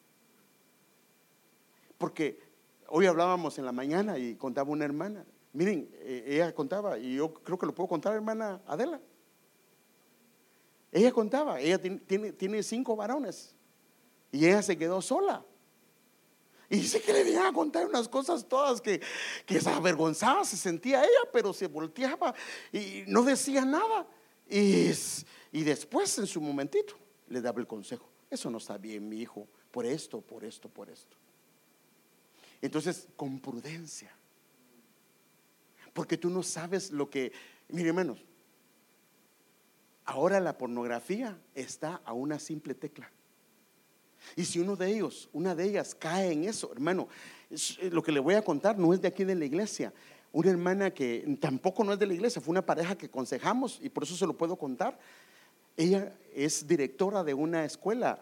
Porque 1.98 2.40
hoy 2.88 3.06
hablábamos 3.06 3.58
en 3.58 3.66
la 3.66 3.72
mañana 3.72 4.18
y 4.18 4.36
contaba 4.36 4.70
una 4.70 4.86
hermana, 4.86 5.26
miren, 5.54 5.90
eh, 5.94 6.26
ella 6.28 6.54
contaba, 6.54 6.98
y 6.98 7.16
yo 7.16 7.34
creo 7.34 7.58
que 7.58 7.66
lo 7.66 7.76
puedo 7.76 7.88
contar, 7.88 8.14
hermana 8.14 8.62
Adela. 8.68 9.00
Ella 10.92 11.12
contaba, 11.12 11.60
ella 11.60 11.80
tiene 11.80 12.64
cinco 12.64 12.96
varones 12.96 13.56
y 14.32 14.46
ella 14.46 14.62
se 14.62 14.78
quedó 14.78 15.02
sola. 15.02 15.46
Y 16.70 16.78
dice 16.78 17.02
que 17.02 17.14
le 17.14 17.24
venía 17.24 17.48
a 17.48 17.54
contar 17.54 17.86
unas 17.86 18.10
cosas 18.10 18.48
todas 18.48 18.82
que, 18.82 19.02
que 19.46 19.62
se 19.62 19.70
avergonzaba, 19.70 20.44
se 20.44 20.58
sentía 20.58 21.04
ella, 21.04 21.30
pero 21.32 21.54
se 21.54 21.68
volteaba 21.68 22.34
y 22.72 23.04
no 23.08 23.24
decía 23.24 23.64
nada. 23.66 24.08
Y, 24.50 24.92
y 25.52 25.64
después, 25.64 26.18
en 26.18 26.28
su 26.28 26.42
momentito, 26.42 26.96
le 27.28 27.42
daba 27.42 27.60
el 27.60 27.68
consejo. 27.68 28.10
Eso 28.30 28.50
no 28.50 28.58
está 28.58 28.78
bien, 28.78 29.08
mi 29.08 29.22
hijo, 29.22 29.48
por 29.72 29.86
esto, 29.86 30.22
por 30.22 30.44
esto, 30.44 30.70
por 30.70 30.90
esto. 30.90 31.16
Entonces, 32.62 33.08
con 33.16 33.40
prudencia. 33.40 34.12
Porque 35.94 36.18
tú 36.18 36.30
no 36.30 36.44
sabes 36.44 36.92
lo 36.92 37.10
que, 37.10 37.32
mire 37.70 37.90
hermanos, 37.90 38.26
ahora 40.04 40.40
la 40.40 40.58
pornografía 40.58 41.40
está 41.54 42.02
a 42.04 42.14
una 42.14 42.40
simple 42.40 42.74
tecla. 42.74 43.10
Y 44.36 44.46
si 44.46 44.60
uno 44.60 44.76
de 44.76 44.92
ellos, 44.92 45.30
una 45.34 45.56
de 45.56 45.66
ellas 45.66 45.96
cae 45.96 46.32
en 46.32 46.44
eso, 46.46 46.72
hermano, 46.72 47.08
eh, 47.50 47.90
lo 47.92 48.02
que 48.02 48.12
le 48.12 48.20
voy 48.20 48.36
a 48.36 48.44
contar 48.44 48.78
no 48.78 48.94
es 48.94 49.02
de 49.02 49.08
aquí 49.08 49.24
de 49.24 49.36
la 49.36 49.46
iglesia. 49.46 49.94
Una 50.32 50.52
hermana 50.52 50.92
que 50.92 51.38
tampoco 51.40 51.84
no 51.84 51.94
es 51.94 52.00
de 52.00 52.08
la 52.08 52.14
iglesia, 52.14 52.42
fue 52.42 52.52
una 52.52 52.66
pareja 52.66 52.98
que 52.98 53.06
aconsejamos 53.06 53.80
y 53.82 53.90
por 53.90 54.04
eso 54.04 54.16
se 54.16 54.28
lo 54.28 54.38
puedo 54.38 54.58
contar. 54.58 55.00
Ella 55.78 56.14
es 56.34 56.68
directora 56.68 57.24
de 57.24 57.34
una 57.34 57.66
escuela, 57.66 58.22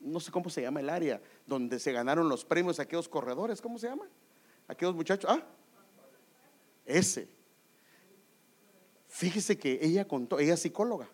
no 0.00 0.20
sé 0.20 0.30
cómo 0.30 0.50
se 0.50 0.62
llama 0.62 0.80
el 0.80 0.90
área, 0.90 1.20
donde 1.46 1.78
se 1.78 1.92
ganaron 1.92 2.28
los 2.28 2.44
premios 2.44 2.78
aquellos 2.78 3.08
corredores, 3.08 3.60
¿cómo 3.60 3.78
se 3.78 3.88
llama? 3.88 4.06
Aquellos 4.68 4.94
muchachos, 4.94 5.30
ah, 5.30 5.44
ese. 6.86 7.28
Fíjese 9.08 9.56
que 9.56 9.78
ella 9.80 10.06
contó, 10.06 10.38
ella 10.38 10.54
es 10.54 10.60
psicóloga, 10.60 11.08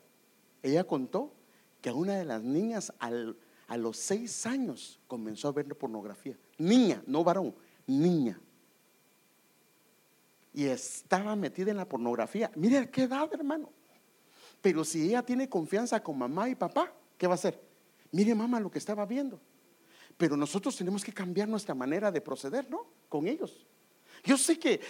ella 0.63 0.85
contó 0.85 1.33
que 1.81 1.91
a 1.91 1.95
una 1.95 2.17
de 2.17 2.25
las 2.25 2.43
niñas 2.43 2.93
a 2.99 3.77
los 3.77 3.97
seis 3.97 4.47
años 4.47 5.01
comenzó 5.07 5.49
a 5.49 5.53
ver 5.53 5.67
pornografía. 5.77 6.37
Niña, 6.59 7.03
no 7.07 7.25
varón, 7.25 7.55
niña. 7.87 8.41
Y 10.53 10.67
estaba 10.67 11.37
metida 11.37 11.71
en 11.71 11.77
la 11.77 11.89
pornografía. 11.89 12.51
Mire 12.57 12.91
qué 12.91 13.05
edad, 13.05 13.29
hermano. 13.33 13.71
Pero 14.61 14.85
si 14.85 15.09
ella 15.09 15.23
tiene 15.23 15.49
confianza 15.49 16.03
con 16.03 16.19
mamá 16.19 16.49
y 16.49 16.55
papá, 16.55 16.93
¿qué 17.17 17.27
va 17.27 17.35
a 17.35 17.37
hacer? 17.37 17.61
Mire, 18.13 18.35
mamá, 18.35 18.61
lo 18.61 18.71
que 18.71 18.79
estaba 18.79 19.07
viendo. 19.07 19.41
Pero 20.17 20.37
nosotros 20.37 20.77
tenemos 20.77 21.05
que 21.05 21.13
cambiar 21.13 21.49
nuestra 21.49 21.75
manera 21.75 22.11
de 22.11 22.21
proceder, 22.21 22.69
¿no? 22.69 22.87
Con 23.09 23.27
ellos. 23.27 23.67
Yo 24.25 24.37
sé 24.37 24.59
que 24.59 24.81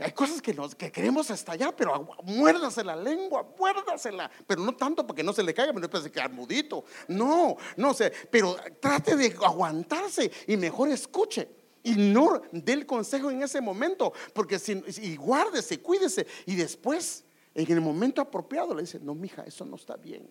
hay 0.00 0.12
cosas 0.12 0.40
que, 0.40 0.54
que 0.76 0.92
queremos 0.92 1.28
allá, 1.48 1.74
pero 1.74 2.08
muérdase 2.22 2.84
la 2.84 2.94
lengua, 2.94 3.44
muérdasela. 3.58 4.30
Pero 4.46 4.62
no 4.62 4.76
tanto 4.76 5.04
porque 5.04 5.24
no 5.24 5.32
se 5.32 5.42
le 5.42 5.52
caiga, 5.52 5.72
pero 5.72 5.88
no 5.88 6.00
se 6.00 6.12
quedar 6.12 6.32
mudito. 6.32 6.84
No, 7.08 7.56
no 7.76 7.92
sé, 7.92 8.12
pero 8.30 8.56
trate 8.80 9.16
de 9.16 9.36
aguantarse 9.44 10.30
y 10.46 10.56
mejor 10.56 10.88
escuche. 10.90 11.48
Y 11.82 11.96
no 11.96 12.42
dé 12.52 12.74
el 12.74 12.86
consejo 12.86 13.30
en 13.30 13.42
ese 13.42 13.60
momento, 13.60 14.12
porque 14.34 14.58
si, 14.58 14.82
y 15.02 15.16
guárdese, 15.16 15.80
cuídese. 15.80 16.26
Y 16.46 16.54
después, 16.54 17.24
en 17.54 17.70
el 17.70 17.80
momento 17.80 18.20
apropiado, 18.20 18.74
le 18.74 18.82
dice: 18.82 19.00
No, 19.00 19.14
mija, 19.14 19.42
eso 19.42 19.64
no 19.64 19.76
está 19.76 19.96
bien. 19.96 20.30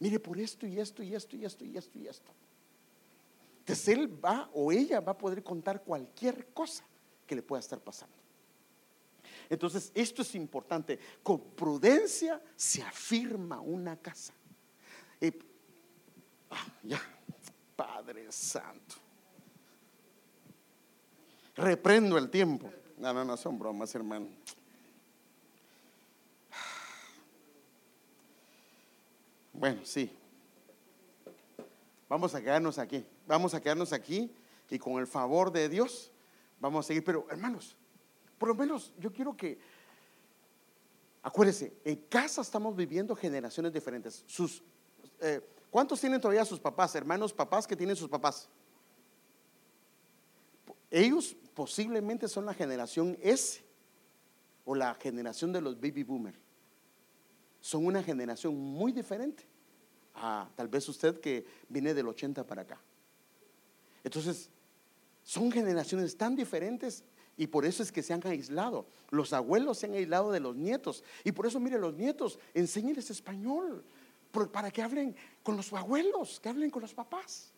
Mire, 0.00 0.18
por 0.18 0.38
esto 0.38 0.66
y 0.66 0.80
esto 0.80 1.02
y 1.02 1.14
esto 1.14 1.36
y 1.36 1.44
esto 1.44 1.64
y 1.64 1.76
esto 1.76 1.98
y 1.98 2.08
esto. 2.08 2.32
Entonces 3.60 3.88
él 3.88 4.24
va 4.24 4.50
o 4.52 4.72
ella 4.72 5.00
va 5.00 5.12
a 5.12 5.18
poder 5.18 5.42
contar 5.44 5.82
cualquier 5.82 6.48
cosa 6.48 6.84
que 7.26 7.36
le 7.36 7.42
pueda 7.42 7.60
estar 7.60 7.80
pasando. 7.80 8.15
Entonces, 9.48 9.92
esto 9.94 10.22
es 10.22 10.34
importante. 10.34 10.98
Con 11.22 11.40
prudencia 11.40 12.42
se 12.56 12.82
afirma 12.82 13.60
una 13.60 13.96
casa. 13.96 14.32
Ah, 16.50 16.66
ya, 16.82 17.00
Padre 17.74 18.30
Santo. 18.30 18.96
Reprendo 21.56 22.18
el 22.18 22.30
tiempo. 22.30 22.70
No, 22.98 23.12
no, 23.12 23.24
no 23.24 23.36
son 23.36 23.58
bromas, 23.58 23.94
hermano. 23.94 24.28
Bueno, 29.52 29.80
sí. 29.84 30.10
Vamos 32.08 32.34
a 32.34 32.40
quedarnos 32.40 32.78
aquí. 32.78 33.04
Vamos 33.26 33.54
a 33.54 33.60
quedarnos 33.60 33.92
aquí 33.92 34.30
y 34.70 34.78
con 34.78 34.98
el 34.98 35.06
favor 35.06 35.50
de 35.50 35.68
Dios 35.68 36.12
vamos 36.60 36.84
a 36.84 36.88
seguir. 36.88 37.04
Pero, 37.04 37.26
hermanos, 37.30 37.76
por 38.38 38.48
lo 38.48 38.54
menos 38.54 38.92
yo 38.98 39.12
quiero 39.12 39.36
que, 39.36 39.58
acuérdense, 41.22 41.72
en 41.84 41.96
casa 42.08 42.40
estamos 42.40 42.76
viviendo 42.76 43.14
generaciones 43.16 43.72
diferentes. 43.72 44.24
Eh, 45.20 45.40
¿Cuántos 45.70 46.00
tienen 46.00 46.20
todavía 46.20 46.44
sus 46.44 46.60
papás, 46.60 46.94
hermanos, 46.94 47.32
papás 47.32 47.66
que 47.66 47.76
tienen 47.76 47.96
sus 47.96 48.08
papás? 48.08 48.48
Ellos 50.90 51.36
posiblemente 51.54 52.28
son 52.28 52.46
la 52.46 52.54
generación 52.54 53.18
S 53.20 53.64
o 54.64 54.74
la 54.74 54.94
generación 54.94 55.52
de 55.52 55.60
los 55.60 55.76
baby 55.76 56.02
boomers. 56.02 56.38
Son 57.60 57.84
una 57.84 58.02
generación 58.02 58.54
muy 58.54 58.92
diferente 58.92 59.44
a 60.14 60.48
tal 60.54 60.68
vez 60.68 60.88
usted 60.88 61.20
que 61.20 61.44
viene 61.68 61.94
del 61.94 62.08
80 62.08 62.46
para 62.46 62.62
acá. 62.62 62.80
Entonces, 64.04 64.50
son 65.22 65.50
generaciones 65.50 66.16
tan 66.16 66.36
diferentes 66.36 67.02
y 67.36 67.46
por 67.46 67.66
eso 67.66 67.82
es 67.82 67.92
que 67.92 68.02
se 68.02 68.14
han 68.14 68.26
aislado. 68.26 68.86
Los 69.10 69.32
abuelos 69.32 69.78
se 69.78 69.86
han 69.86 69.92
aislado 69.92 70.32
de 70.32 70.40
los 70.40 70.56
nietos. 70.56 71.04
Y 71.22 71.32
por 71.32 71.46
eso, 71.46 71.60
mire, 71.60 71.78
los 71.78 71.94
nietos, 71.94 72.38
enséñenles 72.54 73.10
español. 73.10 73.84
Para 74.52 74.70
que 74.70 74.82
hablen 74.82 75.14
con 75.42 75.56
los 75.56 75.72
abuelos, 75.72 76.40
que 76.40 76.48
hablen 76.48 76.70
con 76.70 76.82
los 76.82 76.94
papás. 76.94 77.52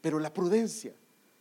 Pero 0.00 0.18
la 0.18 0.32
prudencia, 0.32 0.94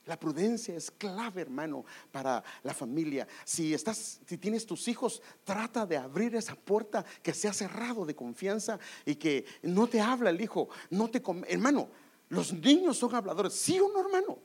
la 0.06 0.20
prudencia 0.20 0.76
es 0.76 0.92
clave, 0.92 1.42
hermano, 1.42 1.86
para 2.12 2.44
la 2.64 2.74
familia. 2.74 3.28
Si 3.46 3.74
estás, 3.74 4.20
si 4.26 4.38
tienes 4.38 4.66
tus 4.66 4.88
hijos, 4.88 5.22
trata 5.44 5.86
de 5.86 5.98
abrir 5.98 6.36
esa 6.36 6.56
puerta 6.56 7.06
que 7.22 7.34
se 7.34 7.48
ha 7.48 7.54
cerrado 7.54 8.06
de 8.06 8.16
confianza 8.16 8.80
y 9.06 9.16
que 9.16 9.46
no 9.64 9.88
te 9.88 10.02
habla 10.02 10.30
el 10.30 10.42
hijo, 10.42 10.70
no 10.90 11.10
te, 11.10 11.22
hermano. 11.48 11.90
Los 12.30 12.52
niños 12.52 12.98
son 12.98 13.16
habladores, 13.16 13.54
sí 13.54 13.80
o 13.80 13.90
no, 13.90 14.02
hermano. 14.02 14.38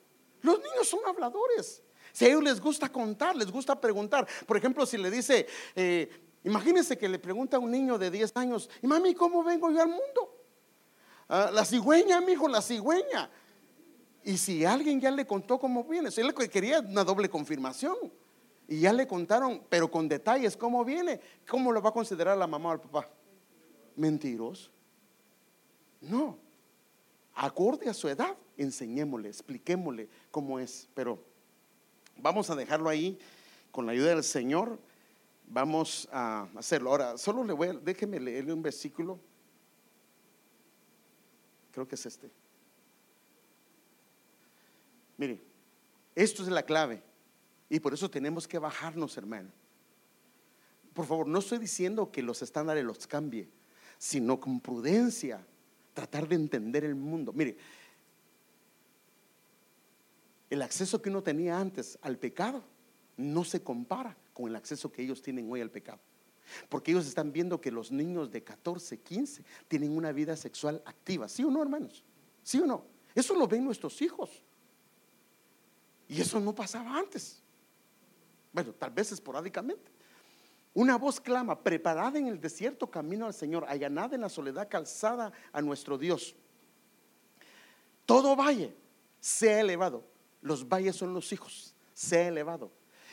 Los 0.43 0.59
niños 0.59 0.89
son 0.89 1.01
habladores. 1.07 1.83
Si 2.13 2.27
a 2.27 2.29
ellos 2.29 2.43
les 2.43 2.61
gusta 2.61 2.91
contar, 2.91 3.35
les 3.37 3.51
gusta 3.51 3.81
preguntar. 3.81 4.27
Por 4.47 4.57
ejemplo, 4.57 4.85
si 4.85 4.99
le 4.99 5.11
dice, 5.11 5.47
eh, 5.75 6.11
imagínense 6.45 6.99
que 6.99 7.09
le 7.09 7.19
pregunta 7.19 7.57
a 7.57 7.61
un 7.61 7.71
niño 7.71 7.97
de 7.97 8.11
10 8.11 8.33
años, 8.37 8.69
y 8.83 8.87
mami, 8.87 9.15
¿cómo 9.15 9.43
vengo 9.43 9.71
yo 9.71 9.81
al 9.81 9.89
mundo? 9.89 10.45
Ah, 11.29 11.51
la 11.53 11.65
cigüeña, 11.65 12.21
mi 12.21 12.33
hijo, 12.33 12.49
la 12.49 12.61
cigüeña. 12.61 13.31
Y 14.25 14.37
si 14.37 14.65
alguien 14.65 15.01
ya 15.01 15.11
le 15.11 15.27
contó 15.27 15.59
cómo 15.59 15.85
viene, 15.85 16.11
si 16.11 16.21
él 16.21 16.35
quería 16.35 16.81
una 16.81 17.05
doble 17.05 17.31
confirmación. 17.31 17.97
Y 18.69 18.81
ya 18.81 18.93
le 18.93 19.07
contaron, 19.07 19.63
pero 19.69 19.91
con 19.91 20.09
detalles, 20.09 20.57
cómo 20.57 20.85
viene, 20.85 21.21
¿cómo 21.49 21.73
lo 21.73 21.83
va 21.83 21.91
a 21.91 21.93
considerar 21.93 22.39
la 22.39 22.47
mamá 22.47 22.71
o 22.71 22.73
el 22.75 22.81
papá? 22.81 23.09
Mentiroso. 23.97 24.71
No 26.01 26.52
acorde 27.35 27.89
a 27.89 27.95
su 27.95 28.09
edad, 28.09 28.37
enseñémosle, 28.57 29.29
expliquémosle 29.29 30.09
cómo 30.31 30.59
es. 30.59 30.89
Pero 30.95 31.23
vamos 32.17 32.51
a 32.51 32.57
dejarlo 32.57 32.89
ahí 32.89 33.19
con 33.71 33.87
la 33.87 33.93
ayuda 33.93 34.11
del 34.11 34.25
Señor. 34.25 34.79
Vamos 35.49 36.09
a 36.13 36.49
hacerlo. 36.57 36.91
Ahora, 36.91 37.19
solo 37.19 37.45
le 37.45 37.53
voy 37.53 37.69
a, 37.69 37.73
déjeme 37.75 38.21
leerle 38.21 38.53
un 38.53 38.63
versículo. 38.63 39.19
Creo 41.73 41.89
que 41.89 41.95
es 41.95 42.07
este. 42.07 42.31
Mire, 45.17 45.41
esto 46.15 46.43
es 46.43 46.49
la 46.49 46.63
clave. 46.63 47.03
Y 47.69 47.81
por 47.81 47.95
eso 47.95 48.11
tenemos 48.11 48.47
que 48.47 48.59
bajarnos, 48.59 49.17
hermano. 49.17 49.51
Por 50.93 51.07
favor, 51.07 51.27
no 51.27 51.39
estoy 51.39 51.59
diciendo 51.59 52.11
que 52.13 52.23
los 52.23 52.43
estándares 52.43 52.85
los 52.85 53.07
cambie, 53.07 53.49
sino 53.99 54.39
con 54.39 54.61
prudencia 54.61 55.47
tratar 55.95 56.29
de 56.29 56.37
entender 56.37 56.85
el 56.85 56.95
mundo. 56.95 57.33
Mire, 57.33 57.57
el 60.51 60.63
acceso 60.63 61.01
que 61.01 61.11
uno 61.11 61.23
tenía 61.23 61.59
antes 61.59 61.99
al 62.03 62.19
pecado 62.19 62.63
no 63.17 63.45
se 63.45 63.63
compara 63.63 64.17
con 64.33 64.49
el 64.49 64.57
acceso 64.57 64.93
que 64.93 65.03
ellos 65.03 65.23
tienen 65.23 65.51
hoy 65.51 65.61
al 65.61 65.71
pecado. 65.71 66.01
Porque 66.69 66.91
ellos 66.91 67.07
están 67.07 67.33
viendo 67.33 67.61
que 67.61 67.71
los 67.71 67.91
niños 67.93 68.31
de 68.31 68.43
14, 68.43 69.01
15 69.01 69.45
tienen 69.69 69.97
una 69.97 70.13
vida 70.13 70.37
sexual 70.37 70.83
activa. 70.85 71.29
¿Sí 71.29 71.45
o 71.45 71.51
no, 71.51 71.63
hermanos? 71.63 72.05
¿Sí 72.43 72.59
o 72.61 72.67
no? 72.67 72.85
Eso 73.15 73.35
lo 73.35 73.47
ven 73.47 73.65
nuestros 73.65 74.01
hijos. 74.03 74.43
Y 76.09 76.21
eso 76.21 76.41
no 76.41 76.55
pasaba 76.55 76.99
antes. 76.99 77.43
Bueno, 78.53 78.73
tal 78.73 78.91
vez 78.91 79.13
esporádicamente. 79.13 79.91
Una 80.75 80.97
voz 80.97 81.21
clama, 81.21 81.63
preparada 81.63 82.19
en 82.19 82.29
el 82.29 82.41
desierto 82.41 82.91
camino 82.91 83.27
al 83.27 83.35
Señor, 83.35 83.67
allanada 83.69 84.15
en 84.15 84.23
la 84.23 84.31
soledad 84.31 84.69
calzada 84.69 85.33
a 85.53 85.61
nuestro 85.61 85.99
Dios. 85.99 86.35
Todo 88.07 88.35
valle 88.35 88.75
sea 89.21 89.61
elevado. 89.61 90.03
Los 90.41 90.67
valles 90.67 90.97
son 90.97 91.13
los 91.15 91.33
hijos, 91.33 91.75
sea 91.93 92.27
elevado. 92.29 92.73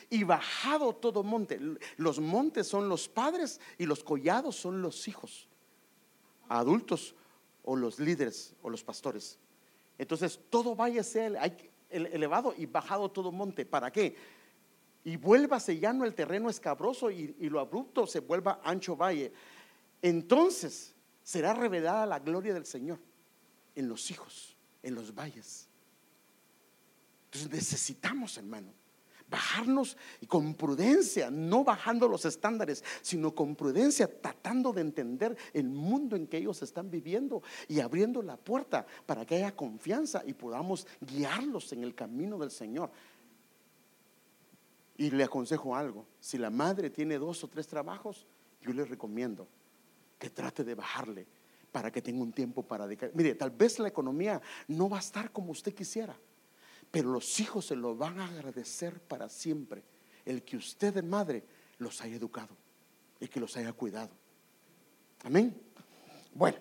Y 0.09 0.23
bajado 0.23 0.95
todo 0.95 1.21
monte. 1.21 1.59
Los 1.97 2.19
montes 2.19 2.67
son 2.67 2.89
los 2.89 3.07
padres 3.07 3.59
y 3.77 3.85
los 3.85 4.03
collados 4.03 4.55
son 4.55 4.81
los 4.81 5.07
hijos. 5.07 5.47
Adultos 6.47 7.13
o 7.63 7.75
los 7.75 7.99
líderes 7.99 8.55
o 8.63 8.69
los 8.69 8.83
pastores. 8.83 9.37
Entonces, 9.97 10.39
todo 10.49 10.75
valle 10.75 11.03
sea 11.03 11.27
elevado 11.89 12.55
y 12.57 12.65
bajado 12.65 13.11
todo 13.11 13.31
monte. 13.31 13.65
¿Para 13.65 13.91
qué? 13.91 14.15
Y 15.09 15.17
vuélvase 15.17 15.79
llano 15.79 16.05
el 16.05 16.13
terreno 16.13 16.51
escabroso 16.51 17.09
y, 17.09 17.33
lo 17.49 17.59
abrupto 17.59 18.05
se 18.05 18.19
vuelva 18.19 18.61
ancho 18.63 18.95
valle. 18.95 19.33
Entonces 20.03 20.93
será 21.23 21.53
revelada 21.53 22.05
la 22.05 22.19
gloria 22.19 22.53
del 22.53 22.67
Señor 22.67 22.99
en 23.75 23.89
los 23.89 24.11
hijos, 24.11 24.55
en 24.83 24.93
los 24.93 25.15
valles. 25.15 25.67
Entonces 27.25 27.51
necesitamos, 27.51 28.37
hermano, 28.37 28.71
bajarnos 29.27 29.97
y 30.21 30.27
con 30.27 30.53
prudencia, 30.53 31.31
no 31.31 31.63
bajando 31.63 32.07
los 32.07 32.25
estándares, 32.25 32.83
sino 33.01 33.33
con 33.33 33.55
prudencia, 33.55 34.07
tratando 34.21 34.73
de 34.73 34.81
entender 34.81 35.35
el 35.53 35.69
mundo 35.69 36.15
en 36.15 36.27
que 36.27 36.37
ellos 36.37 36.61
están 36.61 36.91
viviendo 36.91 37.41
y 37.67 37.79
abriendo 37.79 38.21
la 38.21 38.37
puerta 38.37 38.85
para 39.07 39.25
que 39.25 39.37
haya 39.37 39.55
confianza 39.55 40.21
y 40.23 40.33
podamos 40.33 40.85
guiarlos 41.01 41.73
en 41.73 41.83
el 41.83 41.95
camino 41.95 42.37
del 42.37 42.51
Señor. 42.51 42.91
Y 44.99 45.11
le 45.11 45.23
aconsejo 45.23 45.77
algo, 45.77 46.05
si 46.19 46.37
la 46.37 46.49
madre 46.49 46.89
tiene 46.89 47.17
dos 47.17 47.41
o 47.45 47.47
tres 47.47 47.65
trabajos, 47.67 48.27
yo 48.61 48.73
le 48.73 48.83
recomiendo 48.83 49.47
que 50.19 50.29
trate 50.29 50.65
de 50.65 50.75
bajarle 50.75 51.25
para 51.71 51.89
que 51.89 52.01
tenga 52.01 52.21
un 52.21 52.33
tiempo 52.33 52.63
para 52.63 52.85
dedicar. 52.85 53.09
Mire, 53.13 53.33
tal 53.35 53.49
vez 53.49 53.79
la 53.79 53.87
economía 53.87 54.41
no 54.67 54.89
va 54.89 54.97
a 54.97 54.99
estar 54.99 55.31
como 55.31 55.53
usted 55.53 55.73
quisiera, 55.73 56.19
pero 56.91 57.11
los 57.11 57.39
hijos 57.39 57.67
se 57.67 57.77
lo 57.77 57.95
van 57.95 58.19
a 58.19 58.25
agradecer 58.25 58.99
para 58.99 59.29
siempre 59.29 59.85
el 60.25 60.43
que 60.43 60.57
usted 60.57 60.93
de 60.93 61.01
madre 61.01 61.45
los 61.77 62.01
haya 62.01 62.17
educado 62.17 62.57
y 63.21 63.29
que 63.29 63.39
los 63.39 63.55
haya 63.55 63.71
cuidado. 63.71 64.11
Amén. 65.23 65.55
Bueno, 66.33 66.57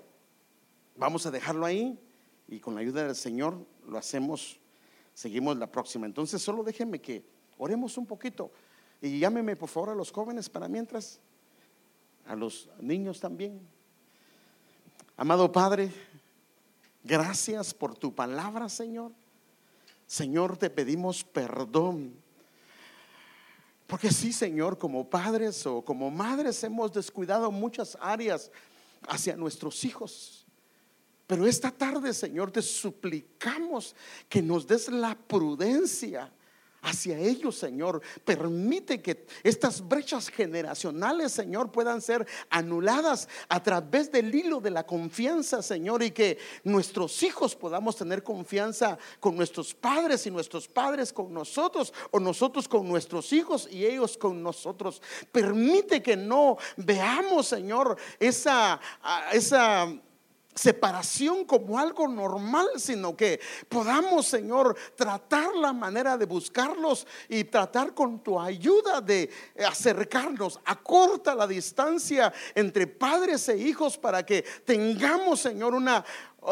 vamos 0.97 1.27
a 1.27 1.33
dejarlo 1.33 1.67
ahí 1.67 1.99
y 2.47 2.61
con 2.61 2.77
la 2.77 2.83
ayuda 2.83 3.05
del 3.05 3.17
Señor 3.17 3.67
lo 3.85 3.99
hacemos, 3.99 4.61
seguimos 5.13 5.57
la 5.59 5.73
próxima. 5.73 6.07
Entonces 6.07 6.41
solo 6.41 6.63
déjenme 6.63 7.01
que 7.01 7.37
oremos 7.59 7.99
un 7.99 8.07
poquito 8.07 8.51
y 9.01 9.19
llámeme 9.19 9.57
por 9.57 9.69
favor 9.69 9.91
a 9.91 9.95
los 9.95 10.11
jóvenes 10.11 10.49
para 10.49 10.69
mientras, 10.69 11.21
a 12.27 12.35
los 12.35 12.69
niños 12.81 13.21
también. 13.21 13.61
Amado 15.17 15.51
Padre, 15.51 15.93
gracias 17.05 17.75
por 17.75 17.97
tu 17.97 18.15
palabra, 18.15 18.69
Señor. 18.69 19.13
Señor, 20.07 20.57
te 20.57 20.71
pedimos 20.71 21.23
perdón. 21.25 22.15
Porque 23.87 24.11
sí, 24.11 24.33
Señor, 24.33 24.79
como 24.79 25.09
padres 25.09 25.65
o 25.67 25.83
como 25.83 26.11
madres 26.11 26.63
hemos 26.63 26.93
descuidado 26.93 27.51
muchas 27.51 27.97
áreas 28.01 28.51
hacia 29.09 29.37
nuestros 29.37 29.85
hijos. 29.85 30.47
Pero 31.27 31.47
esta 31.47 31.71
tarde, 31.71 32.13
Señor, 32.15 32.51
te 32.51 32.63
suplicamos 32.63 33.95
que 34.29 34.43
nos 34.43 34.67
des 34.67 34.89
la 34.89 35.15
prudencia 35.15 36.31
hacia 36.83 37.19
ellos, 37.19 37.57
Señor. 37.57 38.01
Permite 38.25 39.01
que 39.03 39.27
estas 39.43 39.87
brechas 39.87 40.29
generacionales, 40.29 41.33
Señor, 41.33 41.71
puedan 41.71 42.01
ser 42.01 42.27
anuladas 42.51 43.29
a 43.49 43.63
través 43.63 44.11
del 44.11 44.35
hilo 44.35 44.61
de 44.61 44.71
la 44.71 44.87
confianza, 44.87 45.63
Señor, 45.63 46.03
y 46.03 46.11
que 46.11 46.39
nuestros 46.65 47.23
hijos 47.23 47.55
podamos 47.55 47.97
tener 47.97 48.23
confianza 48.23 48.99
con 49.21 49.37
nuestros 49.37 49.75
padres 49.75 50.27
y 50.27 50.31
nuestros 50.31 50.69
padres 50.69 51.13
con 51.13 51.33
nosotros, 51.33 51.93
o 52.11 52.21
nosotros 52.21 52.69
con 52.69 52.89
nuestros 52.89 53.33
hijos 53.33 53.69
y 53.71 53.85
ellos 53.85 54.17
con 54.17 54.43
nosotros. 54.43 55.03
Permite 55.33 56.03
que 56.03 56.17
no 56.17 56.57
veamos, 56.77 57.49
Señor, 57.49 57.97
esa, 58.19 58.81
esa 59.33 59.89
separación 60.59 61.45
como 61.45 61.79
algo 61.79 62.09
normal, 62.09 62.69
sino 62.77 63.17
que 63.17 63.41
podamos, 63.69 64.27
Señor, 64.27 64.77
tratar 64.97 65.55
la 65.55 65.73
manera 65.73 66.19
de 66.19 66.27
buscarlos 66.27 67.07
y 67.29 67.45
tratar 67.45 67.95
con 67.95 68.19
tu 68.21 68.41
ayuda 68.41 69.01
de 69.01 69.31
acercarnos. 69.67 70.59
Acorta 70.65 71.35
la 71.35 71.47
distancia 71.47 72.33
entre 72.55 72.87
padres 72.87 73.49
e 73.49 73.57
hijos 73.57 73.97
para 73.97 74.27
que 74.27 74.45
tengamos, 74.65 75.41
Señor, 75.41 75.75
una 75.75 76.05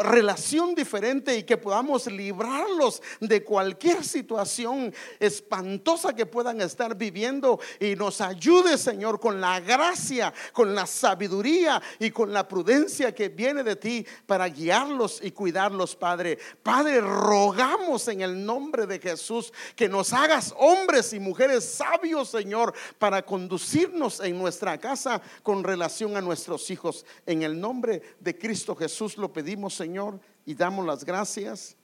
relación 0.03 0.75
diferente 0.75 1.37
y 1.37 1.43
que 1.43 1.57
podamos 1.57 2.07
librarlos 2.07 3.03
de 3.21 3.43
cualquier 3.45 4.05
situación 4.05 4.93
espantosa 5.19 6.15
que 6.15 6.27
puedan 6.27 6.61
estar 6.61 6.97
viviendo 6.97 7.59
y 7.81 7.97
nos 7.97 8.21
ayude 8.21 8.79
Señor 8.79 9.21
con 9.21 9.41
la 9.41 9.61
gracia, 9.61 10.33
con 10.53 10.75
la 10.75 10.87
sabiduría 10.87 11.83
y 11.99 12.11
con 12.11 12.33
la 12.33 12.47
prudencia 12.47 13.15
que 13.15 13.29
viene 13.29 13.63
de 13.63 13.77
ti 13.77 14.07
para 14.27 14.49
guiarlos 14.49 15.21
y 15.23 15.31
cuidarlos 15.31 15.97
Padre. 15.97 16.39
Padre, 16.63 17.01
rogamos 17.01 18.09
en 18.09 18.21
el 18.21 18.45
nombre 18.45 18.87
de 18.87 18.99
Jesús 18.99 19.53
que 19.75 19.89
nos 19.89 20.13
hagas 20.13 20.55
hombres 20.59 21.13
y 21.13 21.21
mujeres 21.21 21.65
sabios 21.65 22.29
Señor 22.29 22.75
para 22.99 23.25
conducirnos 23.25 24.21
en 24.21 24.39
nuestra 24.39 24.79
casa 24.79 25.21
con 25.43 25.65
relación 25.65 26.17
a 26.17 26.21
nuestros 26.21 26.71
hijos. 26.71 27.05
En 27.27 27.43
el 27.43 27.59
nombre 27.59 28.03
de 28.21 28.37
Cristo 28.37 28.75
Jesús 28.75 29.17
lo 29.17 29.33
pedimos 29.33 29.81
Señor, 29.87 30.19
y 30.45 30.53
damos 30.53 30.85
las 30.85 31.05
gracias. 31.05 31.77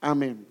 Amén. 0.00 0.44